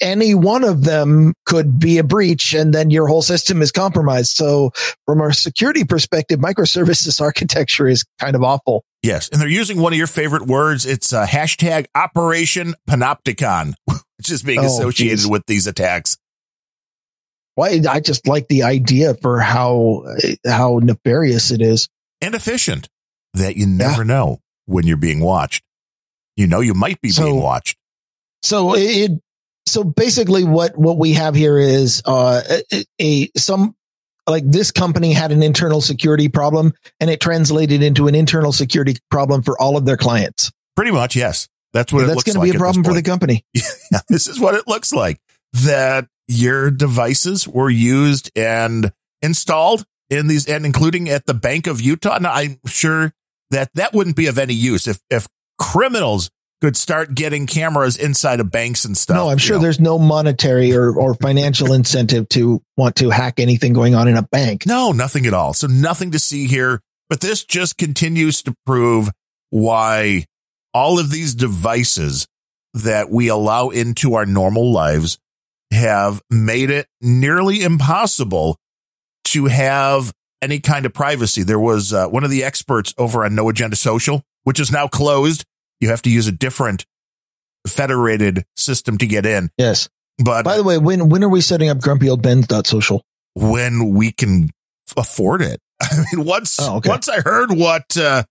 [0.00, 4.30] any one of them could be a breach and then your whole system is compromised.
[4.36, 4.70] So
[5.06, 8.84] from a security perspective, microservices architecture is kind of awful.
[9.02, 9.28] Yes.
[9.28, 10.86] And they're using one of your favorite words.
[10.86, 13.74] It's a hashtag Operation Panopticon,
[14.18, 15.26] which is being Oh, associated geez.
[15.26, 16.16] with these attacks.
[17.58, 20.04] Why I just like the idea for how
[20.46, 21.88] how nefarious it is.
[22.20, 22.88] and efficient
[23.34, 25.64] that you never know when you're being watched.
[26.36, 27.76] You know, you might be So- being watched.
[28.44, 29.10] So it,
[29.66, 33.74] so basically what, what we have here is, uh, a, a, some,
[34.28, 38.94] like this company had an internal security problem and it translated into an internal security
[39.10, 40.52] problem for all of their clients.
[40.76, 41.48] Pretty much, yes.
[41.72, 42.24] That's what it looks like.
[42.24, 43.44] That's going to like be a problem for the company.
[43.90, 45.18] Yeah, this is what it looks like
[45.64, 48.92] that your devices were used and
[49.22, 52.18] installed in these and including at the Bank of Utah.
[52.18, 53.12] Now, I'm sure
[53.50, 55.26] that that wouldn't be of any use if, if
[55.58, 56.30] criminals
[56.60, 59.16] could start getting cameras inside of banks and stuff.
[59.16, 59.62] No, I'm sure know.
[59.62, 64.16] there's no monetary or, or financial incentive to want to hack anything going on in
[64.16, 64.66] a bank.
[64.66, 65.54] No, nothing at all.
[65.54, 69.10] So nothing to see here, but this just continues to prove
[69.50, 70.24] why
[70.74, 72.26] all of these devices
[72.74, 75.18] that we allow into our normal lives
[75.78, 78.56] have made it nearly impossible
[79.26, 81.42] to have any kind of privacy.
[81.42, 84.86] There was uh, one of the experts over on No Agenda Social, which is now
[84.86, 85.44] closed.
[85.80, 86.84] You have to use a different
[87.66, 89.50] federated system to get in.
[89.58, 89.88] Yes.
[90.22, 93.02] But By the way, when, when are we setting up grumpy old bens social
[93.34, 94.50] when we can
[94.96, 95.60] afford it.
[95.80, 96.88] I mean, once Oh, okay.
[96.88, 98.24] once I heard what uh,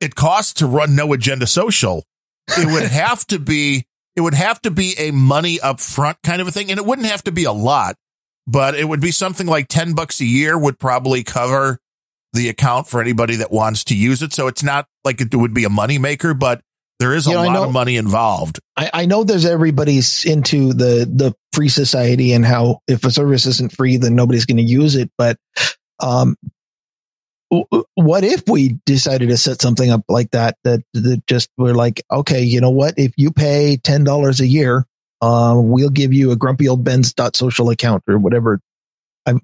[0.00, 2.04] it costs to run No Agenda Social,
[2.48, 3.84] it would have to be
[4.16, 6.86] it would have to be a money up front kind of a thing, and it
[6.86, 7.96] wouldn't have to be a lot,
[8.46, 11.78] but it would be something like ten bucks a year would probably cover
[12.32, 14.32] the account for anybody that wants to use it.
[14.32, 16.62] So it's not like it would be a money maker, but
[16.98, 18.60] there is a You know, lot know- of money involved.
[18.76, 23.44] I, I know there's everybody's into the the free society and how if a service
[23.46, 25.10] isn't free, then nobody's going to use it.
[25.18, 25.36] But
[26.00, 26.36] um,
[27.94, 32.02] what if we decided to set something up like that that that just we're like,
[32.10, 32.94] okay, you know what?
[32.96, 34.86] If you pay ten dollars a year,
[35.20, 38.60] uh, we'll give you a grumpy old Ben's dot social account or whatever.
[39.26, 39.40] I'm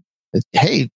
[0.52, 0.90] hey,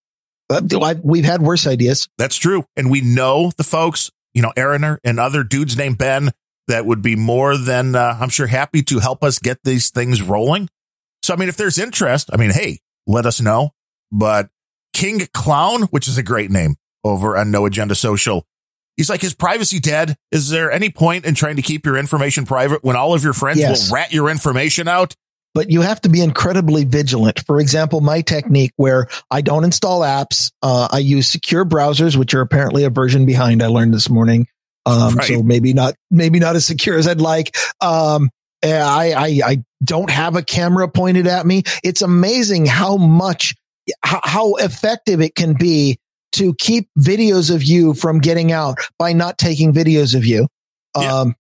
[0.51, 2.09] uh, we've had worse ideas.
[2.19, 2.65] That's true.
[2.77, 6.31] And we know the folks, you know, Aaron and other dudes named Ben
[6.69, 10.23] that would be more than, uh, I'm sure, happy to help us get these things
[10.23, 10.69] rolling.
[11.23, 13.71] So, I mean, if there's interest, I mean, hey, let us know.
[14.11, 14.51] But
[14.93, 18.45] King Clown, which is a great name over on No Agenda Social,
[18.97, 20.17] he's like, is privacy dead?
[20.31, 23.33] Is there any point in trying to keep your information private when all of your
[23.33, 23.89] friends Yes.
[23.91, 25.15] will rat your information out?
[25.55, 27.45] but you have to be incredibly vigilant.
[27.47, 32.33] For example, my technique where I don't install apps, uh, I use secure browsers, which
[32.33, 33.63] are apparently a version behind.
[33.63, 34.47] I learned this morning.
[34.87, 35.29] Um, Right.
[35.29, 37.55] so maybe not, maybe not as secure as I'd like.
[37.83, 38.31] Um,
[38.65, 41.65] Uh, I, I, I don't have a camera pointed at me.
[41.85, 43.55] It's amazing how much,
[44.03, 45.99] how, how effective it can be
[46.33, 50.47] to keep videos of you from getting out by not taking videos of you.
[50.97, 51.21] Yeah.
[51.21, 51.35] Um,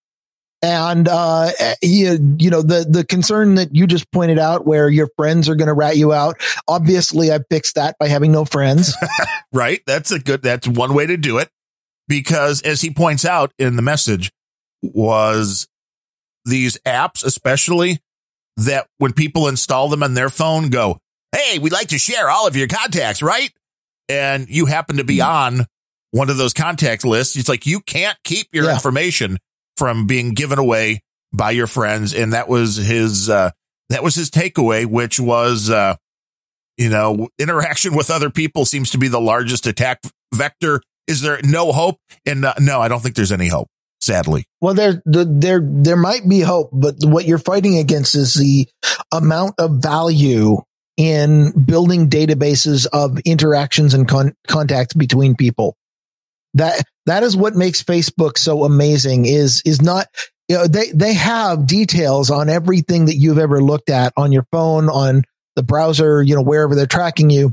[0.65, 1.51] and, uh,
[1.83, 5.57] you, you know, the, the concern that you just pointed out where your friends are
[5.57, 6.41] going to rat you out.
[6.69, 8.95] Obviously I fixed that by having no friends.
[9.53, 9.81] right?
[9.87, 11.49] That's a good, that's one way to do it
[12.07, 14.31] because as he points out in the message
[14.83, 15.67] was
[16.45, 17.99] these apps, especially
[18.57, 20.99] that when people install them on their phone go,
[21.35, 23.51] Hey, we'd like to share all of your contacts, right?
[24.09, 25.67] And you happen to be on
[26.11, 27.37] one of those contact lists.
[27.37, 28.75] It's like you can't keep your Yeah.
[28.75, 29.39] information
[29.77, 31.01] from being given away
[31.33, 32.13] by your friends.
[32.13, 33.51] And that was his, uh,
[33.89, 35.97] that was his takeaway, which was, uh,
[36.77, 40.01] you know, interaction with other people seems to be the largest attack
[40.35, 40.83] vector.
[41.07, 41.97] Is there no hope?
[42.27, 43.69] And uh, no, I don't think there's any hope,
[44.01, 44.45] sadly.
[44.61, 48.69] Well, there, there, there might be hope, but what you're fighting against is the
[49.13, 50.59] amount of value
[50.97, 55.77] in building databases of interactions and con- contacts between people.
[56.55, 60.07] That, that is what makes Facebook so amazing is, is not,
[60.49, 64.47] you know, they, they have details on everything that you've ever looked at on your
[64.53, 65.23] phone, on
[65.57, 67.53] the browser, you know, wherever they're tracking you.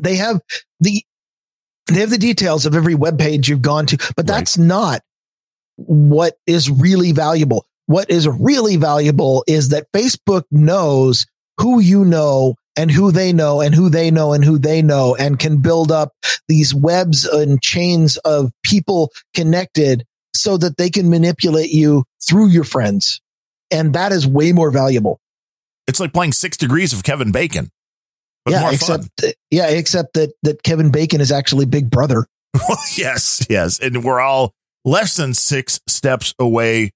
[0.00, 0.40] They have
[0.80, 1.04] the,
[1.88, 4.26] they have the details of every web page you've gone to, but Right.
[4.26, 5.02] that's not
[5.76, 7.66] what is really valuable.
[7.86, 11.26] What is really valuable is that Facebook knows
[11.58, 15.14] who you know and who they know and who they know and who they know
[15.14, 16.12] and can build up
[16.48, 20.04] these webs and chains of people connected
[20.34, 23.20] so that they can manipulate you through your friends.
[23.70, 25.20] And that is way more valuable.
[25.86, 27.70] It's like playing six degrees of Kevin Bacon,
[28.44, 29.32] but yeah, more except fun.
[29.50, 32.26] yeah, except that that Kevin Bacon is actually Big Brother.
[32.96, 33.78] yes, yes.
[33.80, 34.52] And we're all
[34.84, 36.92] less than six steps away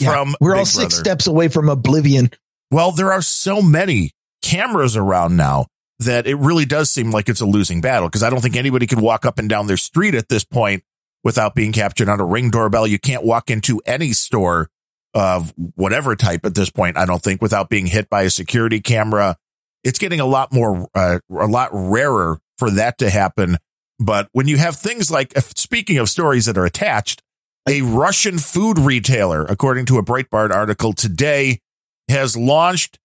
[0.00, 1.04] Yeah, from we're all six Brother.
[1.04, 2.30] steps away from oblivion.
[2.74, 4.10] Well, there are so many
[4.42, 5.66] cameras around now
[6.00, 8.88] that it really does seem like it's a losing battle because I don't think anybody
[8.88, 10.82] could walk up and down their street at this point
[11.22, 12.88] without being captured on a ring doorbell.
[12.88, 14.70] You can't walk into any store
[15.14, 18.80] of whatever type at this point, I don't think, without being hit by a security
[18.80, 19.36] camera.
[19.84, 23.58] It's getting a lot more, uh, a lot rarer for that to happen.
[24.00, 27.22] But when you have things like, speaking of stories that are attached,
[27.68, 31.60] a Russian food retailer, according to a Breitbart article today,
[32.08, 32.98] has launched.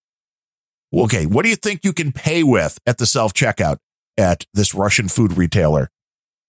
[0.93, 3.77] Okay, what do you think you can pay with at the self checkout
[4.17, 5.89] at this Russian food retailer?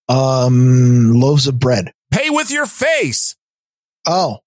[0.09, 1.93] Um, loaves of bread.
[2.10, 3.36] Pay with your face.
[4.06, 4.39] Oh,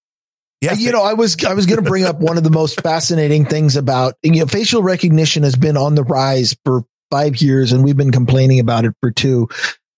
[0.60, 2.80] Yeah, you know, I was I was going to bring up one of the most
[2.80, 7.72] fascinating things about you know facial recognition has been on the rise for five years,
[7.72, 9.48] and we've been complaining about it for two.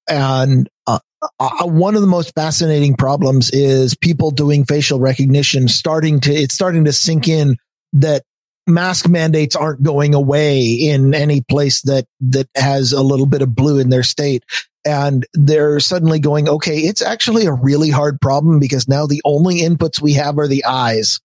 [0.09, 0.99] And uh,
[1.41, 6.55] uh, one of the most fascinating problems is people doing facial recognition starting to it's
[6.55, 7.57] starting to sink in
[8.01, 8.23] that
[8.67, 13.55] mask mandates aren't going away in any place that that has a little bit of
[13.55, 14.45] blue in their state
[14.85, 19.61] and they're suddenly going okay it's actually a really hard problem because now the only
[19.61, 21.21] inputs we have are the eyes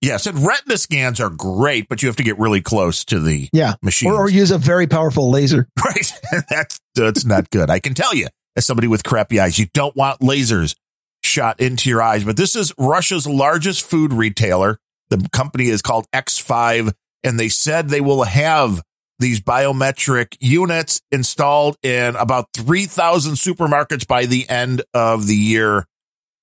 [0.00, 3.48] yes, and retina scans are great, but you have to get really close to the
[3.52, 4.10] yeah machine.
[4.10, 6.12] or, or use a very powerful laser Right.
[6.48, 7.70] that's that's not good.
[7.70, 10.74] I can tell you, as somebody with crappy eyes, you don't want lasers
[11.22, 12.24] shot into your eyes.
[12.24, 14.78] But this is Russia's largest food retailer.
[15.08, 16.92] The company is called X5,
[17.22, 18.82] and they said they will have
[19.18, 25.86] these biometric units installed in about 3,000 supermarkets by the end of the year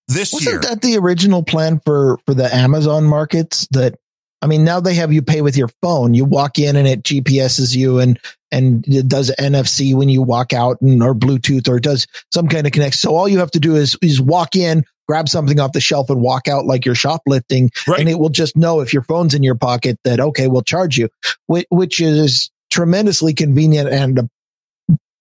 [0.08, 0.56] this year.
[0.58, 3.96] wasn't that the original plan for for the amazon markets that
[4.44, 7.02] i mean now they have you pay with your phone you walk in and it
[7.04, 8.20] gps's you and
[8.52, 12.68] and it does nfc when you walk out and or bluetooth or does some kind
[12.68, 15.72] of connect so all you have to do is is walk in grab something off
[15.74, 18.00] the shelf and walk out like you're shoplifting Right.
[18.00, 20.98] and it will just know if your phone's in your pocket that okay we'll charge
[20.98, 21.10] you
[21.48, 24.24] which, which is tremendously convenient and uh,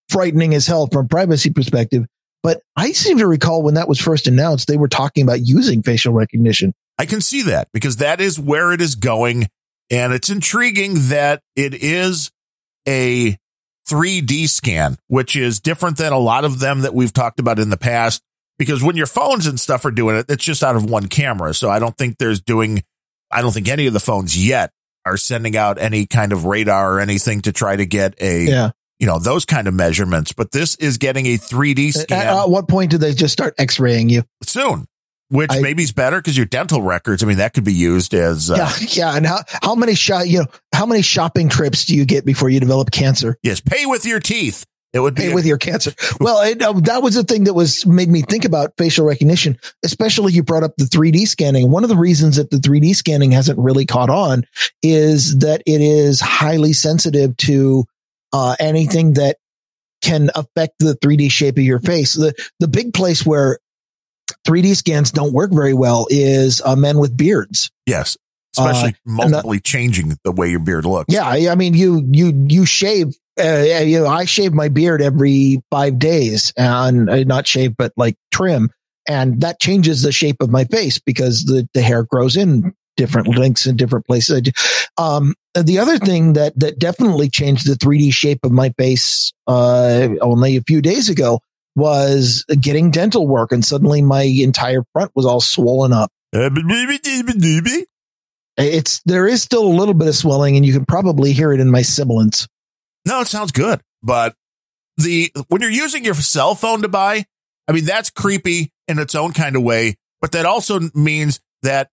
[0.08, 2.04] frightening as hell from a privacy perspective
[2.42, 5.80] but I seem to recall when that was first announced, they were talking about using
[5.82, 6.74] facial recognition.
[6.98, 9.48] I can see that because that is where it is going.
[9.90, 12.30] And it's intriguing that it is
[12.88, 13.36] a
[13.88, 17.70] 3D scan, which is different than a lot of them that we've talked about in
[17.70, 18.22] the past.
[18.58, 21.52] Because when your phones and stuff are doing it, it's just out of one camera.
[21.52, 22.82] So I don't think there's doing,
[23.30, 24.70] I don't think any of the phones yet
[25.04, 28.70] are sending out any kind of radar or anything to try to get a, Yeah.
[29.00, 30.32] you know, those kind of measurements.
[30.32, 33.32] But this is getting a 3D At, uh, scan at what point do they just
[33.32, 34.22] start x-raying you?
[34.44, 34.86] soon,
[35.32, 38.14] which I- maybe is better because your dental records, I mean, that could be used
[38.14, 38.86] as, uh, yeah.
[38.88, 39.16] Yeah.
[39.16, 42.48] And how, how many shot, you know, how many shopping trips do you get before
[42.50, 43.38] you develop cancer?
[43.42, 44.64] Yes, pay with your teeth.
[44.92, 45.92] It would be Hey, a- with your cancer.
[46.20, 49.58] Well, it, uh, that was the thing that was made me think about facial recognition,
[49.82, 51.70] especially you brought up the 3D scanning.
[51.70, 54.44] One of the reasons that the 3D scanning hasn't really caught on
[54.82, 57.84] is that it is highly sensitive to
[58.34, 59.38] uh, anything that
[60.02, 62.12] can affect the 3D shape of your face.
[62.14, 63.58] The the big place where
[64.46, 67.70] 3D scans don't work very well is uh, men with beards.
[67.86, 68.16] yes,
[68.56, 71.12] especially multiply changing the way your beard looks.
[71.12, 73.16] Yeah, I I mean, you you you shave.
[73.42, 77.92] Uh, you know, I shave my beard every five days, and uh, not shave, but
[77.96, 78.70] like trim,
[79.08, 83.28] and that changes the shape of my face because the the hair grows in different
[83.28, 84.42] lengths in different places.
[84.98, 90.08] Um, the other thing that that definitely changed the 3D shape of my face uh,
[90.20, 91.40] only a few days ago
[91.74, 96.10] was getting dental work, and suddenly my entire front was all swollen up.
[98.58, 101.60] It's there is still a little bit of swelling, and you can probably hear it
[101.60, 102.46] in my sibilance.
[103.06, 103.80] No, it sounds good.
[104.02, 104.34] But
[104.98, 107.24] the when you're using your cell phone to buy,
[107.66, 109.96] I mean that's creepy in its own kind of way.
[110.20, 111.88] But that also means that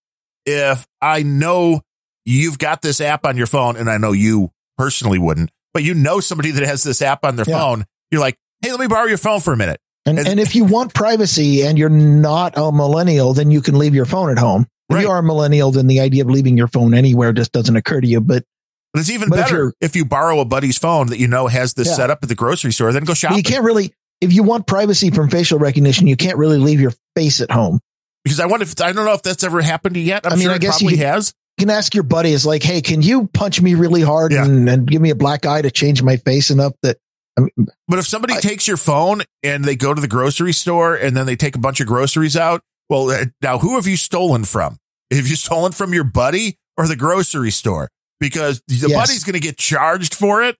[0.46, 1.82] if I know
[2.26, 5.94] you've got this app on your phone, and I know you personally wouldn't, but you
[5.94, 7.58] know somebody that has this app on their Yeah.
[7.58, 9.80] phone, you're like, hey, let me borrow your phone for a minute.
[10.06, 13.78] And, And- and if you want privacy and you're not a millennial, then you can
[13.78, 14.66] leave your phone at home.
[14.90, 15.04] If Right.
[15.04, 18.02] you are a millennial, then the idea of leaving your phone anywhere just doesn't occur
[18.02, 18.22] to you.
[18.22, 18.44] But
[18.92, 21.46] But it's even But better you're- if, you borrow a buddy's phone that you know
[21.46, 21.94] has this Yeah.
[21.96, 23.38] set up at the grocery store, then go shopping.
[23.38, 26.94] you can't really, if you want privacy from facial recognition, you can't really leave your
[27.16, 27.80] face at home.
[28.26, 30.26] because I wonder if I don't know if that's ever happened to you yet.
[30.26, 31.34] I'm I mean, sure I it guess you probably could- has.
[31.58, 34.44] You can ask your buddy, is like, hey, can you punch me really hard Yeah.
[34.46, 36.98] and, and give me a black eye to change my face enough that
[37.40, 40.54] I mean, But if somebody I- takes your phone and they go to the grocery
[40.54, 43.88] store and then they take a bunch of groceries out, well, uh, now who have
[43.88, 44.78] you stolen from?
[45.12, 47.90] Have you stolen from your buddy or the grocery store?
[48.20, 48.94] Because the Yes.
[48.94, 50.58] buddy's going to get charged for it,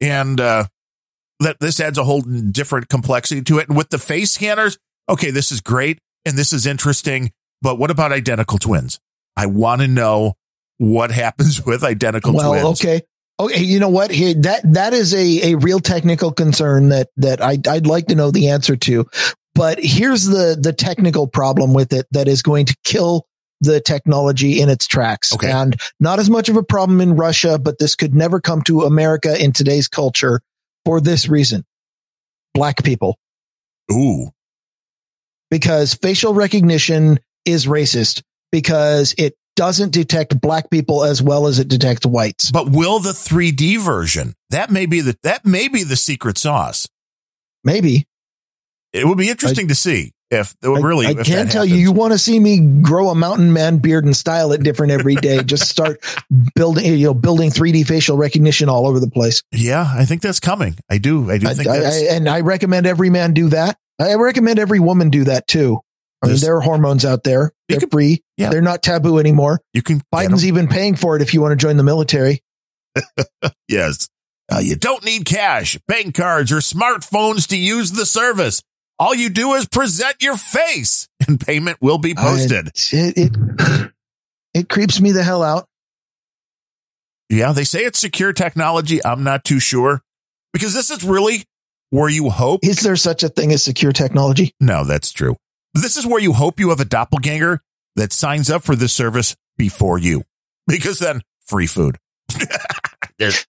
[0.00, 0.64] and uh,
[1.40, 3.68] that this adds a whole different complexity to it.
[3.68, 4.78] And with the face scanners,
[5.08, 7.32] okay, this is great and this is interesting.
[7.62, 9.00] But what about identical twins?
[9.36, 10.34] I want to know
[10.78, 12.48] what happens with identical twins.
[12.48, 12.80] well, twins.
[12.84, 13.02] okay.
[13.40, 14.10] Okay, you know what?
[14.10, 18.14] Here, that that is a, a real technical concern that that I I'd like to
[18.14, 19.06] know the answer to.
[19.54, 23.26] But here's the the technical problem with it that is going to kill
[23.62, 25.34] the technology in its tracks.
[25.34, 25.50] Okay.
[25.50, 28.82] And not as much of a problem in Russia, but this could never come to
[28.82, 30.40] America in today's culture
[30.84, 31.64] for this reason.
[32.54, 33.18] Black people.
[33.92, 34.30] Ooh,
[35.50, 38.22] Because facial recognition is racist
[38.52, 42.50] because it doesn't detect black people as well as it detects whites.
[42.50, 44.32] But will the 3D version?
[44.48, 46.88] That may be the that may be the secret sauce.
[47.62, 48.06] Maybe.
[48.94, 51.06] It would be interesting to see if it would I- really.
[51.08, 51.72] I, if can't tell you.
[51.72, 51.82] happens.
[51.82, 55.14] You want to see me grow a mountain man beard and style it different every
[55.16, 55.42] day.
[55.44, 56.02] Just start
[56.54, 59.42] building, you know, building 3D facial recognition all over the place.
[59.52, 60.76] Yeah, I think that's coming.
[60.88, 61.30] I do.
[61.30, 61.96] I do I, think I- that's.
[62.00, 63.76] I- and I recommend every man do that.
[64.00, 65.80] I recommend every woman do that too.
[66.22, 67.52] I mean, there are hormones out there.
[67.68, 68.22] They're free.
[68.36, 68.50] yeah.
[68.50, 69.60] They're not taboo anymore.
[69.72, 70.02] you can.
[70.14, 72.42] Biden's even paying for it if you want to join the military.
[73.68, 74.08] Yes.
[74.52, 78.62] Uh, you don't need cash, bank cards, or smartphones to use the service.
[78.98, 82.68] All you do is present your face, and payment will be posted.
[82.92, 83.90] It, it,
[84.54, 85.66] it creeps me the hell out.
[87.28, 89.02] Yeah, they say it's secure technology.
[89.04, 90.02] I'm not too sure
[90.52, 91.44] because this is really
[91.90, 92.60] where you hope.
[92.64, 94.52] Is there such a thing as secure technology?
[94.60, 95.36] No, that's true.
[95.74, 97.60] This is where you hope you have a doppelganger
[97.96, 100.24] that signs up for this service before you,
[100.66, 101.96] because then free food.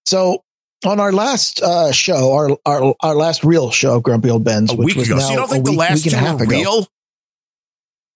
[0.04, 0.42] So
[0.84, 4.76] on our last uh, show, our, our our last real show, Grumpy Old Ben's, a
[4.76, 5.16] which week was ago.
[5.16, 6.56] now So you don't think the week- last week two and a half were ago.
[6.56, 6.86] real?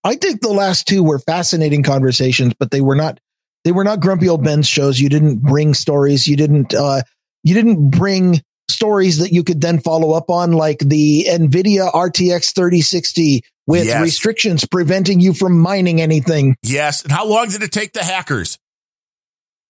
[0.05, 3.19] I think the last two were fascinating conversations, but they were not
[3.65, 5.01] they were not Grumpy Old Ben's shows.
[5.01, 6.27] You didn't bring stories.
[6.29, 7.03] You didn't uh,
[7.43, 12.55] you didn't bring stories that you could then follow up on, like the Nvidia RTX
[12.55, 14.01] 3060 with Yes.
[14.03, 16.57] restrictions preventing you from mining anything.
[16.63, 17.03] Yes.
[17.03, 18.59] And how long did it take the hackers?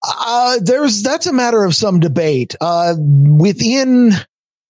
[0.06, 2.55] Uh, there's that's a matter of some debate.
[2.60, 4.12] Uh, within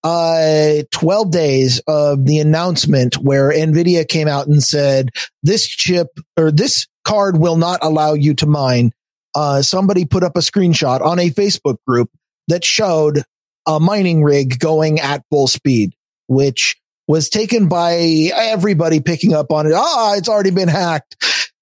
[0.04, 5.08] uh 12 days of the announcement where Nvidia came out and said
[5.42, 8.92] this chip or this card will not allow you to mine,
[9.34, 12.10] uh, somebody put up a screenshot on a Facebook group
[12.48, 13.24] that showed
[13.66, 15.94] a mining rig going at full speed,
[16.28, 16.76] which
[17.08, 17.94] was taken by
[18.34, 19.72] everybody picking up on it.
[19.74, 21.16] Ah, it's already been hacked.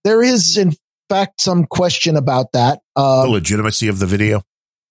[0.04, 0.74] There is, in
[1.08, 2.80] fact, some question about that.
[2.96, 4.42] Uh, the legitimacy of the video.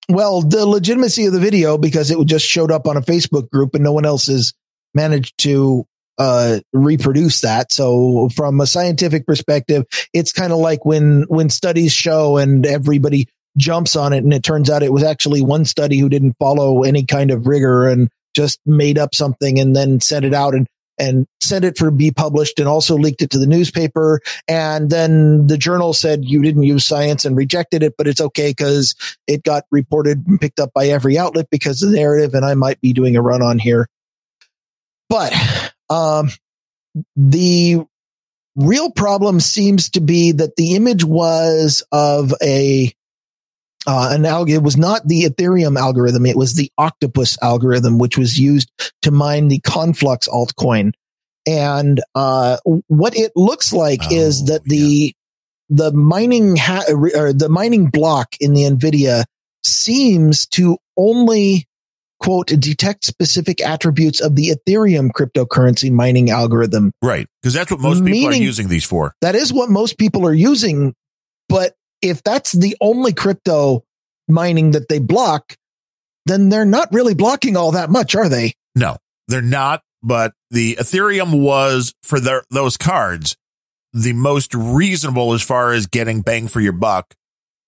[0.09, 3.73] well, the legitimacy of the video because it just showed up on a Facebook group
[3.75, 4.53] and no one else has
[4.93, 5.85] managed to
[6.19, 7.71] uh reproduce that.
[7.71, 13.27] So from a scientific perspective, it's kind of like when when studies show and everybody
[13.57, 16.83] jumps on it and it turns out it was actually one study who didn't follow
[16.83, 20.67] any kind of rigor and just made up something and then sent it out and
[20.99, 24.21] and sent it for be published and also leaked it to the newspaper.
[24.47, 28.51] And then the journal said you didn't use science and rejected it, but it's okay
[28.51, 28.95] because
[29.27, 32.35] it got reported and picked up by every outlet because of the narrative.
[32.35, 33.87] And I might be doing a run on here.
[35.09, 35.33] But
[35.89, 36.29] um,
[37.15, 37.83] the
[38.55, 42.93] real problem seems to be that the image was of a
[43.87, 44.61] uh, an algorithm.
[44.61, 46.25] It was not the Ethereum algorithm.
[46.25, 50.93] It was the Octopus algorithm, which was used to mine the Conflux altcoin.
[51.45, 52.57] And uh,
[52.87, 55.13] what it looks like Oh, is that the
[55.69, 56.85] the mining ha-
[57.15, 59.23] or the mining block in the Nvidia
[59.63, 61.67] seems to only
[62.19, 66.91] quote detect specific attributes of the Ethereum cryptocurrency mining algorithm.
[67.01, 67.27] Right.
[67.41, 69.13] Because that's what most people are using these for.
[69.21, 70.93] That is what most people are using.
[71.49, 71.73] But
[72.03, 73.83] if that's the only crypto
[74.27, 75.55] mining that they block,
[76.25, 78.53] then they're not really blocking all that much, are they?
[78.75, 78.97] No,
[79.27, 79.81] they're not.
[80.01, 83.37] But the Ethereum was for their, those cards
[83.93, 87.13] the most reasonable as far as getting bang for your buck,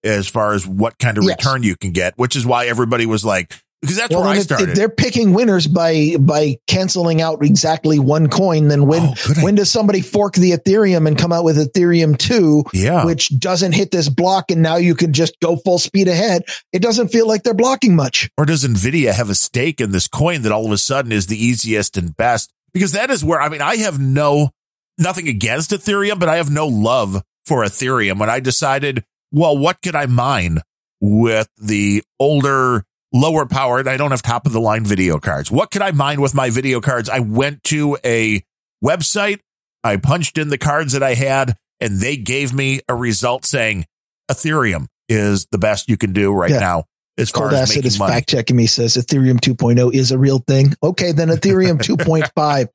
[0.03, 1.37] as far as what kind of Yes.
[1.37, 3.53] return you can get, which is why everybody was like,
[3.85, 8.67] because that's where I if they're picking winners by by canceling out exactly one coin.
[8.67, 12.63] Then when Oh, when does somebody fork the Ethereum and come out with Ethereum two,
[12.73, 13.05] yeah.
[13.05, 16.43] which doesn't hit this block, and now you can just go full speed ahead?
[16.73, 18.29] It doesn't feel like they're blocking much.
[18.37, 21.27] or does Nvidia have a stake in this coin that all of a sudden is
[21.27, 22.51] the easiest and best?
[22.73, 24.51] Because that is where I mean, I have no
[24.97, 28.19] nothing against Ethereum, but I have no love for Ethereum.
[28.19, 30.59] When I decided, well, what could I mine
[31.01, 32.83] with the older,
[33.15, 33.87] lower powered?
[33.87, 35.49] I don't have top of the line video cards.
[35.49, 37.09] What could I mine with my video cards?
[37.09, 38.43] I went to a
[38.83, 39.39] website,
[39.83, 43.85] I punched in the cards that I had, and they gave me a result saying
[44.31, 46.59] Ethereum is the best you can do right Yeah.
[46.59, 46.83] now
[47.17, 48.13] as far Cold as Acid is money.
[48.13, 50.73] fact checking me, says Ethereum 2.0 is a real thing.
[50.83, 52.67] Okay, then Ethereum 2.5.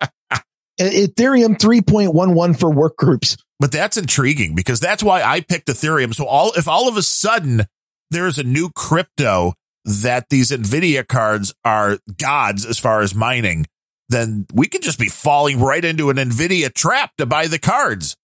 [0.80, 3.36] E- Ethereum 3.11 for work groups.
[3.58, 6.14] But that's intriguing because that's why I picked Ethereum.
[6.14, 7.66] So all if all of a sudden
[8.10, 9.52] there's a new crypto
[9.84, 13.66] that these Nvidia cards are gods as far as mining,
[14.08, 18.16] then we could just be falling right into an Nvidia trap to buy the cards.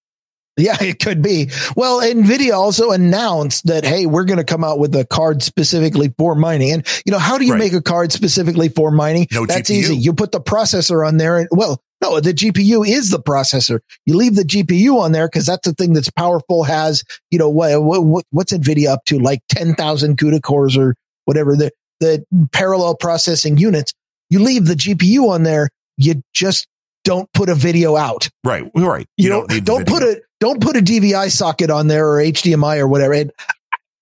[0.59, 1.51] Yeah, it could be.
[1.77, 6.15] Well, Nvidia also announced that, hey, we're going to come out with a card specifically
[6.17, 6.73] for mining.
[6.73, 7.59] And, you know, how do you Right.
[7.59, 9.27] make a card specifically for mining?
[9.33, 9.75] No That's GPU.
[9.77, 9.97] easy.
[9.97, 13.81] You put the processor on there and, well, no, the GPU is the processor.
[14.07, 17.51] You leave the GPU on there because that's the thing that's powerful, has, you know,
[17.51, 19.19] what, what what's Nvidia up to?
[19.19, 20.95] Like 10,000 CUDA cores or
[21.27, 21.71] whatever, the,
[22.01, 23.93] the parallel processing units.
[24.31, 25.69] You leave the GPU on there.
[25.97, 26.67] You just
[27.05, 28.29] don't put a video out.
[28.43, 28.69] Right.
[28.75, 29.07] Right.
[29.17, 32.79] You, don't need don't, put a don't put a DVI socket on there or HDMI
[32.79, 33.33] or whatever, and,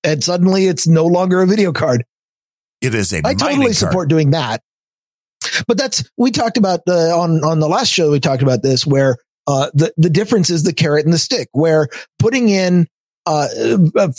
[0.02, 2.04] and suddenly it's no longer a video card.
[2.80, 3.76] It is a I totally card.
[3.76, 4.62] support doing that.
[5.66, 8.10] But that's we talked about uh, on on the last show.
[8.10, 11.48] We talked about this where uh, the the difference is the carrot and the stick.
[11.52, 11.88] Where
[12.18, 12.88] putting in
[13.26, 13.48] uh,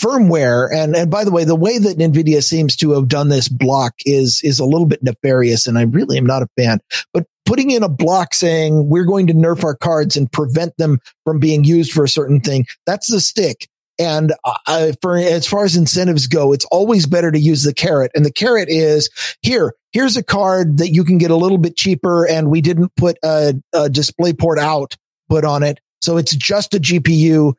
[0.02, 3.48] firmware and and by the way, the way that Nvidia seems to have done this
[3.48, 6.80] block is is a little bit nefarious, and I really am not a fan.
[7.14, 10.99] But putting in a block saying we're going to nerf our cards and prevent them
[11.23, 13.68] from being used for a certain thing, that's the stick.
[13.98, 18.11] And uh, for as far as incentives go, it's always better to use the carrot.
[18.14, 19.10] And the carrot is
[19.41, 19.73] here.
[19.94, 23.18] Here's a card that you can get a little bit cheaper, and we didn't put
[23.23, 24.98] a, a display port out
[25.30, 27.53] put on it, so it's just a GPU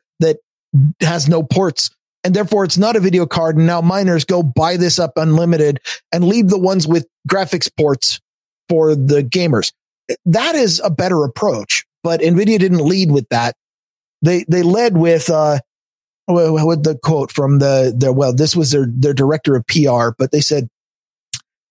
[1.01, 1.89] has no ports,
[2.23, 3.57] and therefore it's not a video card.
[3.57, 5.79] And now miners go buy this up unlimited
[6.11, 8.19] and leave the ones with graphics ports
[8.69, 9.71] for the gamers.
[10.25, 13.55] That is a better approach, but Nvidia didn't lead with that.
[14.21, 15.59] They they led with uh
[16.27, 20.31] with the quote from the their well, this was their their director of PR, but
[20.31, 20.67] they said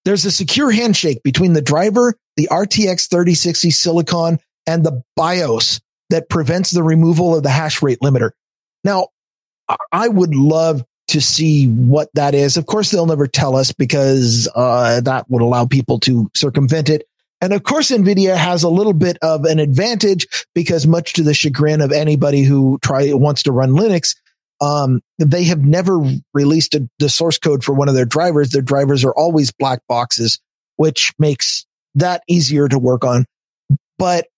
[0.05, 5.81] there's a secure handshake between the driver, the RTX 3060 Silicon, and the BIOS
[6.11, 8.31] that prevents the removal of the hash rate limiter.
[8.87, 9.09] Now,
[9.93, 12.57] I- would love to see what that is.
[12.57, 17.05] Of course, they'll never tell us because uh, that would allow people to circumvent it.
[17.41, 21.35] And of course, NVIDIA has a little bit of an advantage because much to the
[21.35, 24.17] chagrin of anybody who try wants to run Linux,
[24.61, 26.01] um, they have never
[26.33, 28.51] released a, the source code for one of their drivers.
[28.51, 30.39] Their drivers are always black boxes,
[30.77, 33.27] which makes that easier to work on.
[33.99, 34.29] But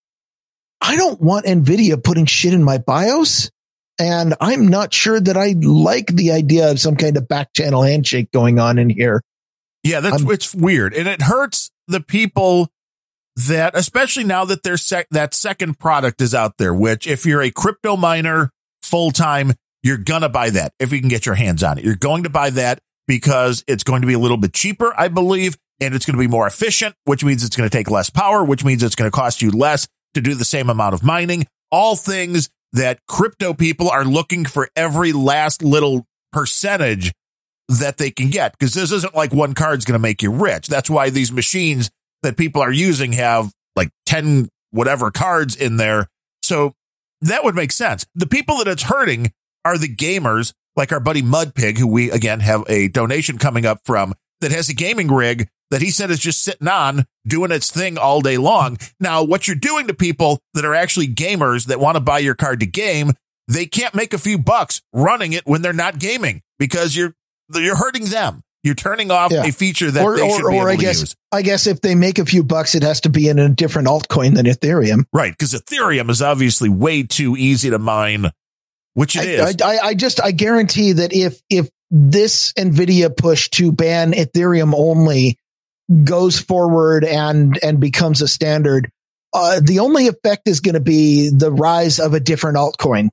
[0.81, 3.51] I don't want NVIDIA putting shit in my BIOS.
[3.99, 7.83] And I'm not sure that I like the idea of some kind of back channel
[7.83, 9.23] handshake going on in here.
[9.83, 12.71] Yeah, that's I'm- it's weird, and it hurts the people
[13.37, 16.75] that, especially now that their sec- that second product is out there.
[16.75, 18.51] Which, if you're a crypto miner
[18.83, 21.85] full time, you're gonna buy that if you can get your hands on it.
[21.85, 25.09] You're going to buy that because it's going to be a little bit cheaper, I
[25.09, 28.11] believe, and it's going to be more efficient, which means it's going to take less
[28.11, 31.03] power, which means it's going to cost you less to do the same amount of
[31.03, 31.47] mining.
[31.71, 37.13] All things that crypto people are looking for every last little percentage
[37.69, 40.69] that they can get because this isn't like one card's going to make you rich.
[40.69, 41.91] That's why these machines
[42.23, 46.09] that people are using have like 10 whatever cards in there.
[46.43, 46.75] So
[47.21, 48.07] that would make sense.
[48.15, 49.33] The people that it's hurting
[49.65, 53.81] are the gamers like our buddy Mudpig, who we again have a donation coming up
[53.85, 57.71] from that has a gaming rig that he said is just sitting on doing its
[57.71, 58.79] thing all day long.
[59.01, 62.35] Now, what you're doing to people that are actually gamers that want to buy your
[62.35, 63.13] card to game,
[63.49, 67.15] they can't make a few bucks running it when they're not gaming because you're
[67.55, 68.43] you're hurting them.
[68.65, 69.45] You're turning off Yeah.
[69.45, 71.17] a feature that or, they or, should be or able I to guess use.
[71.31, 73.89] I guess if they make a few bucks, it has to be in a different
[73.89, 75.05] altcoin than Ethereum.
[75.13, 78.31] Right, because Ethereum is obviously way too easy to mine,
[78.95, 79.57] which it is.
[79.63, 84.75] I, I, I just I guarantee that if if this Nvidia push to ban Ethereum
[84.77, 85.39] only
[86.05, 88.91] goes forward and and becomes a standard,
[89.33, 93.09] uh, the only effect is going to be the rise of a different altcoin.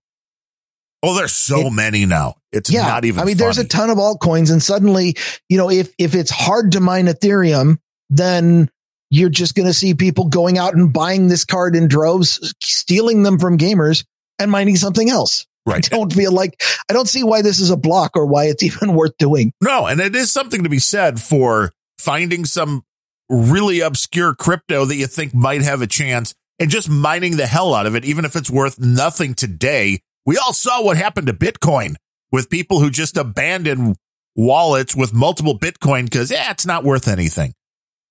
[1.03, 2.35] oh, there's so it- many now.
[2.51, 3.21] It's yeah, not even.
[3.21, 5.17] I mean, there's a ton of altcoins, and suddenly,
[5.49, 7.77] you know, if if it's hard to mine Ethereum,
[8.09, 8.69] then
[9.09, 13.23] you're just going to see people going out and buying this card in droves, stealing
[13.23, 14.05] them from gamers,
[14.39, 15.45] and mining something else.
[15.67, 15.83] I right.
[15.83, 18.93] don't feel like I don't see why this is a block or why it's even
[18.93, 19.51] worth doing.
[19.61, 21.71] No, and it is something to be said for
[22.05, 22.83] finding some
[23.27, 27.73] really obscure crypto that you think might have a chance and just mining the hell
[27.73, 29.99] out of it, even if it's worth nothing today.
[30.25, 31.95] We all saw what happened to Bitcoin
[32.31, 33.95] with people who just abandoned
[34.35, 37.53] wallets with multiple Bitcoin because yeah, it's not worth anything.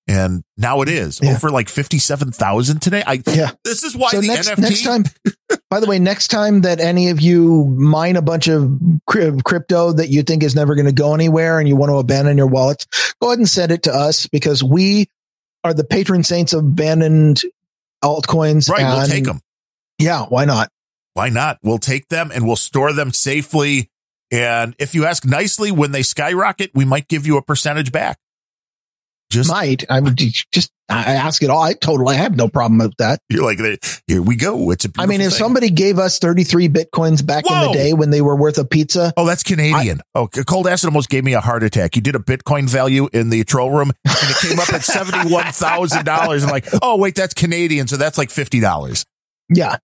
[0.07, 1.33] And now it is Yeah.
[1.35, 3.03] over like 57,000 today.
[3.07, 3.53] I, Yeah.
[3.65, 5.05] this is why so the next NFT, next time,
[5.71, 10.11] by the way, next time that any of you mine a bunch of crypto that
[10.11, 12.87] you think is never going to go anywhere and you want to abandon your wallets,
[13.21, 15.07] go ahead and send it to us because we
[15.65, 17.41] are the patron saints of abandoned
[18.05, 18.69] altcoins.
[18.69, 19.41] right, we'll take them.
[19.99, 20.69] Yeah, why not?
[21.15, 21.59] Why not?
[21.63, 23.89] We'll take them and we'll store them safely.
[24.31, 28.19] And if you ask nicely when they skyrocket, we might give you a percentage back.
[29.35, 31.61] Just Might I would just I ask it all.
[31.63, 33.19] I totally have no problem with that.
[33.31, 33.59] you're like,
[34.07, 34.71] here we go.
[34.71, 35.39] It's a I mean, if thing.
[35.39, 39.13] somebody gave us 33 bitcoins back in the day when they were worth a pizza,
[39.17, 40.03] Oh, that's Canadian.
[40.15, 41.97] oh, Cold Acid almost gave me a heart attack.
[41.97, 46.43] You did a Bitcoin value in the troll room and it came up at $71,000.
[46.45, 47.89] I'm like, oh, wait, that's Canadian.
[47.89, 49.05] So that's like $50.
[49.51, 49.77] yeah.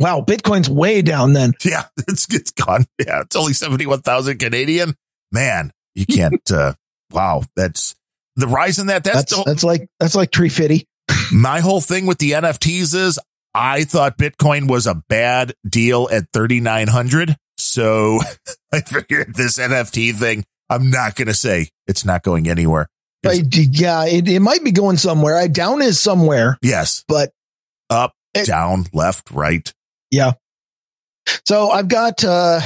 [0.00, 1.52] Wow, Bitcoin's way down then.
[1.64, 2.86] Yeah, it's, it's gone.
[2.98, 4.94] Yeah, it's only 71,000 Canadian.
[5.30, 6.74] Man, you can't, uh,
[7.12, 7.94] wow, that's
[8.36, 9.04] the rise in that.
[9.04, 10.86] That's, That's the- that's like that's like tree fitty.
[11.32, 13.18] my whole thing with the NFTs is
[13.54, 17.36] I thought Bitcoin was a bad deal at 3,900.
[17.58, 18.18] So
[18.72, 22.88] I figured this NFT thing, I'm not going to say it's not going anywhere.
[23.24, 25.36] I, yeah, it, it might be going somewhere.
[25.36, 27.04] I down is somewhere, Yes.
[27.06, 27.30] but
[27.90, 29.72] Up, It- down, left, right.
[30.10, 30.32] Yeah.
[31.46, 32.60] So I've got uh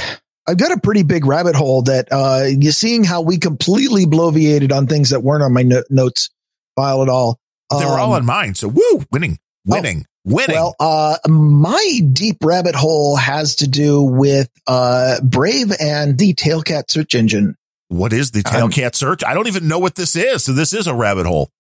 [0.49, 4.73] I've got a pretty big rabbit hole that uh you're seeing how we completely bloviated
[4.73, 6.31] on things that weren't on my no- notes
[6.77, 7.39] file at all.
[7.71, 8.55] They were all Um, on mine.
[8.55, 10.57] So woo, winning, winning, winning.
[10.57, 16.91] Well, uh, my deep rabbit hole has to do with uh, Brave and the Tailcat
[16.91, 17.57] search engine.
[17.89, 19.23] what is the um, Tailcat search?
[19.23, 20.45] I don't even know what this is.
[20.45, 21.51] So this is a rabbit hole.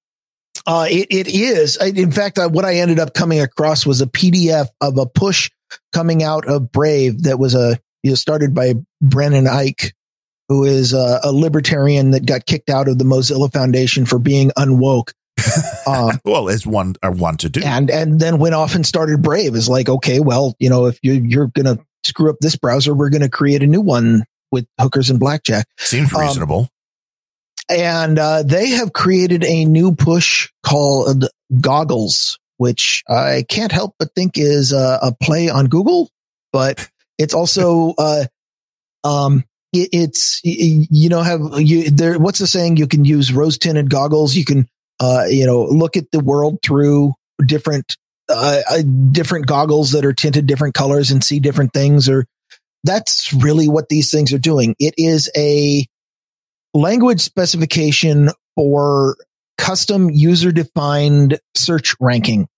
[0.66, 1.76] Uh, it, it is.
[1.76, 5.50] In fact, uh, what I ended up coming across was a PDF of a push
[5.92, 7.78] coming out of Brave that was a
[8.16, 9.92] started by Brendan Eich,
[10.48, 14.50] who is a, a libertarian that got kicked out of the Mozilla Foundation for being
[14.58, 15.12] unwoke.
[15.86, 17.62] Um, Well, as one are one to do.
[17.64, 19.54] and and then went off and started Brave.
[19.54, 23.08] Is like, okay, well, you know, if you you're gonna screw up this browser, we're
[23.08, 25.66] gonna create a new one with hookers and blackjack.
[25.78, 26.68] Seems um, reasonable.
[27.70, 31.26] And uh, they have created a new push called
[31.60, 36.10] Goggles, which I can't help but think is a, a play on Google,
[36.52, 38.24] but it's also uh,
[39.04, 39.44] um.
[39.70, 42.78] It, it's you know have you there what's the saying?
[42.78, 44.34] You can use rose tinted goggles.
[44.34, 44.66] You can
[44.98, 47.12] uh you know look at the world through
[47.44, 47.96] different
[48.30, 48.82] uh, uh
[49.12, 52.24] different goggles that are tinted different colors and see different things or
[52.84, 54.74] that's really what these things are doing.
[54.78, 55.84] It is a
[56.72, 59.16] language specification for
[59.58, 62.48] custom user defined search ranking.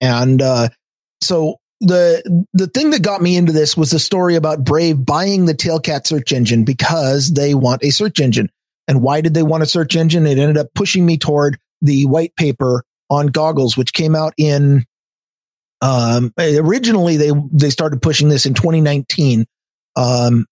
[0.00, 0.70] And uh
[1.20, 5.46] so the the thing that got me into this was the story about Brave buying
[5.46, 8.50] the Tailcat search engine because they want a search engine.
[8.88, 10.26] And why did they want a search engine?
[10.26, 14.84] It ended up pushing me toward the white paper on goggles, which came out in
[15.80, 19.46] um originally they they started pushing this in 2019.
[19.94, 20.46] Um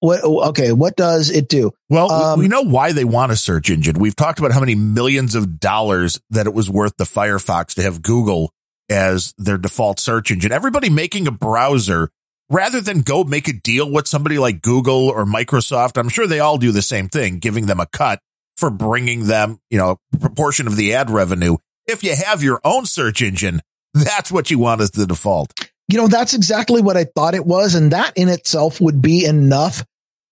[0.00, 0.22] what?
[0.22, 1.72] Okay, what does it do?
[1.88, 3.98] Well, Um, we we know why they want a search engine.
[3.98, 7.82] We've talked about how many millions of dollars that it was worth the Firefox to
[7.82, 8.52] have Google
[8.90, 10.52] as their default search engine.
[10.52, 12.10] Everybody making a browser
[12.50, 15.98] rather than go make a deal with somebody like Google or Microsoft.
[15.98, 18.20] I'm sure they all do the same thing, giving them a cut
[18.56, 21.56] for bringing them, you know, a proportion of the ad revenue.
[21.86, 23.60] If you have your own search engine,
[23.94, 25.52] that's what you want as the default.
[25.88, 29.24] You know, that's exactly what I thought it was, and that in itself would be
[29.24, 29.84] enough.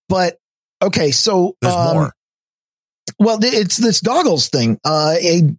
[0.09, 0.39] But
[0.83, 2.13] okay, so There's um, more.
[3.19, 4.79] Well, it's this goggles thing.
[4.85, 5.57] Uh, a,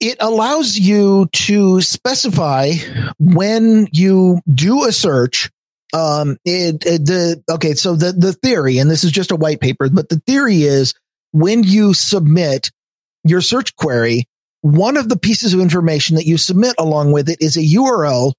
[0.00, 2.72] it allows you to specify
[3.18, 5.50] when you do a search.
[5.92, 9.60] Um, it, it- the okay, so the the theory, and this is just a white
[9.60, 10.94] paper, but the theory is
[11.32, 12.70] when you submit
[13.24, 14.26] your search query,
[14.60, 18.32] one of the pieces of information that you submit along with it is a URL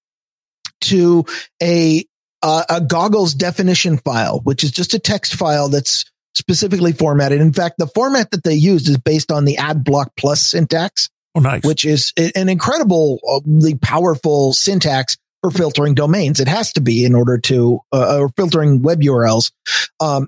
[0.81, 1.25] to
[1.61, 2.05] a
[2.41, 6.05] uh, a goggles definition file, which is just a text file that's
[6.35, 7.41] specifically formatted.
[7.41, 11.39] In fact, the format that they used is based on the Adblock Plus syntax, Oh,
[11.39, 11.63] nice.
[11.63, 16.39] which is an incredibly powerful syntax for filtering domains.
[16.39, 19.51] It has to be in order to, uh, or filtering web URLs.
[19.99, 20.27] Um,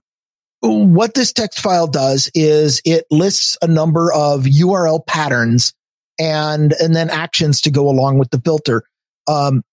[0.62, 5.74] what this text file does is it lists a number of URL patterns
[6.20, 8.84] and, and then actions to go along with the filter.
[9.28, 9.64] Um,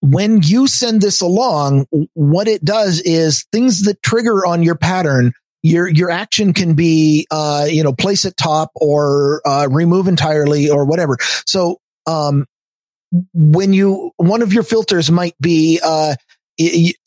[0.00, 5.32] when you send this along, what it does is things that trigger on your pattern,
[5.68, 10.70] your your action can be uh, you know, place at top or uh, remove entirely
[10.70, 11.16] or whatever.
[11.46, 12.46] So um
[13.34, 16.14] when you one of your filters might be uh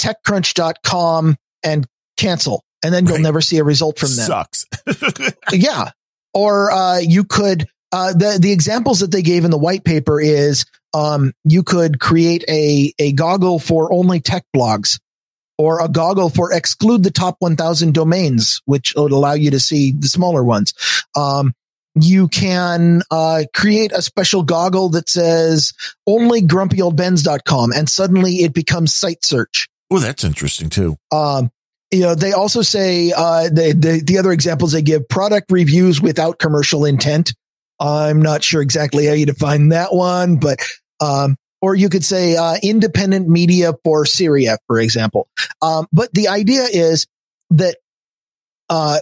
[0.02, 3.22] techcrunch.com and cancel and then you'll Right.
[3.24, 4.66] never see a result from them Sucks.
[5.52, 5.92] yeah.
[6.34, 10.20] Or uh, you could uh, the the examples that they gave in the white paper
[10.22, 14.98] is um, you could create a a goggle for only tech blogs,
[15.62, 19.92] or a goggle for exclude the top 1,000 domains, which would allow you to see
[19.92, 20.74] the smaller ones.
[21.16, 21.54] Um,
[21.94, 25.74] you can uh, create a special goggle that says
[26.08, 29.68] only grumpyoldbens.com and suddenly it becomes site search.
[29.92, 30.96] oh, that's interesting too.
[31.12, 31.52] Um,
[31.92, 36.02] you know, they also say uh, the, the the other examples they give product reviews
[36.02, 37.34] without commercial intent.
[37.80, 40.60] I'm not sure exactly how you define that one, but
[41.02, 45.28] um, or you could say uh, independent media for Syria, for example.
[45.62, 47.08] Um, but the idea is
[47.52, 47.78] that
[48.70, 49.00] uh,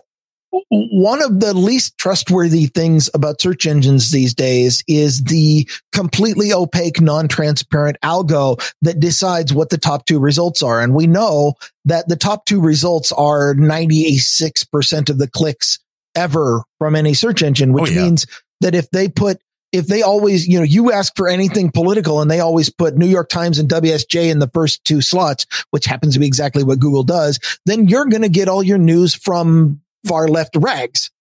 [0.69, 6.99] one of the least trustworthy things about search engines these days is the completely opaque,
[6.99, 10.81] non-transparent algo that decides what the top two results are.
[10.81, 11.53] And we know
[11.86, 15.80] that the top two results are 96% of the clicks
[16.15, 18.03] ever from any search engine, which Oh, yeah.
[18.03, 18.26] means
[18.61, 19.40] that if they put
[19.72, 23.08] if they always, you know, you ask for anything political and they always put New
[23.08, 26.80] York Times and WSJ in the first two slots, which happens to be exactly what
[26.80, 31.12] Google does, then you're going to get all your news from far left rags.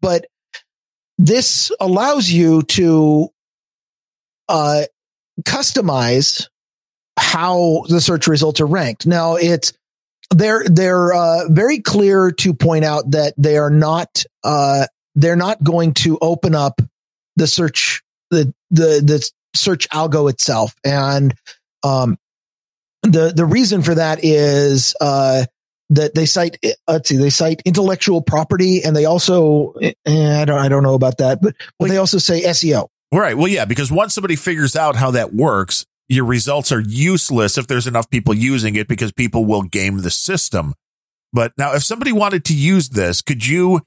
[0.00, 0.26] But
[1.16, 3.28] this allows you to
[4.48, 4.82] uh,
[5.42, 6.48] customize
[7.18, 9.06] how the search results are ranked.
[9.06, 9.72] Now it's
[10.30, 15.62] they're they're uh, very clear to point out that they are not uh, they're not
[15.62, 16.80] going to open up
[17.36, 21.34] the search the the the search algo itself and
[21.82, 22.16] um
[23.02, 25.44] the the reason for that is uh
[25.90, 26.58] that they cite
[26.88, 30.94] let's see they cite intellectual property and they also eh, I don't I don't know
[30.94, 33.36] about that but but they also say SEO Right.
[33.36, 37.68] Well, yeah, because once somebody figures out how that works, your results are useless if
[37.68, 40.74] there's enough people using it because people will game the system.
[41.32, 43.82] But now, if somebody wanted to use this, could you?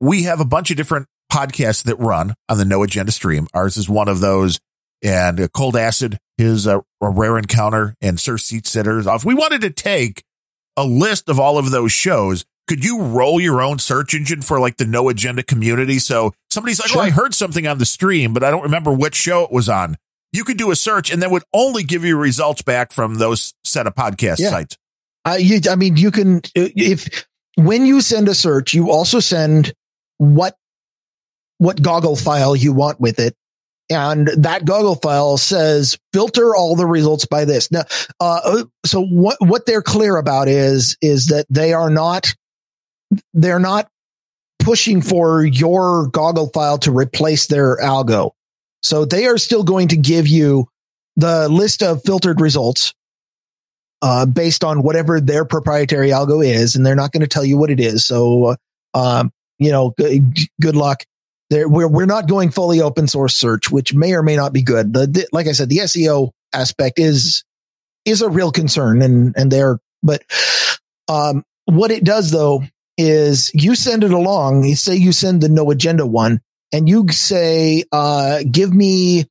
[0.00, 3.46] We have a bunch of different podcasts that run on the No Agenda stream.
[3.54, 4.58] Ours is one of those,
[5.02, 9.06] and uh, Cold Acid is a, a rare encounter, and Sir Seat Sitters.
[9.06, 10.22] If we wanted to take
[10.76, 14.60] a list of all of those shows, could you roll your own search engine for
[14.60, 15.98] like the No Agenda community?
[15.98, 17.02] So somebody's like, Sure.
[17.02, 19.68] "Oh, I heard something on the stream, but I don't remember which show it was
[19.68, 19.96] on."
[20.32, 23.52] You could do a search, and that would only give you results back from those
[23.64, 24.50] set of podcast Yeah.
[24.50, 24.76] sites.
[25.24, 27.26] Uh, you, I mean, you can, if,
[27.56, 29.74] when you send a search, you also send
[30.18, 30.56] what,
[31.60, 33.36] what goggle file you want with it.
[33.90, 37.70] And that goggle file says filter all the results by this.
[37.70, 37.82] Now,
[38.18, 42.32] uh, so what, what they're clear about is, is that they are not,
[43.34, 43.88] they're not
[44.58, 48.30] pushing for your goggle file to replace their algo.
[48.82, 50.66] So they are still going to give you
[51.16, 52.94] the list of filtered results
[54.00, 57.58] uh, based on whatever their proprietary algo is, and they're not going to tell you
[57.58, 58.06] what it is.
[58.06, 58.56] So, uh,
[58.94, 61.04] um, you know, good, good luck.
[61.50, 64.62] There, we're we're not going fully open source search, which may or may not be
[64.62, 64.92] good.
[64.94, 67.44] The, the like I said, the SEO aspect is
[68.04, 70.22] is a real concern, and and they're but
[71.08, 72.62] Um, what it does though
[72.96, 74.64] is you send it along.
[74.64, 76.40] You say you send the no agenda one
[76.72, 79.26] and you say, uh, give me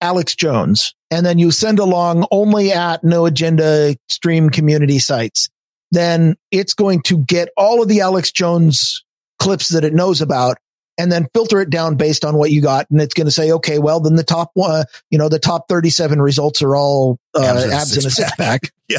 [0.00, 0.94] Alex Jones.
[1.10, 5.48] And then you send along only at no agenda stream community sites.
[5.90, 9.04] Then it's going to get all of the Alex Jones
[9.40, 10.58] clips that it knows about
[10.98, 12.88] and then filter it down based on what you got.
[12.90, 15.68] And it's going to say, okay, well, then the top one, you know, the top
[15.68, 18.72] 37 results are all uh, abs, abs in a six pack.
[18.88, 18.98] yeah.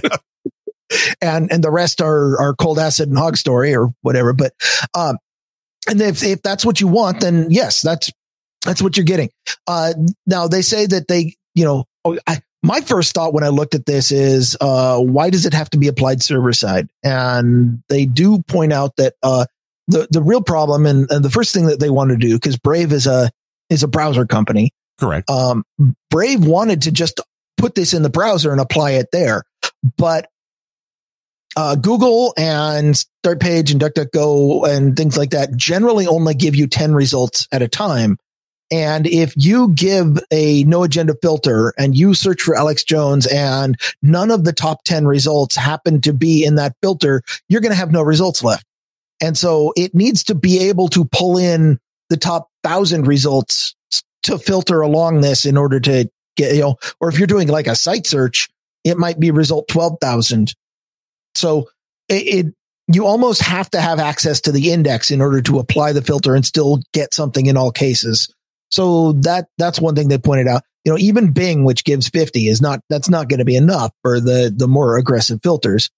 [1.21, 4.33] and, and the rest are, are cold acid and hog story or whatever.
[4.33, 4.53] But,
[4.93, 5.17] um,
[5.89, 8.11] and if, if that's what you want, then yes, that's,
[8.63, 9.29] that's what you're getting.
[9.65, 9.93] Uh,
[10.25, 13.75] now they say that they, you know, oh, I, my first thought when I looked
[13.75, 16.89] at this is, uh, why does it have to be applied server side?
[17.03, 19.45] And they do point out that, uh,
[19.87, 22.57] the, the real problem and, and the first thing that they want to do, because
[22.57, 23.31] Brave is a,
[23.69, 24.71] is a browser company.
[24.99, 25.29] Correct.
[25.29, 25.63] Um,
[26.09, 27.21] Brave wanted to just
[27.57, 29.43] put this in the browser and apply it there,
[29.97, 30.29] but
[31.57, 32.93] uh, Google and
[33.25, 37.67] Startpage and DuckDuckGo and things like that generally only give you 10 results at a
[37.67, 38.17] time.
[38.69, 43.75] And if you give a no agenda filter and you search for Alex Jones and
[44.03, 47.77] none of the top 10 results happen to be in that filter, you're going to
[47.77, 48.66] have no results left.
[49.21, 51.79] And so it needs to be able to pull in
[52.09, 53.75] the top thousand results
[54.23, 57.67] to filter along this in order to get, you know, or if you're doing like
[57.67, 58.49] a site search,
[58.83, 60.53] it might be result 12,000.
[61.35, 61.69] So
[62.09, 62.53] it, it,
[62.93, 66.35] you almost have to have access to the index in order to apply the filter
[66.35, 68.33] and still get something in all cases.
[68.69, 70.63] So that, that's one thing they pointed out.
[70.85, 73.91] You know, even Bing, which gives 50 is not, that's not going to be enough
[74.03, 75.89] for the, the more aggressive filters.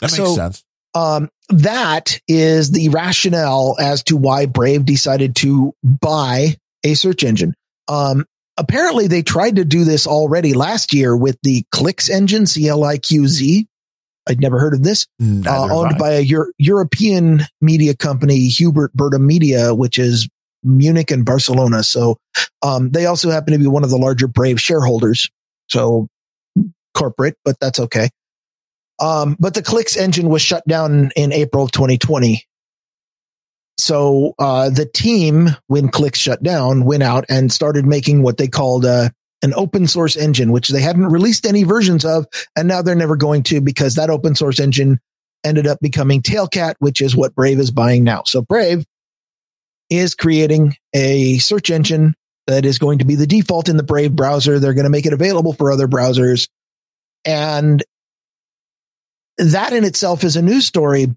[0.00, 0.64] That makes so, sense.
[0.94, 7.54] Um, that is the rationale as to why Brave decided to buy a search engine.
[7.88, 8.24] Um,
[8.56, 13.66] apparently they tried to do this already last year with the Cliqz engine, C-L-I-Q-Z.
[14.28, 15.06] I'd never heard of this.
[15.46, 20.28] Uh, owned by a Euro- European media company, Hubert Burda Media, which is
[20.62, 21.82] Munich and Barcelona.
[21.82, 22.18] So,
[22.62, 25.28] um, they also happen to be one of the larger Brave shareholders.
[25.68, 26.08] So
[26.94, 28.10] corporate, but that's okay.
[29.00, 32.44] Um, but the Cliqz engine was shut down in April of 2020.
[33.78, 38.46] So uh, the team, when Cliqz shut down, went out and started making what they
[38.46, 39.08] called uh,
[39.42, 43.16] an open source engine, which they hadn't released any versions of, and now they're never
[43.16, 45.00] going to because that open source engine
[45.44, 48.22] ended up becoming Tailcat, which is what Brave is buying now.
[48.26, 48.84] So Brave
[49.88, 52.14] is creating a search engine
[52.46, 54.58] that is going to be the default in the Brave browser.
[54.58, 56.48] They're going to make it available for other browsers.
[57.24, 57.82] And
[59.40, 61.08] that in itself is a news story.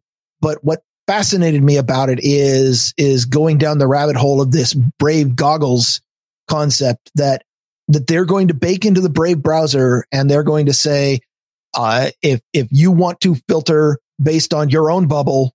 [0.41, 4.74] But what fascinated me about it is, is going down the rabbit hole of this
[4.74, 6.02] Brave goggles
[6.48, 7.44] concept that,
[7.90, 11.20] that they're going to bake into the Brave browser and they're going to say,
[11.74, 15.54] uh, if, if you want to filter based on your own bubble,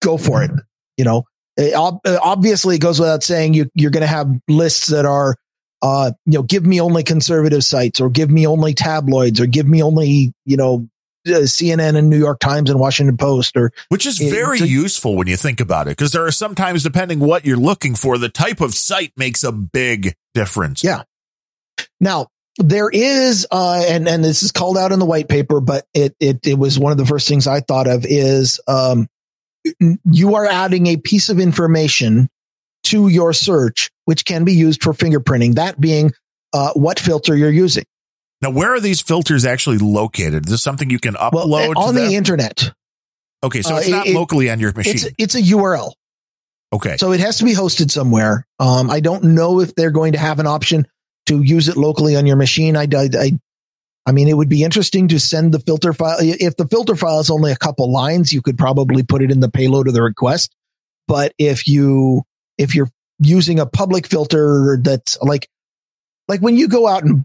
[0.00, 0.50] go for it.
[0.96, 1.24] You know,
[1.56, 5.36] it, obviously it goes without saying you, you're going to have lists that are,
[5.82, 9.68] uh, you know, give me only conservative sites or give me only tabloids or give
[9.68, 10.88] me only, you know,
[11.26, 15.26] uh, CNN and New York Times and Washington Post or which is very useful when
[15.26, 18.60] you think about it because there are sometimes depending what you're looking for the type
[18.60, 20.84] of site makes a big difference.
[20.84, 21.02] Yeah.
[22.00, 22.28] Now
[22.58, 26.14] there is uh and and this is called out in the white paper but it
[26.20, 29.08] it it was one of the first things I thought of is um
[30.04, 32.28] you are adding a piece of information
[32.84, 36.12] to your search which can be used for fingerprinting that being
[36.54, 37.84] uh, what filter you're using.
[38.44, 40.44] Now, where are these filters actually located?
[40.44, 42.72] Is this something you can upload well, on the internet?
[43.42, 44.96] Okay, so it's uh, not it, locally on your machine.
[44.96, 45.92] It's, it's, a URL.
[46.70, 48.46] Okay, so it has to be hosted somewhere.
[48.60, 50.86] Um, I don't know if they're going to have an option
[51.24, 52.76] to use it locally on your machine.
[52.76, 53.32] I, I, I,
[54.04, 56.18] I mean, it would be interesting to send the filter file.
[56.20, 59.40] If the filter file is only a couple lines, you could probably put it in
[59.40, 60.54] the payload of the request.
[61.08, 62.24] But if you
[62.58, 62.90] if you're
[63.20, 65.48] using a public filter that's like
[66.28, 67.24] like when you go out and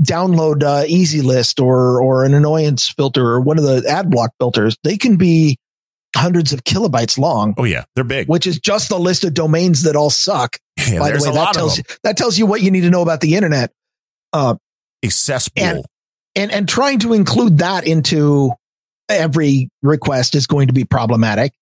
[0.00, 4.76] download uh, EasyList or or an annoyance filter or one of the ad block filters,
[4.84, 5.58] they can be
[6.14, 7.54] hundreds of kilobytes long.
[7.56, 8.28] Oh yeah, they're big.
[8.28, 10.58] Which is just a list of domains that all suck.
[10.76, 13.02] Yeah, By the way, that tells you that tells you what you need to know
[13.02, 13.72] about the internet.
[14.32, 14.56] Uh,
[15.02, 15.64] a cesspool.
[15.64, 15.84] And,
[16.34, 18.52] and and trying to include that into
[19.08, 21.52] every request is going to be problematic.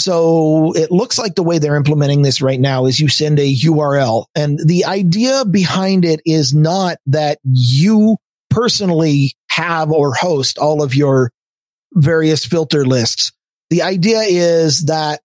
[0.00, 3.54] So it looks like the way they're implementing this right now is you send a
[3.54, 8.16] URL and the idea behind it is not that you
[8.48, 11.32] personally have or host all of your
[11.92, 13.32] various filter lists.
[13.68, 15.20] The idea is that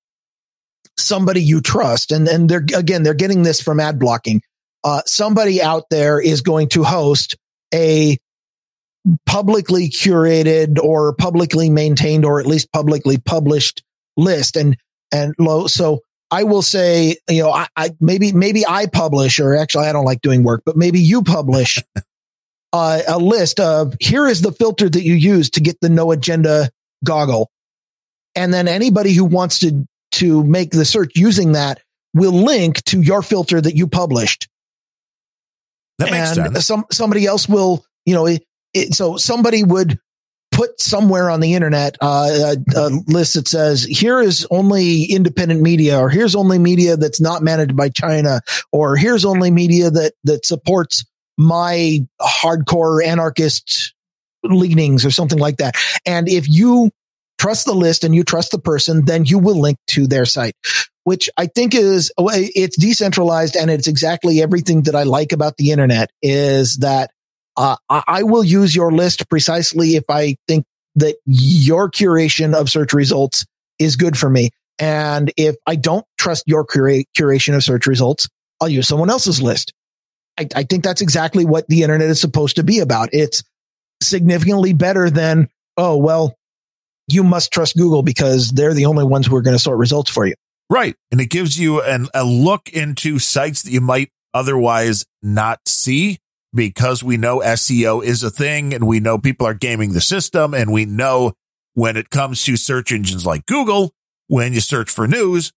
[0.97, 4.41] somebody you trust and, and they're, again, they're getting this from ad blocking.
[4.83, 7.37] Uh, somebody out there is going to host
[7.73, 8.17] a
[9.25, 13.84] publicly curated or publicly maintained or at least publicly published
[14.17, 14.55] list.
[14.55, 14.77] And,
[15.11, 15.67] and low.
[15.67, 16.01] So
[16.31, 20.05] I will say, you know, I, I maybe, maybe I publish or actually I don't
[20.05, 21.81] like doing work, but maybe you publish
[22.73, 26.11] uh, a list of here is the filter that you use to get the no
[26.11, 26.69] agenda
[27.03, 27.49] goggle.
[28.35, 31.79] And then anybody who wants to, to make the search using that
[32.13, 34.49] will link to your filter that you published.
[35.99, 36.65] That makes and sense.
[36.65, 38.43] some, somebody else will, you know, it,
[38.73, 39.97] it, so somebody would
[40.55, 45.61] put somewhere on the internet uh, a, a list that says here is only independent
[45.61, 48.39] media or here's only media that's not managed by China
[48.71, 51.03] or here's only media that that supports
[51.37, 53.93] my hardcore anarchist
[54.43, 55.75] leanings or something like that.
[56.05, 56.91] And if you
[57.37, 60.55] trust the list and you trust the person, then you will link to their site,
[61.03, 65.71] which I think is it's decentralized and it's exactly everything that I like about the
[65.71, 67.11] internet is that
[67.57, 70.65] uh, I will use your list precisely if I think
[70.95, 73.45] that your curation of search results
[73.79, 74.51] is good for me.
[74.79, 78.27] And if I don't trust your cura- curation of search results,
[78.61, 79.73] I'll use someone else's list.
[80.37, 83.09] I, I think that's exactly what the internet is supposed to be about.
[83.13, 83.43] It's
[84.01, 86.35] significantly better than, oh, well,
[87.07, 90.11] you must trust Google because they're the only ones who are going to sort results
[90.11, 90.35] for you.
[90.69, 90.95] Right.
[91.11, 96.19] And it gives you an, a look into sites that you might otherwise not see
[96.55, 100.53] because we know SEO is a thing and we know people are gaming the system
[100.53, 101.33] and we know
[101.73, 103.93] when it comes to search engines like Google,
[104.27, 105.51] when you search for news,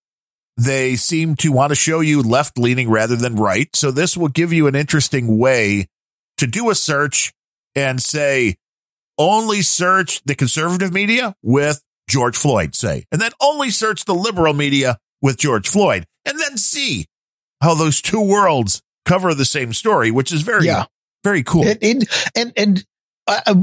[0.57, 3.75] they seem to want to show you left leaning rather than right.
[3.77, 5.87] So this will give you an interesting way
[6.39, 7.33] to do a search
[7.77, 8.57] and say,
[9.17, 14.55] only search the conservative media with George Floyd, say, and then only search the liberal
[14.55, 17.07] media with George Floyd and then see
[17.61, 20.85] how those two worlds cover the same story, which is very, yeah.
[21.25, 21.67] very cool.
[21.67, 22.85] It, it, and, and,
[23.27, 23.55] uh,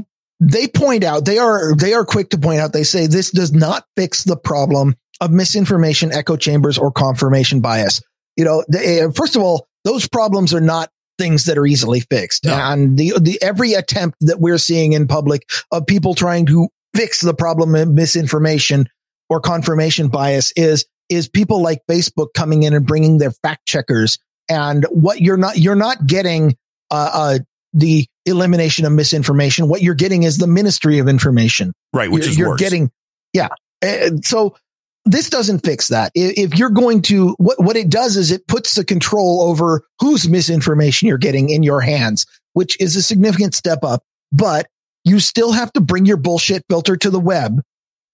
[0.41, 3.53] they point out, they are, they are quick to point out, they say this does
[3.53, 8.01] not fix the problem of misinformation, echo chambers, or confirmation bias.
[8.35, 12.01] You know, they, uh, first of all, those problems are not things that are easily
[12.01, 12.43] fixed.
[12.43, 12.53] No.
[12.53, 17.21] And the, the, every attempt that we're seeing in public of people trying to fix
[17.21, 18.87] the problem of misinformation
[19.29, 24.19] or confirmation bias is, is people like Facebook coming in and bringing their fact checkers
[24.49, 26.55] and what you're not, you're not getting,
[26.91, 27.39] uh, uh,
[27.73, 29.67] the elimination of misinformation.
[29.67, 31.73] What you're getting is the ministry of information.
[31.93, 32.09] Right.
[32.09, 32.59] Which you're, is you're worse.
[32.59, 32.91] getting,
[33.33, 33.49] yeah.
[33.81, 34.55] And so
[35.03, 36.11] this doesn't fix that.
[36.15, 40.27] If you're going to, what, what it does is it puts the control over whose
[40.27, 44.67] misinformation you're getting in your hands, which is a significant step up, but
[45.03, 47.61] you still have to bring your bullshit filter to the web.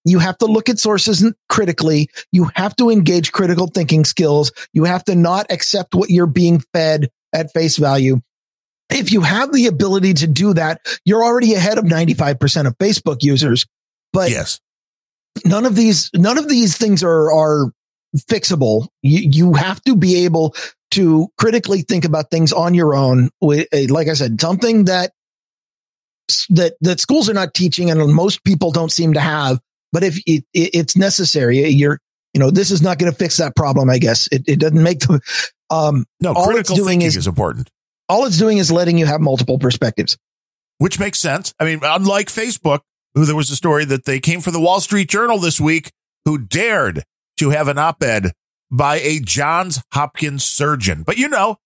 [0.04, 2.08] You have to look at sources critically.
[2.32, 4.52] You have to engage critical thinking skills.
[4.72, 8.20] You have to not accept what you're being fed at face value.
[8.90, 13.22] If you have the ability to do that, you're already ahead of 95% of Facebook
[13.22, 13.64] users.
[14.12, 14.60] But yes
[15.44, 17.72] none of these none of these things are are
[18.16, 18.88] fixable.
[19.02, 20.54] You you have to be able
[20.92, 23.30] to critically think about things on your own.
[23.42, 25.12] Eh, like I said, something that
[26.50, 29.60] that that schools are not teaching, and most people don't seem to have.
[29.92, 31.98] But if it, it, it's necessary, you're
[32.34, 33.90] you know this is not going to fix that problem.
[33.90, 35.20] I guess it, it doesn't make the
[35.70, 37.70] um no all critical it's doing thinking is, is important.
[38.08, 40.16] All it's doing is letting you have multiple perspectives,
[40.78, 41.54] which makes sense.
[41.60, 42.80] I mean, unlike Facebook,
[43.14, 45.92] who there was a story that they came for the Wall Street Journal this week
[46.24, 47.04] who dared
[47.38, 48.32] to have an op-ed
[48.70, 51.02] by a Johns Hopkins surgeon.
[51.02, 51.58] But you know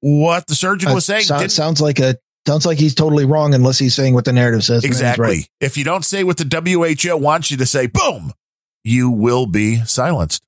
[0.00, 1.22] what the surgeon uh, was saying.
[1.22, 2.16] So, sounds like a
[2.46, 4.84] sounds like he's totally wrong unless he's saying what the narrative says.
[4.84, 5.24] Exactly.
[5.24, 5.48] Right.
[5.60, 8.32] If you don't say what the WHO wants you to say, boom,
[8.84, 10.42] you will be silenced.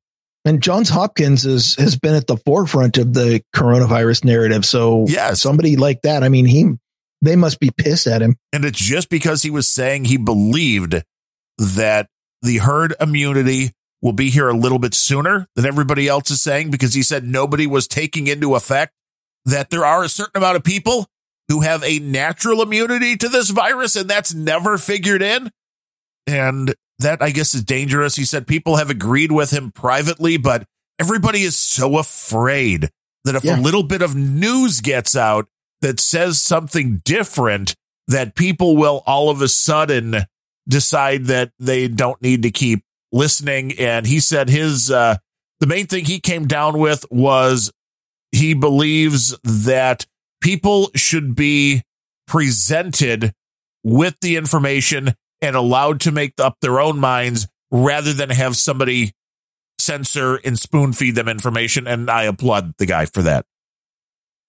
[0.45, 4.67] And Johns Hopkins is, has been at the forefront of the coronavirus narrative.
[4.67, 5.41] So yes.
[5.41, 6.73] somebody like that, I mean, he
[7.23, 8.37] they must be pissed at him.
[8.53, 11.03] And it's just because he was saying he believed
[11.57, 12.09] that
[12.43, 13.73] the herd immunity
[14.03, 17.25] will be here a little bit sooner than everybody else is saying because he said
[17.25, 18.93] nobody was taking into effect
[19.47, 21.07] that there are a certain amount of people
[21.49, 25.51] who have a natural immunity to this virus and that's never figured in.
[26.27, 28.17] And that I guess is dangerous.
[28.17, 30.65] He said people have agreed with him privately, but
[30.99, 32.89] everybody is so afraid
[33.25, 33.59] that if yeah.
[33.59, 35.49] a little bit of news gets out,
[35.85, 37.75] that says something different
[38.09, 40.17] that people will all of a sudden
[40.67, 43.79] decide that they don't need to keep listening.
[43.79, 45.17] And he said his, uh,
[45.61, 47.71] the main thing he came down with was
[48.33, 50.07] he believes that
[50.45, 51.83] people should be
[52.27, 53.33] presented
[53.83, 59.13] with the information and allowed to make up their own minds rather than have somebody
[59.79, 61.87] censor and spoon feed them information.
[61.87, 63.47] And I applaud the guy for that.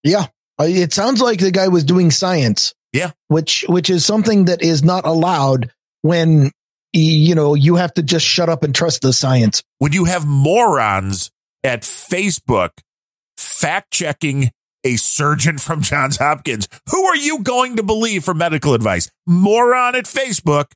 [0.04, 0.28] Yeah.
[0.60, 2.74] It sounds like the guy was doing science.
[2.94, 3.12] Yeah.
[3.28, 6.52] Which which is something that is not allowed when
[6.94, 9.64] you know you have to just shut up and trust the science.
[9.80, 11.30] When you have morons
[11.64, 12.72] at Facebook
[13.36, 14.52] fact checking
[14.86, 19.10] a surgeon from Johns Hopkins, who are you going to believe for medical advice?
[19.28, 20.68] Moron at Facebook.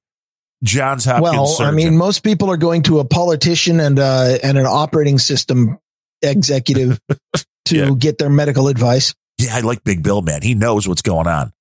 [0.64, 1.23] Johns Hopkins.
[1.31, 1.73] Well, surgeon.
[1.73, 5.77] I mean, most people are going to a politician and uh, and an operating system
[6.22, 6.99] executive
[7.65, 7.91] to Yeah.
[7.98, 9.14] get their medical advice.
[9.38, 10.41] yeah, I like Big Bill, man.
[10.41, 11.53] He knows what's going on.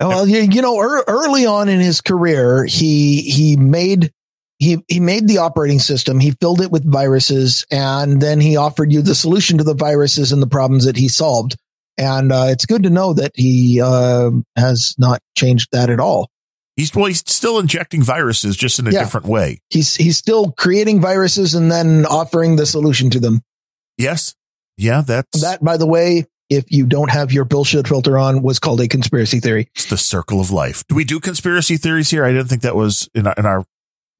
[0.00, 4.12] Well, you, know, ear early on in his career, he he made
[4.58, 6.18] he he made the operating system.
[6.20, 10.32] He filled it with viruses, and then he offered you the solution to the viruses
[10.32, 11.56] and the problems that he solved.
[11.96, 16.30] And uh, it's good to know that he uh, has not changed that at all.
[16.76, 19.00] He's well, he's still injecting viruses just in a Yeah.
[19.00, 19.58] different way.
[19.70, 23.42] He's he's still creating viruses and then offering the solution to them.
[23.96, 24.34] Yes.
[24.76, 28.60] Yeah, that's That, by the way, if you don't have your bullshit filter on, was
[28.60, 29.68] called a conspiracy theory.
[29.74, 30.84] it's the circle of life.
[30.88, 32.24] Do we do conspiracy theories here?
[32.24, 33.64] I didn't think that was in our, in our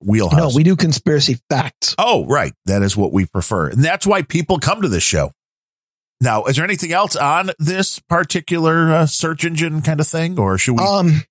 [0.01, 0.39] wheelhouse.
[0.39, 1.95] No, we do conspiracy facts.
[1.99, 2.53] Oh, right.
[2.67, 3.69] That is what we prefer.
[3.69, 5.33] And that's why people come to this show.
[6.21, 10.39] Now, is there anything else on this particular uh, search engine kind of thing?
[10.39, 10.85] Or should we?
[10.85, 11.23] Um,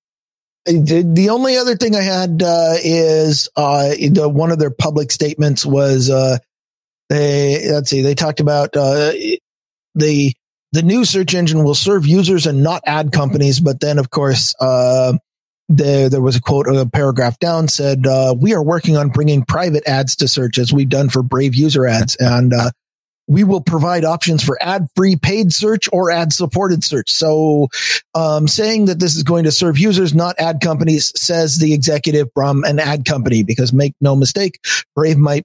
[0.65, 5.11] the, the only other thing I had uh, is uh, the, one of their public
[5.11, 6.38] statements was uh,
[7.10, 9.11] they let's see they talked about uh,
[9.95, 10.34] the
[10.73, 14.53] the new search engine will serve users and not ad companies, but then of course
[14.60, 15.14] uh,
[15.69, 19.44] there there was a quote a paragraph down said uh, we are working on bringing
[19.44, 22.53] private ads to search as we've done for Brave user ads and.
[22.53, 22.72] Uh,
[23.27, 27.11] we will provide options for ad free paid search or ad supported search.
[27.11, 27.68] So
[28.15, 32.30] um, saying that this is going to serve users, not ad companies, says the executive
[32.34, 33.44] from an ad company.
[33.44, 34.60] Because make no mistake,
[34.95, 35.44] Brave might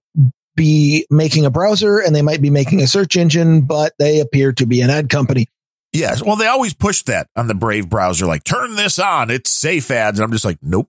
[0.54, 4.52] be making a browser and they might be making a search engine, but they appear
[4.52, 5.48] to be an ad company.
[5.92, 6.22] Yes.
[6.22, 9.30] Well, they always push that on the Brave browser, like turn this on.
[9.30, 10.18] It's safe ads.
[10.18, 10.88] And I'm just like, nope.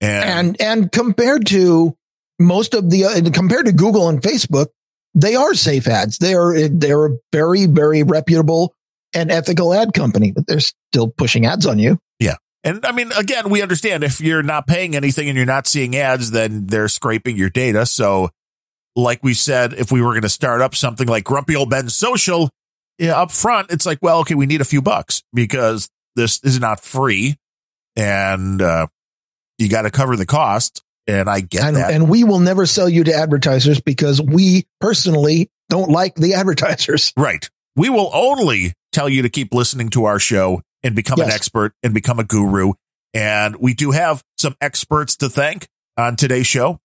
[0.00, 1.96] And, And and compared to
[2.38, 4.66] most of the uh, compared to Google and Facebook,
[5.14, 6.18] they are safe ads.
[6.18, 8.74] They are they're a very very reputable
[9.14, 11.98] and ethical ad company, but they're still pushing ads on you.
[12.20, 12.34] Yeah.
[12.62, 15.96] And I mean, again, we understand if you're not paying anything and you're not seeing
[15.96, 17.86] ads, then they're scraping your data.
[17.86, 18.30] So,
[18.94, 21.88] like we said, if we were going to start up something like Grumpy Old Ben
[21.88, 22.50] Social,
[22.98, 26.60] yeah, up front, it's like, well, okay, we need a few bucks because this is
[26.60, 27.36] not free,
[27.94, 28.86] and uh,
[29.58, 30.82] you got to cover the cost.
[31.08, 31.92] And I get and, that.
[31.92, 37.12] and we will never sell you to advertisers because we personally don't like the advertisers.
[37.16, 37.48] Right.
[37.76, 41.74] We will only tell you to keep listening to our show and become an expert
[41.82, 42.72] and become a guru.
[43.14, 46.80] And we do have some experts to thank on today's show.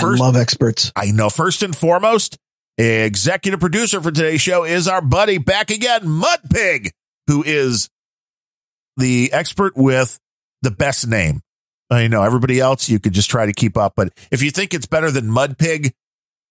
[0.00, 0.92] First, I love experts.
[0.96, 2.38] I know first and foremost,
[2.78, 6.90] executive producer for today's show is our buddy back again, Mud Pig,
[7.26, 7.88] who is
[8.96, 10.18] the expert with
[10.62, 11.40] the best name.
[11.90, 14.74] I know everybody else you could just try to keep up, but if you think
[14.74, 15.92] it's better than Mud Pig,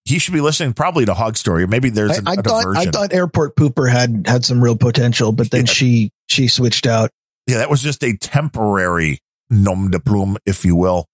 [0.06, 2.36] he should be listening probably to Hog Story, or maybe there's I, an, I a
[2.38, 2.88] thought diversion.
[2.88, 5.74] I thought Airport Pooper had had some real potential, but then Yeah.
[5.74, 7.10] she she switched out.
[7.48, 9.20] Yeah, that was just a temporary
[9.50, 11.06] nom de plume, if you will.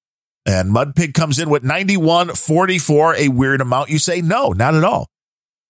[0.45, 3.89] And Mudpig comes in with 9144, a weird amount.
[3.89, 5.07] You say, no, not at all.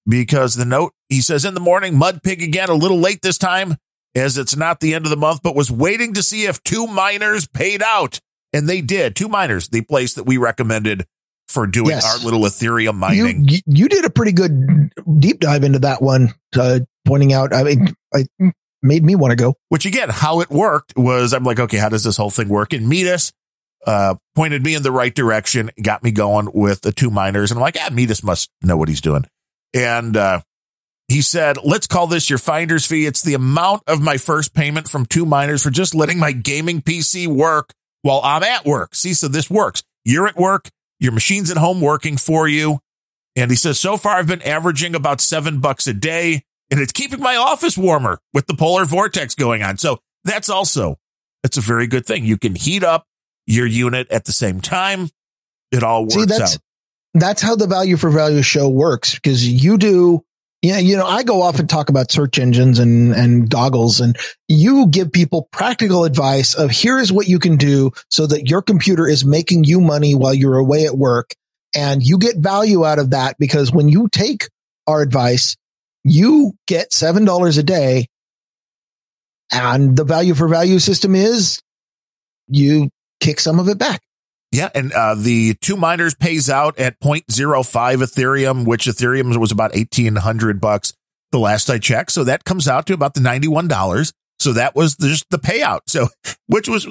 [0.08, 3.76] Because the note, he says, in the morning, Mudpig again, a little late this time,
[4.16, 6.88] as it's not the end of the month, but was waiting to see if two
[6.88, 8.20] miners paid out.
[8.54, 9.16] And they did.
[9.16, 11.06] Two miners, the place that we recommended
[11.48, 12.06] for doing Yes.
[12.06, 13.46] our little Ethereum mining.
[13.48, 14.90] you you did a pretty good
[15.20, 17.54] deep dive into that one, uh, pointing out.
[17.54, 18.26] I mean, I
[18.82, 19.56] made me want to go.
[19.70, 22.74] which again, how it worked was I'm like, okay, how does this whole thing work?
[22.74, 23.32] And Metis
[23.86, 27.52] uh, pointed me in the right direction, got me going with the two miners.
[27.52, 29.26] And I'm like, ah, Metis must know what he's doing.
[29.74, 30.42] And uh,
[31.08, 33.06] he said, let's call this your finder's fee.
[33.06, 36.82] It's the amount of my first payment from two miners for just letting my gaming
[36.82, 38.96] PC work while I'm at work.
[38.96, 39.84] See, so this works.
[40.04, 42.80] You're at work, your machine's at home working for you.
[43.36, 46.92] And he says, so far I've been averaging about seven bucks a day and it's
[46.92, 49.78] keeping my office warmer with the polar vortex going on.
[49.78, 50.96] So that's also,
[51.44, 52.26] it's a very good thing.
[52.26, 53.06] You can heat up
[53.52, 55.10] your unit at the same time.
[55.72, 56.62] It all works See, that's out.
[57.14, 60.24] that's how the value for value show works because you do.
[60.64, 64.16] Yeah, you know, I go off and talk about search engines and and goggles, and
[64.48, 68.62] you give people practical advice of here is what you can do so that your
[68.62, 71.32] computer is making you money while you're away at work,
[71.76, 74.50] and you get value out of that because when you take
[74.86, 75.58] our advice,
[76.04, 78.06] you get seven dollars a day,
[79.52, 81.60] and the value for value system is
[82.48, 82.90] you
[83.22, 84.02] kick some of it back.
[84.52, 84.70] Yeah.
[84.76, 90.60] And uh, the two miners pays out at 0.05 Ethereum, which Ethereum was about 1800
[90.60, 90.94] bucks
[91.32, 92.12] the last I checked.
[92.12, 94.12] So that comes out to about the $91.
[94.40, 95.82] So that was just the payout.
[95.88, 96.10] So,
[96.48, 96.88] which was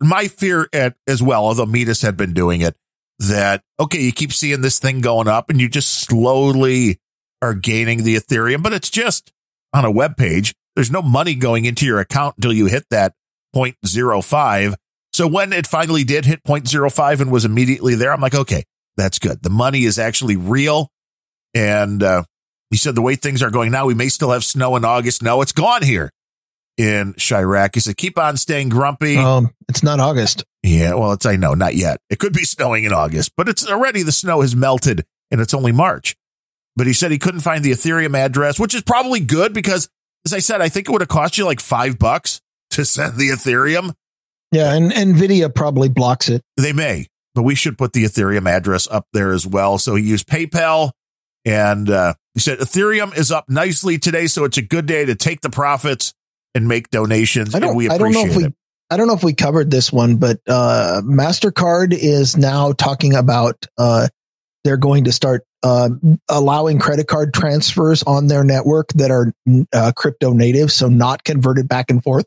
[0.00, 2.76] my fear at, as well, although Midas had been doing it,
[3.20, 6.98] that, okay, you keep seeing this thing going up and you just slowly
[7.40, 9.32] are gaining the Ethereum, but it's just
[9.72, 10.54] on a web page.
[10.76, 13.14] There's no money going into your account until you hit that
[13.56, 14.74] 0.05.
[15.18, 18.62] So when it finally did hit 0.05 and was immediately there, I'm like, okay,
[18.96, 19.42] that's good.
[19.42, 20.92] The money is actually real.
[21.54, 22.22] And, uh,
[22.70, 25.20] he said the way things are going now, we may still have snow in August.
[25.24, 26.12] No, it's gone here
[26.76, 27.74] in Chirac.
[27.74, 29.16] He said, keep on staying grumpy.
[29.16, 30.44] Um, it's not August.
[30.62, 31.98] Yeah, well, it's, I know, not yet.
[32.08, 35.52] It could be snowing in August, but it's already, the snow has melted and it's
[35.52, 36.14] only March.
[36.76, 39.88] But he said he couldn't find the Ethereum address, which is probably good because,
[40.24, 42.40] as I said, I think it would have cost you like five bucks
[42.70, 43.94] to send the Ethereum.
[44.52, 46.42] Yeah, and Nvidia probably blocks it.
[46.56, 49.78] They may, but we should put the Ethereum address up there as well.
[49.78, 50.92] So he used PayPal
[51.44, 55.14] and uh, he said Ethereum is up nicely today, so it's a good day to
[55.14, 56.14] take the profits
[56.54, 57.54] and make donations.
[57.54, 58.54] I don't, and we I don't know if we it.
[58.90, 63.66] I don't know if we covered this one, but uh, Mastercard is now talking about
[63.76, 64.08] uh,
[64.64, 65.90] they're going to start uh,
[66.28, 69.32] allowing credit card transfers on their network that are
[69.74, 72.24] uh, crypto native, so not converted back and forth.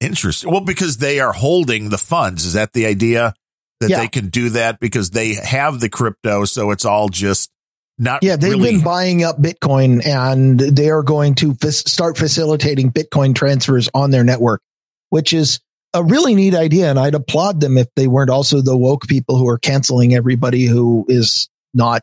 [0.00, 0.50] Interesting.
[0.50, 2.44] Well, because they are holding the funds.
[2.44, 3.34] Is that the idea
[3.80, 4.00] that Yeah.
[4.00, 6.44] they can do that because they have the crypto?
[6.44, 7.50] So it's all just
[7.98, 8.22] not.
[8.22, 12.90] Yeah, they've really, been buying up Bitcoin, and they are going to f- start facilitating
[12.92, 14.62] Bitcoin transfers on their network,
[15.10, 15.60] which is
[15.92, 16.88] a really neat idea.
[16.88, 20.64] And I'd applaud them if they weren't also the woke people who are canceling everybody
[20.64, 22.00] who is not,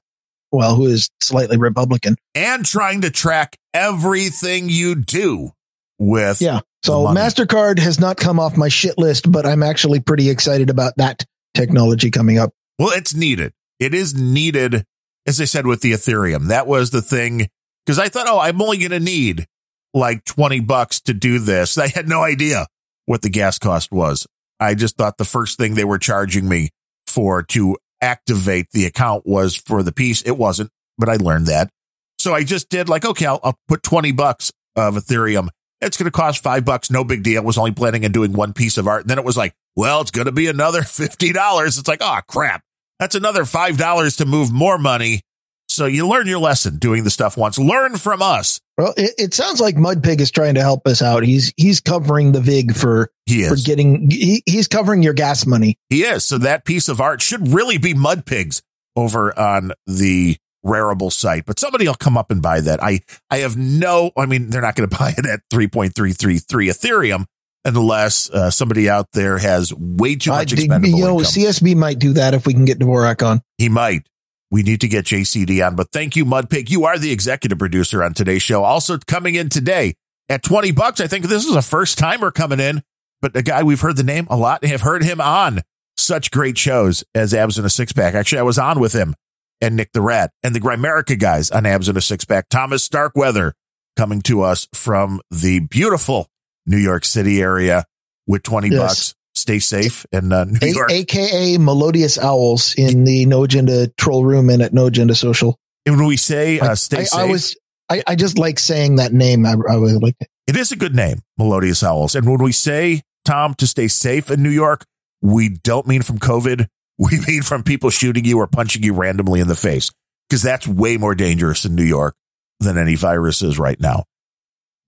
[0.52, 2.16] well, who is slightly Republican.
[2.36, 5.52] and trying to track everything you do
[5.98, 6.42] with.
[6.42, 6.60] Yeah.
[6.88, 7.06] So.
[7.08, 11.26] MasterCard has not come off my shit list, but I'm actually pretty excited about that
[11.54, 12.54] technology coming up.
[12.80, 13.52] Well, it's needed.
[13.78, 14.86] It is needed,
[15.26, 16.48] as I said, with the Ethereum.
[16.48, 17.50] That was the thing.
[17.86, 19.48] Because I thought, oh, I'm only going to need
[19.94, 21.78] like 20 bucks to do this.
[21.78, 22.68] I had no idea
[23.06, 24.26] what the gas cost was.
[24.58, 26.70] I just thought the first thing they were charging me
[27.06, 30.22] for to activate the account was for the piece.
[30.22, 31.70] It wasn't, but I learned that.
[32.18, 35.50] So I just did like, okay, I'll, I'll put 20 bucks of Ethereum.
[35.82, 36.90] It's going to cost five bucks.
[36.90, 37.44] No big deal.
[37.44, 39.02] was only planning on doing one piece of art.
[39.02, 41.68] And then it was like, well, it's going to be another $50.
[41.68, 42.64] It's like, oh crap.
[43.00, 45.22] That's another $5 to move more money.
[45.70, 47.60] So you learn your lesson doing the stuff once.
[47.60, 48.60] Learn from us.
[48.78, 51.24] Well, it, it sounds like Mudpig is trying to help us out.
[51.24, 54.10] He's he's covering the vig for He for getting.
[54.10, 55.78] He, he's covering your gas money.
[55.90, 56.26] He is.
[56.26, 58.62] So that piece of art should really be mud pigs
[58.96, 60.38] over on the
[60.68, 62.84] Rarible site, but somebody will come up and buy that.
[62.84, 63.00] I,
[63.32, 67.26] I have no, I mean, they're not going to buy it at 3.333 Ethereum
[67.66, 71.32] unless uh, somebody out there has way too Uh, much expendable you know, income.
[71.32, 73.42] CSB might do that if we can get Dvorak on.
[73.58, 74.08] He might.
[74.50, 76.70] We need to get JCD on, but thank you, Mudpig.
[76.70, 78.64] You are the executive producer on today's show.
[78.64, 79.96] Also coming in today
[80.30, 81.02] at 20 bucks.
[81.02, 82.82] I think this is a first timer coming in,
[83.22, 85.64] but a guy we've heard the name a lot and have heard him on
[85.98, 88.14] such great shows as Abs in a Six Pack.
[88.14, 89.16] Actually, I was on with him
[89.62, 92.48] and Nick the Rat and the Grimerica guys on Abs in a Six Pack.
[92.50, 93.54] Thomas Starkweather
[93.96, 96.28] coming to us from the beautiful
[96.66, 97.86] New York City area
[98.28, 98.78] with 20 Yes.
[98.80, 99.14] bucks.
[99.36, 100.92] Stay safe in uh, New A- York.
[100.92, 105.58] AKA Melodious Owls in the No Agenda troll room and at No Agenda Social.
[105.86, 107.56] and when we say uh, stay I, safe, I was,
[107.90, 109.46] I, I just like saying that name.
[109.46, 110.28] I, I like, it.
[110.48, 112.16] It is a good name, Melodious Owls.
[112.16, 114.84] And when we say, Tom, to stay safe in New York,
[115.22, 116.68] we don't mean from COVID.
[116.98, 119.92] We mean from people shooting you or punching you randomly in the face,
[120.30, 122.16] because that's way more dangerous in New York
[122.60, 124.04] than any virus is right now.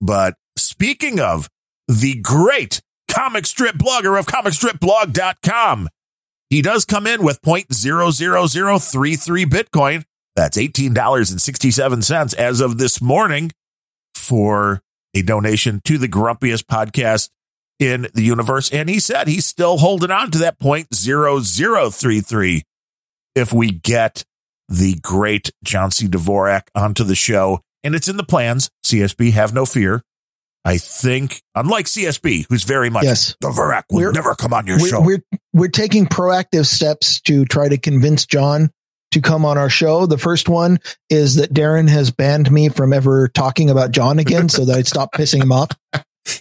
[0.00, 1.48] But speaking of
[1.86, 5.88] the great comic strip blogger of comicstripblog.com,
[6.48, 10.04] he does come in with 0.00033 Bitcoin.
[10.34, 13.52] That's $18.67 as of this morning
[14.14, 14.80] for
[15.14, 17.28] a donation to the grumpiest podcast
[17.80, 18.70] in the universe.
[18.70, 22.62] And he said he's still holding on to that point zero zero three three
[23.34, 24.22] if we get
[24.68, 26.06] the great John C.
[26.06, 27.60] Dvorak onto the show.
[27.82, 28.70] And it's in the plans.
[28.84, 30.02] CSB, have no fear.
[30.62, 34.78] I think, unlike CSB, who's very much yes, Dvorak will We're- never come on your
[34.78, 35.00] we're, show.
[35.00, 35.22] we're,
[35.54, 38.70] we're taking proactive steps to try to convince John
[39.12, 40.04] to come on our show.
[40.04, 40.78] The first one
[41.08, 44.86] is that Darren has banned me from ever talking about John again so that I'd
[44.86, 45.70] stop pissing him off.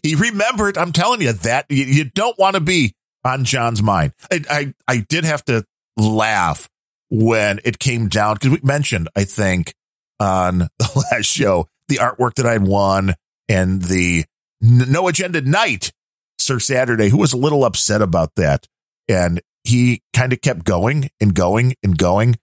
[0.04, 0.78] He remembered.
[0.78, 2.94] I'm telling you that you, you don't want to be
[3.24, 4.14] on John's mind.
[4.32, 5.66] I, I, I did have to
[5.98, 6.70] laugh
[7.10, 9.74] when it came down because we mentioned, I think,
[10.20, 13.16] on the last show, the artwork that I had won
[13.48, 14.26] and the
[14.62, 15.92] no agenda night,
[16.38, 18.68] Sir Saturday, who was a little upset about that.
[19.08, 22.38] And he kind of kept going and going and going.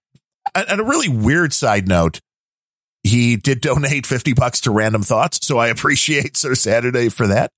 [0.55, 2.20] And a really weird side note,
[3.07, 5.47] he did donate 50 bucks to random thoughts.
[5.47, 7.51] So I appreciate Sir Saturday for that.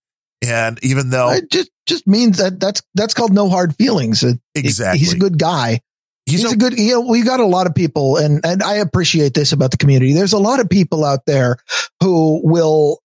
[0.46, 4.22] And even though It just just means that that's that's called no hard feelings.
[4.22, 5.80] It- it- exactly, he's a good guy.
[6.26, 8.62] he's, He's, a, a good, you know, we got a lot of people and, and
[8.62, 10.12] I appreciate this about the community.
[10.12, 11.56] There's a lot of people out there
[12.02, 13.00] who will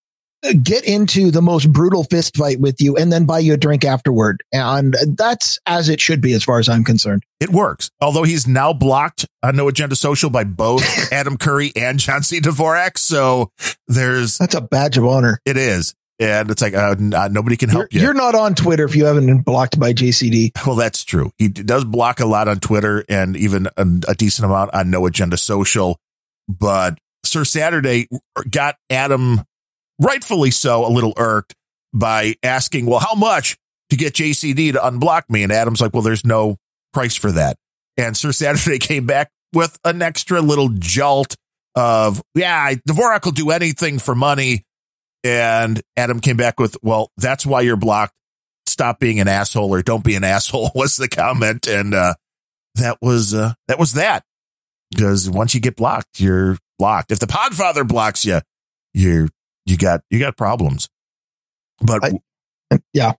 [0.63, 3.85] get into the most brutal fist fight with you and then buy you a drink
[3.85, 4.43] afterward.
[4.51, 7.23] And that's as it should be as far as I'm concerned.
[7.39, 7.89] it works.
[8.01, 12.39] Although he's now blocked on No Agenda Social by both Adam Curry and John C.
[12.41, 12.97] Dvorak.
[12.97, 13.51] So
[13.87, 15.39] there's, That's a badge of honor.
[15.45, 15.95] it is.
[16.19, 18.01] And it's like, uh, n- uh, nobody can You're, help you.
[18.01, 20.51] you're not on Twitter if you haven't been blocked by JCD.
[20.65, 21.31] Well, that's true.
[21.39, 24.89] He d- does block a lot on Twitter and even a, a decent amount on
[24.91, 25.97] No Agenda Social.
[26.47, 28.07] But Sir Saturday
[28.49, 29.41] got Adam,
[29.99, 31.55] rightfully so, a little irked
[31.93, 33.57] by asking, well, how much
[33.89, 35.43] to get JCD to unblock me?
[35.43, 36.57] And Adam's like, well, there's no
[36.93, 37.57] price for that.
[37.97, 41.35] And Sir Saturday came back with an extra little jolt
[41.75, 44.63] of, yeah, Dvorak will do anything for money.
[45.23, 48.13] And Adam came back with, well, that's why you're blocked
[48.65, 51.67] stop being an asshole or don't be an asshole was the comment.
[51.67, 52.15] And, uh,
[52.75, 54.23] that was, uh, that was that
[54.89, 57.11] because once you get blocked, you're blocked.
[57.11, 58.41] If the podfather blocks you,
[58.93, 59.29] you're,
[59.65, 60.89] you got, you got problems.
[61.81, 62.03] But
[62.71, 63.13] I- Yeah.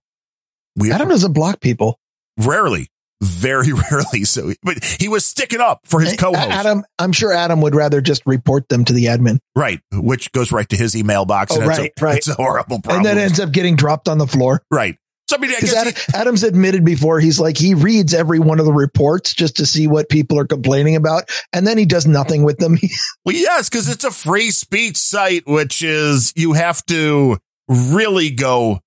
[0.75, 1.99] we Adam doesn't block people.
[2.37, 2.87] rarely,
[3.21, 4.23] very rarely.
[4.25, 6.49] So, but he was sticking up for his co-host.
[6.49, 9.79] Adam, I'm sure Adam would rather just report them to the admin right.
[9.93, 11.55] Which goes right to his email box.
[11.55, 12.17] Oh, right, a, right.
[12.17, 12.97] It's a horrible problem.
[12.97, 14.61] and then ends up getting dropped on the floor.
[14.71, 14.97] right.
[15.27, 18.13] So, I mean, I Because guess Adam, he- Adam's admitted before, he's like, he reads
[18.13, 21.29] every one of the reports just to see what people are complaining about.
[21.51, 22.77] And then he does nothing with them.
[23.25, 27.37] Well, yes, because it's a free speech site, which is you have to
[27.67, 28.81] really go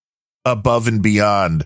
[0.45, 1.65] above and beyond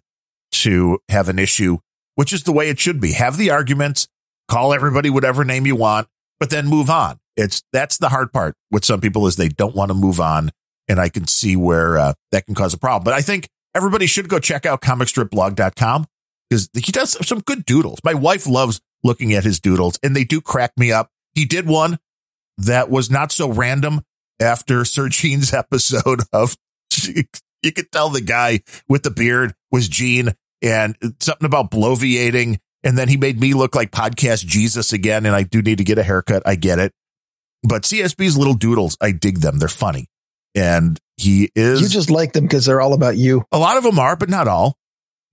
[0.52, 1.76] to have an issue,
[2.14, 3.12] which is the way it should be.
[3.12, 4.08] Have the arguments,
[4.48, 6.08] call everybody whatever name you want,
[6.40, 7.18] but then move on.
[7.36, 10.50] It's that's the hard part with some people is they don't want to move on,
[10.88, 13.04] and I can see where uh, that can cause a problem.
[13.04, 16.06] But I think everybody should go check out comicstripblog.com
[16.48, 18.00] because he does some good doodles.
[18.04, 21.10] My wife loves looking at his doodles, and they do crack me up.
[21.34, 21.98] He did one
[22.58, 24.02] that was not so random
[24.40, 26.56] after Sir Gene's episode of
[27.62, 32.58] you could tell the guy with the beard was Gene and something about bloviating.
[32.84, 35.24] And then he made me look like podcast Jesus again.
[35.24, 36.42] And I do need to get a haircut.
[36.44, 36.92] I get it.
[37.62, 39.58] But CSB's little doodles, I dig them.
[39.58, 40.06] They're funny.
[40.54, 43.44] And he is you just like them because they're all about you.
[43.52, 44.76] a lot of them are, but not all.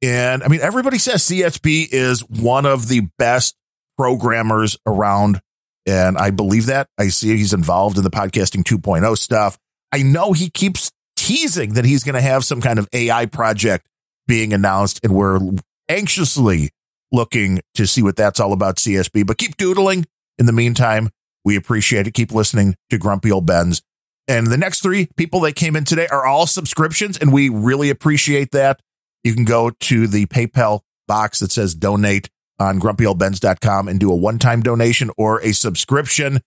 [0.02, 3.56] And I mean, everybody says CSB is one of the best
[3.98, 5.42] programmers around.
[5.86, 6.88] And I believe that.
[6.98, 9.58] I see he's involved in the podcasting 2.0 stuff.
[9.92, 13.86] I know he keeps teasing that he's going to have some kind of AI project
[14.28, 15.40] being announced, and we're
[15.90, 16.70] anxiously
[17.12, 19.26] looking to see what that's all about, CSB.
[19.26, 20.06] But keep doodling.
[20.38, 21.10] In the meantime,
[21.44, 22.14] we appreciate it.
[22.14, 23.82] Keep listening to Grumpy Old Bens.
[24.30, 27.90] And the next three people that came in today are all subscriptions, and we really
[27.90, 28.80] appreciate that.
[29.24, 32.30] You can go to the PayPal box that says donate
[32.60, 36.42] on grumpyoldbens.com and do a one time donation or a subscription.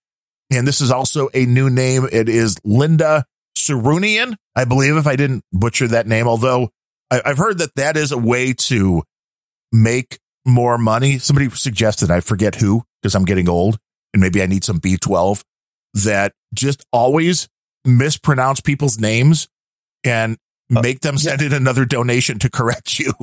[0.52, 2.06] And this is also a new name.
[2.12, 3.24] It is Linda
[3.58, 6.70] Sarunian, I believe, if I didn't butcher that name, although
[7.10, 9.02] I've heard that that is a way to
[9.72, 11.18] make more money.
[11.18, 13.78] Somebody suggested, I forget who, because I'm getting old
[14.12, 15.42] and maybe I need some B12,
[15.94, 17.48] that just always
[17.84, 19.48] mispronounce people's names
[20.04, 20.36] and
[20.68, 23.12] make them send in another donation to correct you.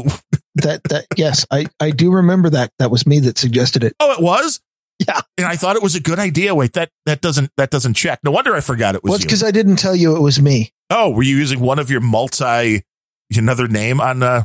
[0.56, 2.72] That, that, yes, I, I do remember that.
[2.80, 3.94] That was me that suggested it.
[4.02, 4.60] oh, it was?
[5.08, 5.22] Yeah.
[5.38, 6.54] And I thought it was a good idea.
[6.54, 8.20] Wait, that, that doesn't, that doesn't check.
[8.26, 10.74] No wonder I forgot it was Well, because I didn't tell you it was me.
[10.90, 12.82] Oh, were you using one of your multi,
[13.34, 14.44] another name on, uh,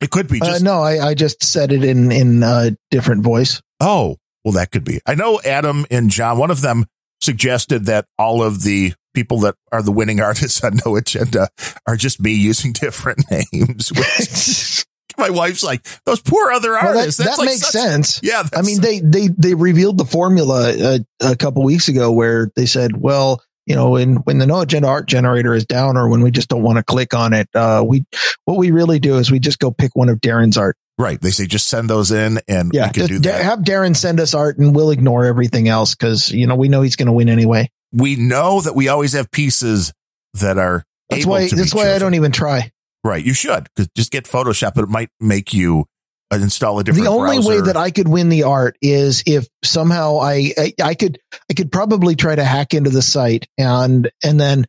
[0.00, 3.60] it could be Uh, no, I, I just said it in, in a different voice.
[3.80, 5.00] oh, well, that could be.
[5.04, 6.86] I know Adam and John, one of them
[7.20, 11.48] suggested that all of the people that are the winning artists on No Agenda
[11.88, 13.90] are just me using different names.
[13.96, 14.84] which
[15.18, 17.18] my wife's like, those poor other Well, that, artists.
[17.18, 18.20] That's that like makes such- sense.
[18.22, 18.44] Yeah.
[18.54, 22.66] I mean, they, they, they revealed the formula uh, a couple weeks ago where they
[22.66, 26.22] said, well, you know, when, when the no agenda art generator is down or when
[26.22, 28.04] we just don't want to click on it, uh, we,
[28.44, 30.76] what we really do is we just go pick one of Darren's art.
[30.98, 31.20] right.
[31.20, 32.86] They say just send those in and Yeah.
[32.86, 33.44] we can do that.
[33.44, 35.96] have Darren send us art and we'll ignore everything else.
[35.96, 37.70] Cause you know, we know he's going to win anyway.
[37.92, 39.92] We know that we always have pieces
[40.34, 42.70] that are That's why, that's why I don't even try.
[43.04, 43.24] Right.
[43.24, 45.86] You should 'cause just get Photoshop, but it might make you
[46.30, 49.46] uh, install a different the only way that I could win the art is if
[49.64, 51.18] somehow I, I I could
[51.50, 54.66] I could probably try to hack into the site and and then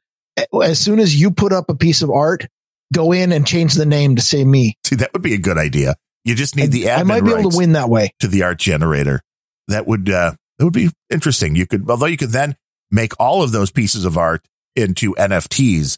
[0.64, 2.48] as soon as you put up a piece of art,
[2.94, 4.78] go in and change the name to say me.
[4.86, 5.96] See, that would be a good idea.
[6.24, 8.12] You just need the admin I might be able to win that way.
[8.20, 9.22] to the art generator.
[9.68, 11.56] That would uh that would be interesting.
[11.56, 12.56] You could although you could then
[12.92, 14.44] make all of those pieces of art
[14.76, 15.98] into NFTs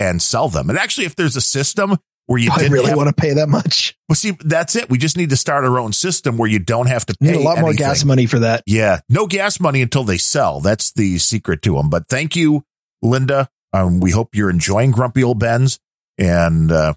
[0.00, 0.70] and sell them.
[0.70, 1.96] And actually, if there's a system
[2.26, 3.96] where you I really have, want to pay that much.
[4.08, 4.90] well, see, that's it.
[4.90, 7.36] We just need to start our own system where you don't have to pay need
[7.36, 8.62] a lot more gas money for that.
[8.66, 10.60] Yeah, no gas money until they sell.
[10.60, 11.88] That's the secret to them.
[11.88, 12.64] But thank you,
[13.02, 13.48] Linda.
[13.72, 15.78] Um, we hope you're enjoying Grumpy Old Bens.
[16.18, 16.94] And uh,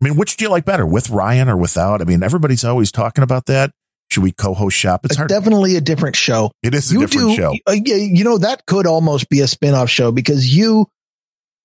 [0.00, 2.00] I mean, which do you like better, with Ryan or without?
[2.00, 3.72] I mean, everybody's always talking about that.
[4.12, 5.04] Should we co-host shop?
[5.04, 5.28] It's It's hard.
[5.30, 6.50] definitely a different show.
[6.62, 7.54] It is a you different do, show.
[7.66, 10.86] uh, you know, that could almost be a spin-off show because you,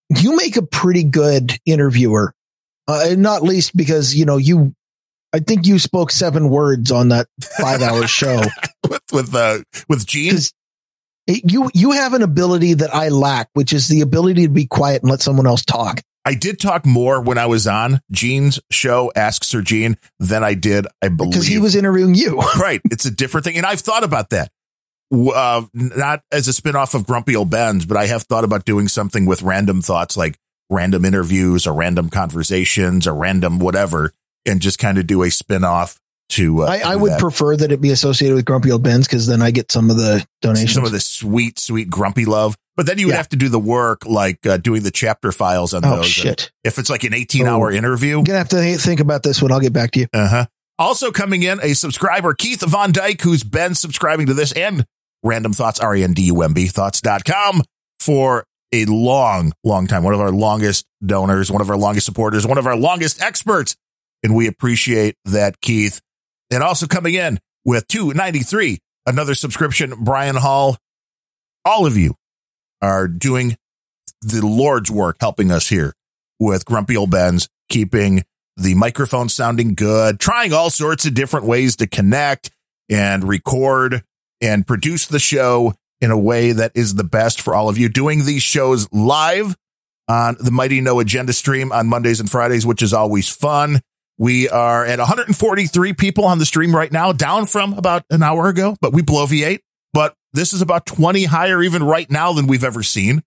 [0.09, 2.33] you make a pretty good interviewer.
[2.87, 4.73] Uh, and not least because, you know, you,
[5.33, 7.27] I think you spoke seven words on that
[7.59, 8.41] five hour show.
[8.89, 9.59] with with uh,
[9.89, 10.35] with Gene.
[10.35, 10.53] it-
[11.51, 15.01] you, you have an ability that I lack, which is the ability to be quiet
[15.01, 16.01] and let someone else talk.
[16.27, 20.55] I did talk more when I was on Gene's show, Ask Sir Gene, than I
[20.55, 21.31] did, I believe.
[21.31, 22.37] Because he was interviewing you.
[22.59, 22.81] right.
[22.91, 23.55] It's a different thing.
[23.55, 24.51] And I've thought about that.
[25.09, 28.89] Uh, not as a spinoff of Grumpy Old Bens, but I have thought about doing
[28.89, 30.37] something with random thoughts like
[30.69, 34.11] random interviews or random conversations or random whatever
[34.45, 35.97] and just kind of do a spinoff
[36.29, 37.19] to, uh, I, I would that.
[37.19, 39.97] prefer that it be associated with Grumpy Old Bens because then I get some of
[39.97, 40.73] the donations.
[40.73, 42.57] some of the sweet, sweet grumpy love.
[42.75, 43.17] But then you would Yeah.
[43.17, 46.05] have to do the work like uh, doing the chapter files on oh, those.
[46.05, 46.51] shit.
[46.63, 47.75] If it's like an 18 hour Oh.
[47.75, 49.51] interview, I'm going to have to think about this one.
[49.51, 50.07] I'll get back to you.
[50.13, 50.45] Uh huh.
[50.77, 54.85] Also coming in, a subscriber, Keith Von Dyke, who's been subscribing to this and
[55.23, 57.63] Random Thoughts, R E N D U M B, thoughts.com
[57.99, 60.03] for a long, long time.
[60.03, 63.75] One of our longest donors, one of our longest supporters, one of our longest experts.
[64.23, 65.99] And we appreciate that, Keith.
[66.51, 70.77] And also coming in with 293, another subscription, Brian Hall.
[71.65, 72.15] All of you
[72.81, 73.57] are doing
[74.21, 75.93] the Lord's work helping us here
[76.39, 78.23] with Grumpy Old Bens, keeping
[78.55, 82.49] the microphone sounding good, trying all sorts of different ways to connect
[82.89, 84.03] and record
[84.41, 87.89] and produce the show in a way that is the best for all of you.
[87.89, 89.55] Doing these shows live
[90.07, 93.81] on the Mighty No Agenda stream on Mondays and Fridays, which is always fun.
[94.17, 98.47] We are at 143 people on the stream right now, down from about an hour
[98.47, 99.59] ago, but we bloviate.
[99.93, 103.21] But this is about 20 higher even right now than we've ever seen.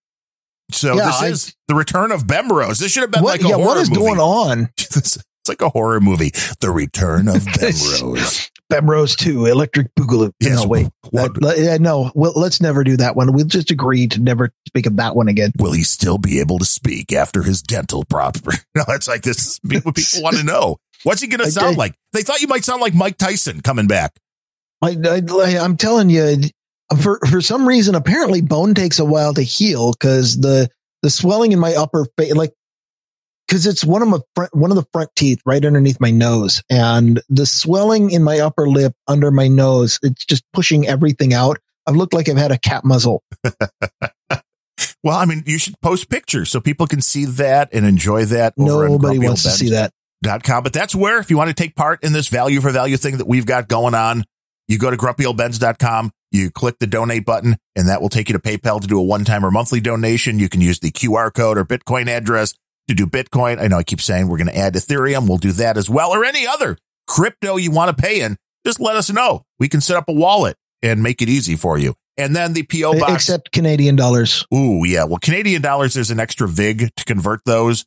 [0.72, 2.78] So Yeah, this I- is the return of Bemrose.
[2.78, 4.00] This should have been What, like a yeah, horror what is movie.
[4.02, 4.68] going on?
[4.78, 5.18] it's
[5.48, 6.30] like a horror movie.
[6.60, 8.50] The Return of Bemrose.
[8.70, 10.32] Bemrose 2, Electric Boogaloo.
[10.40, 10.88] Yes, no, wait.
[11.10, 11.32] what-
[11.80, 13.32] no, well, let's never do that one.
[13.32, 15.52] We'll just agree to never speak of that one again.
[15.58, 18.56] Will he still be able to speak after his dental problem?
[18.74, 20.76] No, it's like this is what people want to know.
[21.02, 21.94] What's he going to sound I- like?
[22.12, 24.12] They thought you might sound like Mike Tyson coming back.
[24.82, 26.36] I, I, I'm telling you,
[27.02, 30.70] for, for some reason, apparently bone takes a while to heal because the,
[31.02, 32.52] the swelling in my upper face, like,
[33.50, 36.62] cause it's one of my front, one of the front teeth right underneath my nose
[36.70, 41.58] and the swelling in my upper lip under my nose, it's just pushing everything out.
[41.86, 43.22] I've looked like I've had a cat muzzle.
[45.02, 48.54] Well, I mean, you should post pictures so people can see that and enjoy that.
[48.56, 49.92] Nobody wants to see that.
[50.22, 50.62] dot com.
[50.62, 53.18] But that's where, if you want to take part in this value for value thing
[53.18, 54.24] that we've got going on,
[54.68, 58.38] you go to grumpyoldbens.com, you click the donate button, and that will take you to
[58.38, 60.38] PayPal to do a one time or monthly donation.
[60.38, 62.54] You can use the QR code or Bitcoin address
[62.90, 63.60] to do Bitcoin.
[63.60, 65.28] I know I keep saying we're going to add Ethereum.
[65.28, 66.76] We'll do that as well, or any other
[67.06, 68.36] crypto you want to pay in.
[68.64, 69.42] Just let us know.
[69.58, 71.94] We can set up a wallet and make it easy for you.
[72.16, 73.14] And then the PO box.
[73.14, 74.44] Except Canadian dollars.
[74.54, 75.04] Ooh, yeah.
[75.04, 77.86] Well, Canadian dollars, there's an extra VIG to convert those.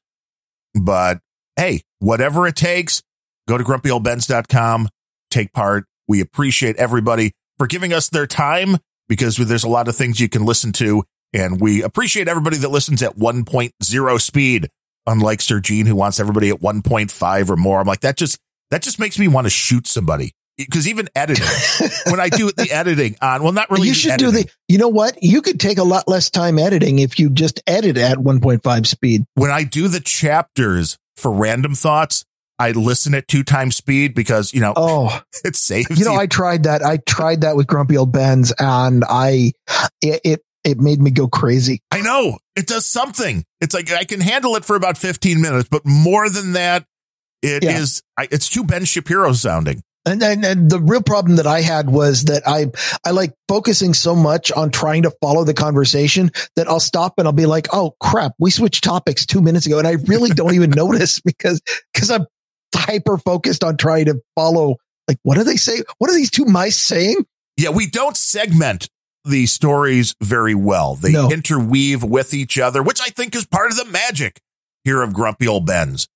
[0.74, 1.20] But
[1.56, 3.04] hey, whatever it takes,
[3.48, 4.90] go to grumpyoldbens.com,
[5.30, 5.86] take part.
[6.08, 8.78] We appreciate everybody for giving us their time
[9.08, 11.04] because there's a lot of things you can listen to.
[11.32, 14.70] And we appreciate everybody that listens at 1.0 speed,
[15.08, 17.80] unlike Sir Gene, who wants everybody at 1.5 or more.
[17.80, 18.38] I'm like, that just,
[18.72, 20.32] that just makes me want to shoot somebody.
[20.58, 21.48] Because even editing,
[22.12, 23.88] when I do the editing on, well, not really.
[23.88, 25.18] you should do the, you know what?
[25.22, 29.24] You could take a lot less time editing if you just edit at 1.5 speed.
[29.34, 32.24] when I do the chapters for random thoughts,
[32.60, 36.28] I listen at two times speed because, you know, Oh, it saves you know, I
[36.28, 36.84] tried that.
[36.84, 39.54] I tried that with Grumpy Old Bens and I,
[40.04, 41.82] it, it, it made me go crazy.
[41.92, 43.44] I know it does something.
[43.62, 46.86] It's like I can handle it for about 15 minutes, but more than that,
[47.42, 48.02] it is.
[48.18, 48.24] Yeah.
[48.24, 49.82] I, it's too Ben Shapiro sounding.
[50.06, 52.68] And, and and the real problem that I had was that I
[53.06, 57.28] I like focusing so much on trying to follow the conversation that I'll stop and
[57.28, 60.56] I'll be like, oh crap, we switched topics two minutes ago, and I really don't
[60.56, 61.62] even notice because
[61.94, 62.26] because I'm
[62.76, 64.76] hyper focused on trying to follow.
[65.08, 65.82] Like, what do they say?
[66.00, 67.26] What are these two mice saying?
[67.56, 68.90] Yeah, we don't segment
[69.26, 70.96] the stories very well.
[70.96, 71.30] They No.
[71.32, 74.42] interweave with each other, which I think is part of the magic
[74.84, 76.08] here of Grumpy Old Bens.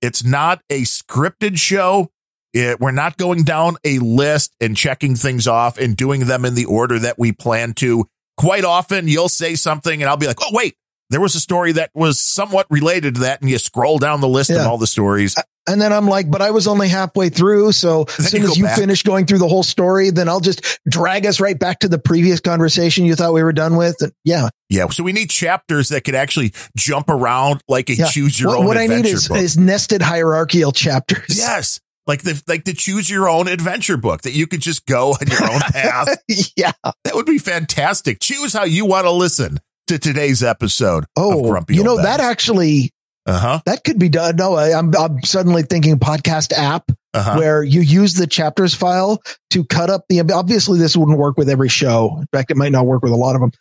[0.00, 2.10] It's not a scripted show.
[2.52, 6.54] It, we're not going down a list and checking things off and doing them in
[6.54, 8.06] the order that we plan to.
[8.36, 10.74] Quite often, you'll say something and I'll be like, oh, wait,
[11.10, 14.28] there was a story that was somewhat related to that, and you scroll down the
[14.28, 15.36] list of all the stories.
[15.68, 17.72] And then I'm like, but I was only halfway through.
[17.72, 18.78] So as soon you as you back.
[18.78, 21.98] finish going through the whole story, then I'll just drag us right back to the
[21.98, 23.96] previous conversation you thought we were done with.
[24.00, 24.48] And yeah.
[24.68, 28.08] Yeah, so we need chapters that could actually jump around like a yeah.
[28.08, 31.36] choose your what, own what I need is, is nested hierarchical chapters.
[31.36, 35.10] yes, like the like the choose your own adventure book that you could just go
[35.20, 36.16] on your own path.
[36.56, 36.72] yeah.
[36.82, 38.18] That would be fantastic.
[38.20, 39.58] Choose how you want to listen
[39.88, 42.92] to today's episode of Oh, Grumpy you know, that actually,
[43.24, 43.60] Uh huh.
[43.66, 44.36] that could be done.
[44.36, 47.36] No, I, I'm, I'm suddenly thinking podcast app Uh huh.
[47.36, 51.50] where you use the chapters file to cut up the, obviously this wouldn't work with
[51.50, 52.16] every show.
[52.18, 53.52] In fact, it might not work with a lot of them,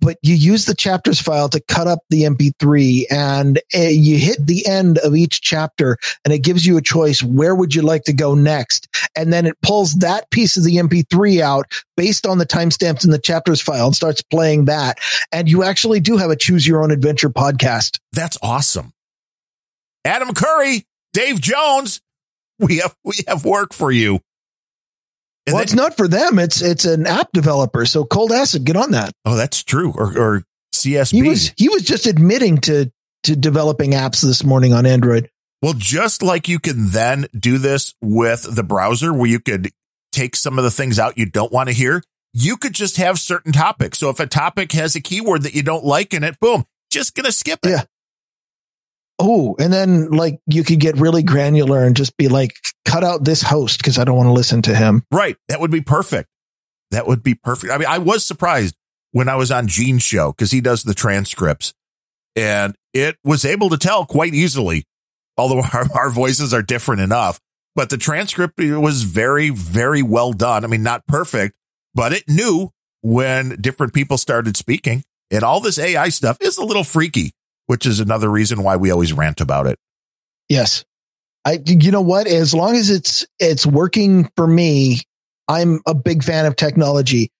[0.00, 4.46] but you use the chapters file to cut up the MP3 and uh, you hit
[4.46, 5.96] the end of each chapter
[6.26, 7.22] and it gives you a choice.
[7.22, 8.88] Where would you like to go next?
[9.16, 13.10] And then it pulls that piece of the MP3 out based on the timestamps in
[13.10, 14.98] the chapters file and starts playing that.
[15.32, 17.98] And you actually do have a choose your own adventure podcast.
[18.12, 18.92] That's awesome.
[20.04, 22.00] Adam Curry, Dave Jones,
[22.68, 24.20] we have we have work for you.
[25.46, 26.38] And well, then- it's not for them.
[26.38, 27.84] It's, it's an app developer.
[27.84, 29.12] So cold acid, get on that.
[29.24, 29.92] oh, that's true.
[29.92, 30.44] Or or
[30.74, 31.10] CSB.
[31.12, 32.90] He was he was just admitting to
[33.24, 35.28] to developing apps this morning on Android.
[35.60, 39.70] Well, just like you can then do this with the browser where you could
[40.10, 42.02] take some of the things out you don't want to hear,
[42.32, 43.98] you could just have certain topics.
[43.98, 47.14] So if a topic has a keyword that you don't like in it, boom, just
[47.14, 47.70] going to skip it.
[47.70, 47.82] Yeah.
[49.24, 53.24] Oh, and then like you could get really granular and just be like, cut out
[53.24, 55.04] this host because I don't want to listen to him.
[55.12, 55.36] Right.
[55.48, 56.28] That would be perfect.
[56.90, 57.72] That would be perfect.
[57.72, 58.74] I mean, I was surprised
[59.12, 61.72] when I was on Gene's show because he does the transcripts
[62.34, 64.84] and it was able to tell quite easily,
[65.36, 67.38] although our, our voices are different enough,
[67.76, 70.64] but the transcript was very, very well done.
[70.64, 71.54] I mean, not perfect,
[71.94, 72.70] but it knew
[73.02, 77.32] when different people started speaking and all this AI stuff is a little freaky,
[77.66, 79.78] which is another reason why we always rant about it.
[80.48, 80.84] Yes.
[81.44, 82.26] I you know what?
[82.26, 85.00] As long as it's it's working for me,
[85.48, 87.30] I'm a big fan of technology.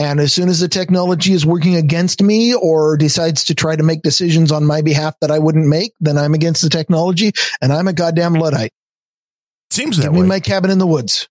[0.00, 3.82] And as soon as the technology is working against me or decides to try to
[3.84, 7.30] make decisions on my behalf that I wouldn't make, then I'm against the technology
[7.60, 8.72] and I'm a goddamn Luddite.
[9.70, 10.20] Seems that Give way.
[10.22, 11.28] me my cabin in the woods.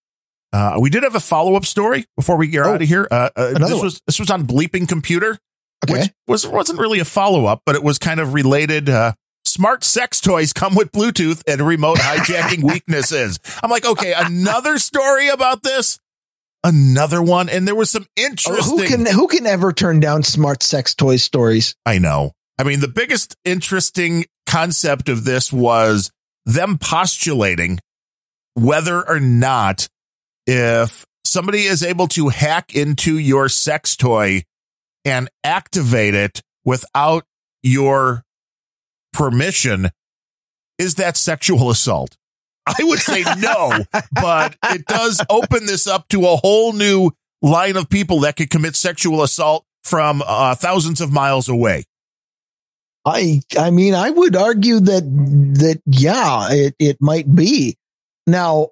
[0.54, 3.08] Uh, we did have a follow up story before we get Oh, out of here.
[3.12, 3.82] Uh, uh, this one.
[3.82, 5.38] was this was on Bleeping Computer,
[5.90, 6.00] Okay.
[6.02, 8.90] which was wasn't really a follow up, but it was kind of related.
[8.90, 9.14] Uh,
[9.46, 13.40] smart sex toys come with Bluetooth and remote hijacking weaknesses.
[13.64, 16.00] I'm like, okay, another story about this,
[16.64, 18.78] another one, and there was some Oh, interesting.
[18.78, 21.76] who can who can ever turn down smart sex toy stories?
[21.86, 22.32] I know.
[22.60, 26.12] I mean, the biggest interesting concept of this was
[26.46, 27.80] them postulating
[28.54, 29.88] whether or not
[30.46, 34.44] if somebody is able to hack into your sex toy
[35.06, 37.26] and activate it without
[37.64, 38.24] your
[39.14, 39.90] permission,
[40.78, 42.18] is that sexual assault?
[42.68, 43.72] I would say no,
[44.12, 48.50] but it does open this up to a whole new line of people that could
[48.50, 51.86] commit sexual assault from uh, thousands of miles away.
[53.04, 57.78] I I mean I would argue that that yeah it it might be.
[58.28, 58.70] Now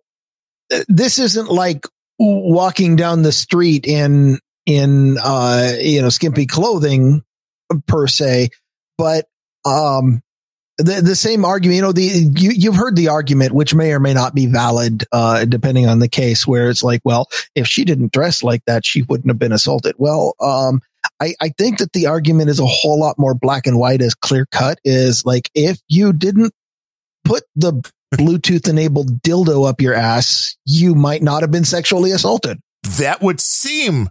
[0.88, 1.88] this isn't like
[2.20, 7.24] walking down the street in in uh you know skimpy clothing
[7.88, 8.50] per se
[9.00, 9.26] but
[9.66, 10.22] um
[10.78, 14.00] the the same argument you know the you you've heard the argument which may or
[14.00, 17.84] may not be valid uh depending on the case where it's like well if she
[17.84, 20.80] didn't dress like that she wouldn't have been assaulted well um
[21.22, 24.14] I, I think that the argument is a whole lot more black and white as
[24.14, 26.54] clear cut is like if you didn't
[27.24, 27.82] put the
[28.14, 32.60] Bluetooth enabled dildo up your ass, you might not have been sexually assaulted.
[32.98, 34.10] That would seem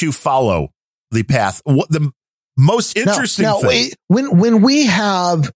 [0.00, 0.72] to follow
[1.10, 1.60] the path.
[1.64, 2.10] What the
[2.56, 3.90] most interesting now, now thing?
[4.08, 5.52] when when we have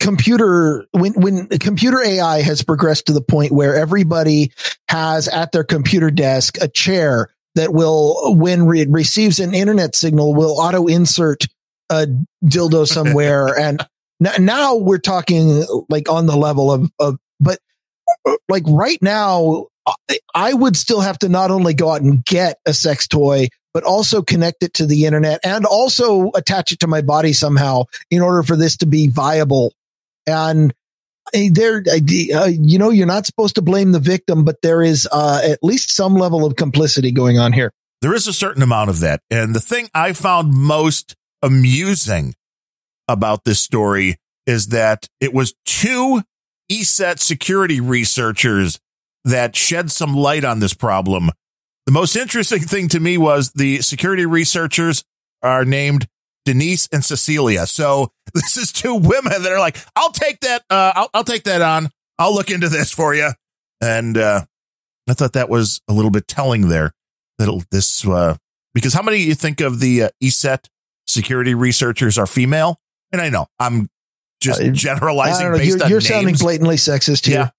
[0.00, 4.52] computer when when computer AI has progressed to the point where everybody
[4.88, 9.94] has at their computer desk a chair that will when re- it receives an internet
[9.94, 11.46] signal will auto insert
[11.90, 12.06] a
[12.44, 13.86] dildo somewhere and
[14.22, 17.58] n- now we're talking like on the level of of but
[18.48, 19.66] like right now
[20.34, 23.82] I would still have to not only go out and get a sex toy but
[23.84, 28.22] also connect it to the internet and also attach it to my body somehow in
[28.22, 29.74] order for this to be viable.
[30.26, 30.72] And
[31.34, 35.08] uh, there, uh, you know, you're not supposed to blame the victim, but there is
[35.10, 37.72] uh, at least some level of complicity going on here.
[38.00, 39.20] there is a certain amount of that.
[39.30, 42.34] And the thing I found most amusing
[43.08, 46.22] about this story is that it was two
[46.70, 48.78] ESET security researchers
[49.24, 51.30] that shed some light on this problem.
[51.86, 55.04] The most interesting thing to me was the security researchers
[55.42, 56.06] are named
[56.44, 57.66] Denise and Cecilia.
[57.66, 60.62] So this is two women that are like, I'll take that.
[60.70, 61.90] Uh, I'll, I'll take that on.
[62.18, 63.30] I'll look into this for you.
[63.80, 64.44] And, uh,
[65.06, 66.92] I thought that was a little bit telling there
[67.38, 68.36] that this, uh,
[68.72, 70.68] because how many of you think of the uh, ESET
[71.06, 72.80] security researchers are female?
[73.12, 73.90] And I know I'm
[74.40, 75.58] just Uh, generalizing know.
[75.58, 77.52] based You're, on you're sounding blatantly sexist here.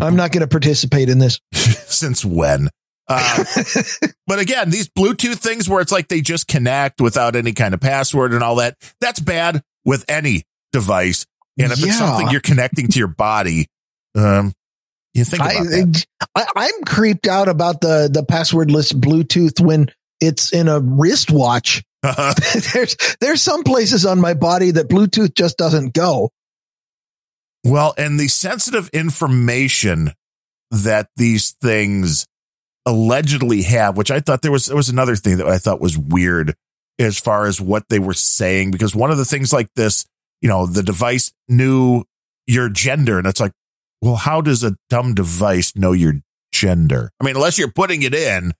[0.00, 0.04] Yeah.
[0.04, 1.40] I'm not going to participate in this.
[1.52, 2.70] Since when?
[3.08, 3.44] Uh,
[4.26, 7.80] but again, these Bluetooth things where it's like they just connect without any kind of
[7.80, 11.26] password and all that, that's bad with any device.
[11.58, 11.86] And if Yeah.
[11.86, 13.66] it's something you're connecting to your body,
[14.14, 14.52] um,
[15.14, 16.04] you think about
[16.36, 21.82] I, I'm creeped out about the, the passwordless Bluetooth when it's in a wristwatch.
[22.02, 26.30] there's, there's some places on my body that Bluetooth just doesn't go.
[27.64, 30.12] well, and the sensitive information
[30.70, 32.26] that these things
[32.88, 35.98] allegedly have, which I thought there was, there was another thing that I thought was
[35.98, 36.54] weird
[36.98, 40.06] as far as what they were saying, because one of the things like this,
[40.40, 42.04] you know, the device knew
[42.46, 43.52] your gender and it's like,
[44.00, 46.14] well, how does a dumb device know your
[46.52, 47.10] gender?
[47.20, 48.52] I mean, unless you're putting it in,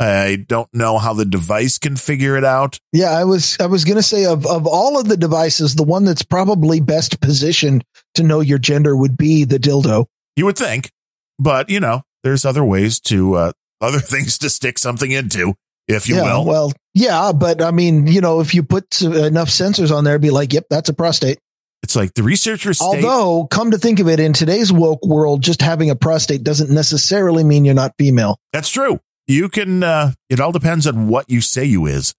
[0.00, 2.78] I don't know how the device can figure it out.
[2.92, 5.84] Yeah, I was I was going to say of of all of the devices, the
[5.84, 10.06] one that's probably best positioned to know your gender would be the dildo.
[10.36, 10.90] You would think,
[11.38, 15.54] but you know, there's other ways to, uh, other things to stick something into,
[15.88, 16.44] if you yeah, will.
[16.44, 20.30] well, yeah, but I mean, you know, if you put enough sensors on there, be
[20.30, 21.38] like, yep, that's a prostate.
[21.82, 25.42] It's like the researchers state, Although, come to think of it, in today's woke world,
[25.42, 28.38] just having a prostate doesn't necessarily mean you're not female.
[28.54, 29.00] that's true.
[29.26, 32.14] You can, uh, it all depends on what you say you is.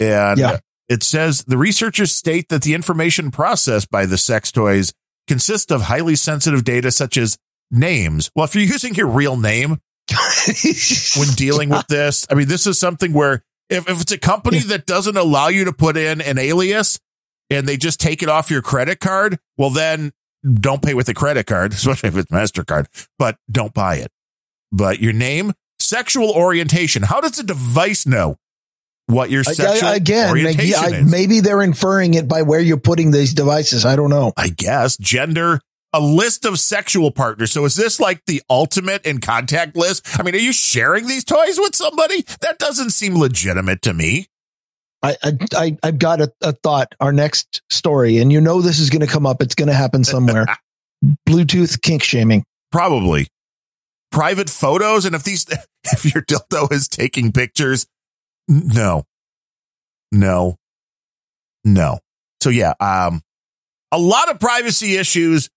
[0.00, 0.58] And Yeah.
[0.88, 4.92] it says the researchers state that the information processed by the sex toys
[5.26, 7.36] consists of highly sensitive data such as
[7.70, 8.30] names.
[8.34, 9.78] Well, if you're using your real name
[11.16, 14.58] when dealing with this, I mean, this is something where if, if it's a company
[14.60, 17.00] that doesn't allow you to put in an alias
[17.50, 20.12] and they just take it off your credit card, well, then
[20.52, 22.86] don't pay with a credit card, especially if it's MasterCard,
[23.18, 24.10] but don't buy it.
[24.72, 27.02] But your name, sexual orientation.
[27.02, 28.36] How does a device know
[29.06, 31.10] what your sexual I- again, orientation yeah, I- is?
[31.10, 33.84] maybe they're inferring it by where you're putting these devices.
[33.84, 34.32] I don't know.
[34.36, 35.60] I guess gender,
[35.94, 37.52] a list of sexual partners.
[37.52, 40.18] So is this like the ultimate in contact list?
[40.18, 42.22] I mean, are you sharing these toys with somebody?
[42.40, 44.26] That doesn't seem legitimate to me.
[45.04, 45.16] I,
[45.54, 46.94] I, I've got a, a thought.
[46.98, 49.40] Our next story, and you know this is going to come up.
[49.40, 50.46] It's going to happen somewhere.
[51.28, 52.44] Bluetooth kink shaming.
[52.72, 53.28] Probably
[54.10, 55.04] private photos.
[55.04, 55.46] And if these,
[55.84, 57.86] if your dildo is taking pictures,
[58.48, 59.04] no,
[60.10, 60.56] no,
[61.64, 61.98] no.
[62.40, 63.22] So yeah, um,
[63.92, 65.50] a lot of privacy issues,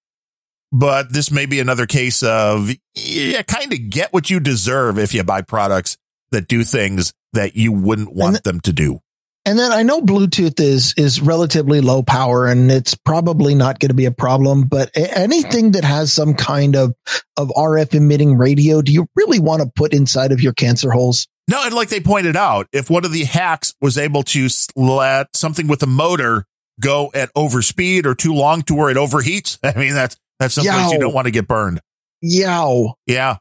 [0.78, 5.12] but this may be another case of yeah, kind of get what you deserve if
[5.12, 5.98] you buy products
[6.32, 9.00] that do things that you wouldn't want th- them to do.
[9.44, 13.90] And then I know Bluetooth is is relatively low power, and it's probably not going
[13.90, 14.68] to be a problem.
[14.68, 16.94] But anything that has some kind of
[17.38, 21.28] of RF emitting radio, do you really want to put inside of your cancer holes?
[21.48, 25.36] No, and like they pointed out, if one of the hacks was able to let
[25.36, 26.46] something with a motor
[26.80, 30.92] go at overspeed or too long to where it overheats, I mean that's that's someplace
[30.92, 31.82] you don't want to get burned.
[32.22, 32.96] Yow!
[33.06, 33.38] Yeah.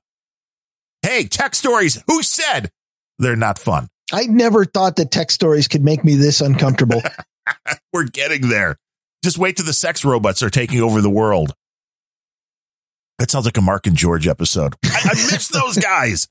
[1.03, 2.03] Hey, tech stories.
[2.09, 2.71] Who said
[3.19, 3.89] they're not fun?
[4.13, 7.03] I never thought that tech stories could make me this uncomfortable.
[7.93, 8.77] We're getting there.
[9.25, 11.53] Just wait till the sex robots are taking over the world.
[13.19, 14.75] That sounds like a Mark and George episode.
[14.85, 16.29] I, I miss those guys.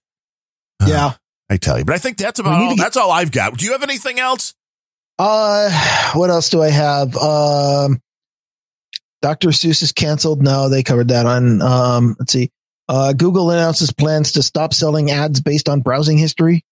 [0.85, 1.13] yeah.
[1.49, 2.69] I tell you, but I think that's about all.
[2.69, 3.55] get- that's all I've got.
[3.57, 4.55] Do you have anything else?
[5.19, 5.69] Uh,
[6.13, 7.15] what else do I have?
[7.15, 8.01] Um,
[9.25, 9.47] Dr.
[9.49, 10.43] Seuss is canceled.
[10.43, 11.59] No, they covered that on.
[11.59, 12.51] Um, let's see.
[12.87, 16.63] Uh, Google announces plans to stop selling ads based on browsing history.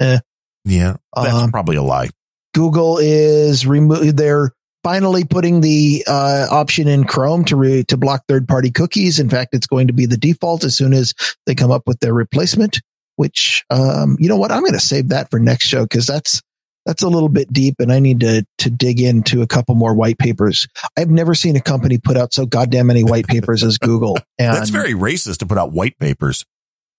[0.00, 2.08] Yeah, that's Um, probably a lie.
[2.54, 4.50] Google is remo- They're
[4.82, 9.18] finally putting the uh, option in Chrome to re- to block third party cookies.
[9.20, 11.12] In fact, it's going to be the default as soon as
[11.44, 12.80] they come up with their replacement.
[13.16, 14.52] Which, um, you know what?
[14.52, 16.40] I'm going to save that for next show because that's
[16.86, 19.92] that's a little bit deep, and I need to to dig into a couple more
[19.92, 20.66] white papers.
[20.96, 24.16] I've never seen a company put out so goddamn many white papers as Google.
[24.38, 26.44] And That's very racist to put out white papers.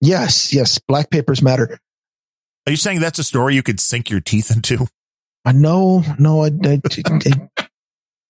[0.01, 0.77] yes, yes.
[0.87, 1.79] Black papers matter.
[2.67, 4.87] Are you saying that's a story you could sink your teeth into?
[5.45, 7.49] Uh, no, no, I, I- it-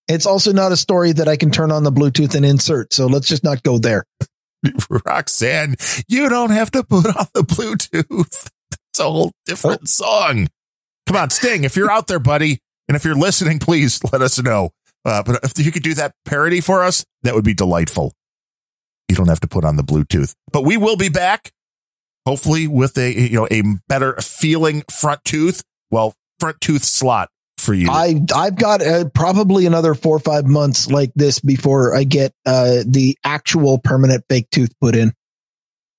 [0.08, 2.94] it's also not a story that I can turn on the Bluetooth and insert.
[2.94, 4.06] So let's just not go there.
[5.06, 5.76] Roxanne,
[6.08, 8.50] you don't have to put on the Bluetooth.
[8.92, 10.48] It's a whole different song.
[11.08, 14.42] Come on, Sting, if you're out there, buddy, and if you're listening, please let us
[14.42, 14.72] know.
[15.06, 18.14] Uh, but if you could do that parody for us, that would be delightful.
[19.08, 21.54] You don't have to put on the Bluetooth, but we will be back,
[22.26, 25.64] hopefully with a you know a better feeling front tooth.
[25.90, 27.90] Well, front tooth slot for you.
[27.90, 32.34] I I've got uh, probably another four or five months like this before I get
[32.46, 35.14] uh, the actual permanent fake tooth put in.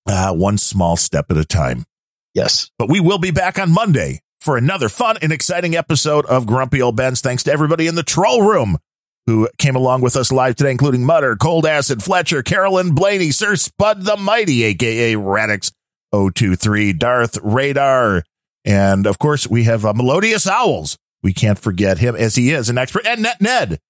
[0.07, 1.87] Uh, one small step at a time.
[2.35, 2.71] Yes.
[2.79, 6.81] But we will be back on Monday for another fun and exciting episode of Grumpy
[6.81, 7.21] Old Bens.
[7.21, 8.79] Thanks to everybody in the troll room
[9.27, 13.57] who came along with us live today, including Mutter, Cold Acid, Fletcher, Carolyn Blaney, Sir
[13.57, 15.71] Spud the Mighty, aka Radix
[16.13, 18.23] 023, Darth Radar,
[18.65, 20.97] and of course we have uh, Melodious Owls.
[21.23, 23.07] We can't forget him as he is an expert.
[23.07, 23.81] And Net Ned.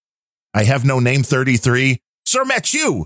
[0.55, 2.01] I have no name 33.
[2.27, 3.05] Sir Matthew.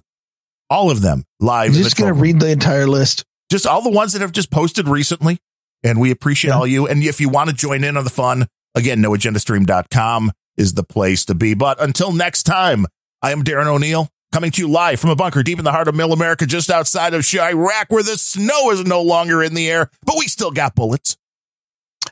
[0.71, 1.71] All of them live.
[1.71, 3.25] I'm just going to read the entire list.
[3.51, 5.39] Just all the ones that have just posted recently.
[5.85, 6.59] And we appreciate yeah.
[6.59, 6.87] all you.
[6.87, 11.25] And if you want to join in on the fun, again, noagendastream.com is the place
[11.27, 11.55] to be.
[11.55, 12.87] But until next time,
[13.21, 15.89] I am Darren O'Neill coming to you live from a bunker deep in the heart
[15.89, 19.71] of Middle America, just outside of Chiraq, where the snow is no longer in the
[19.71, 21.17] air, but we still got bullets.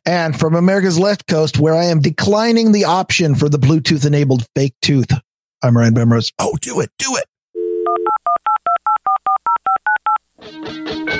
[0.07, 4.47] And from America's left coast, where I am declining the option for the Bluetooth enabled
[4.55, 5.11] fake tooth,
[5.63, 6.33] I'm Ryan Bemrose.
[6.39, 7.25] Oh, do it, do it.
[10.41, 11.13] Grumpy.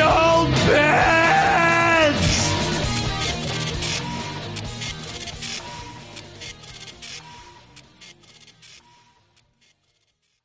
[0.00, 0.27] on!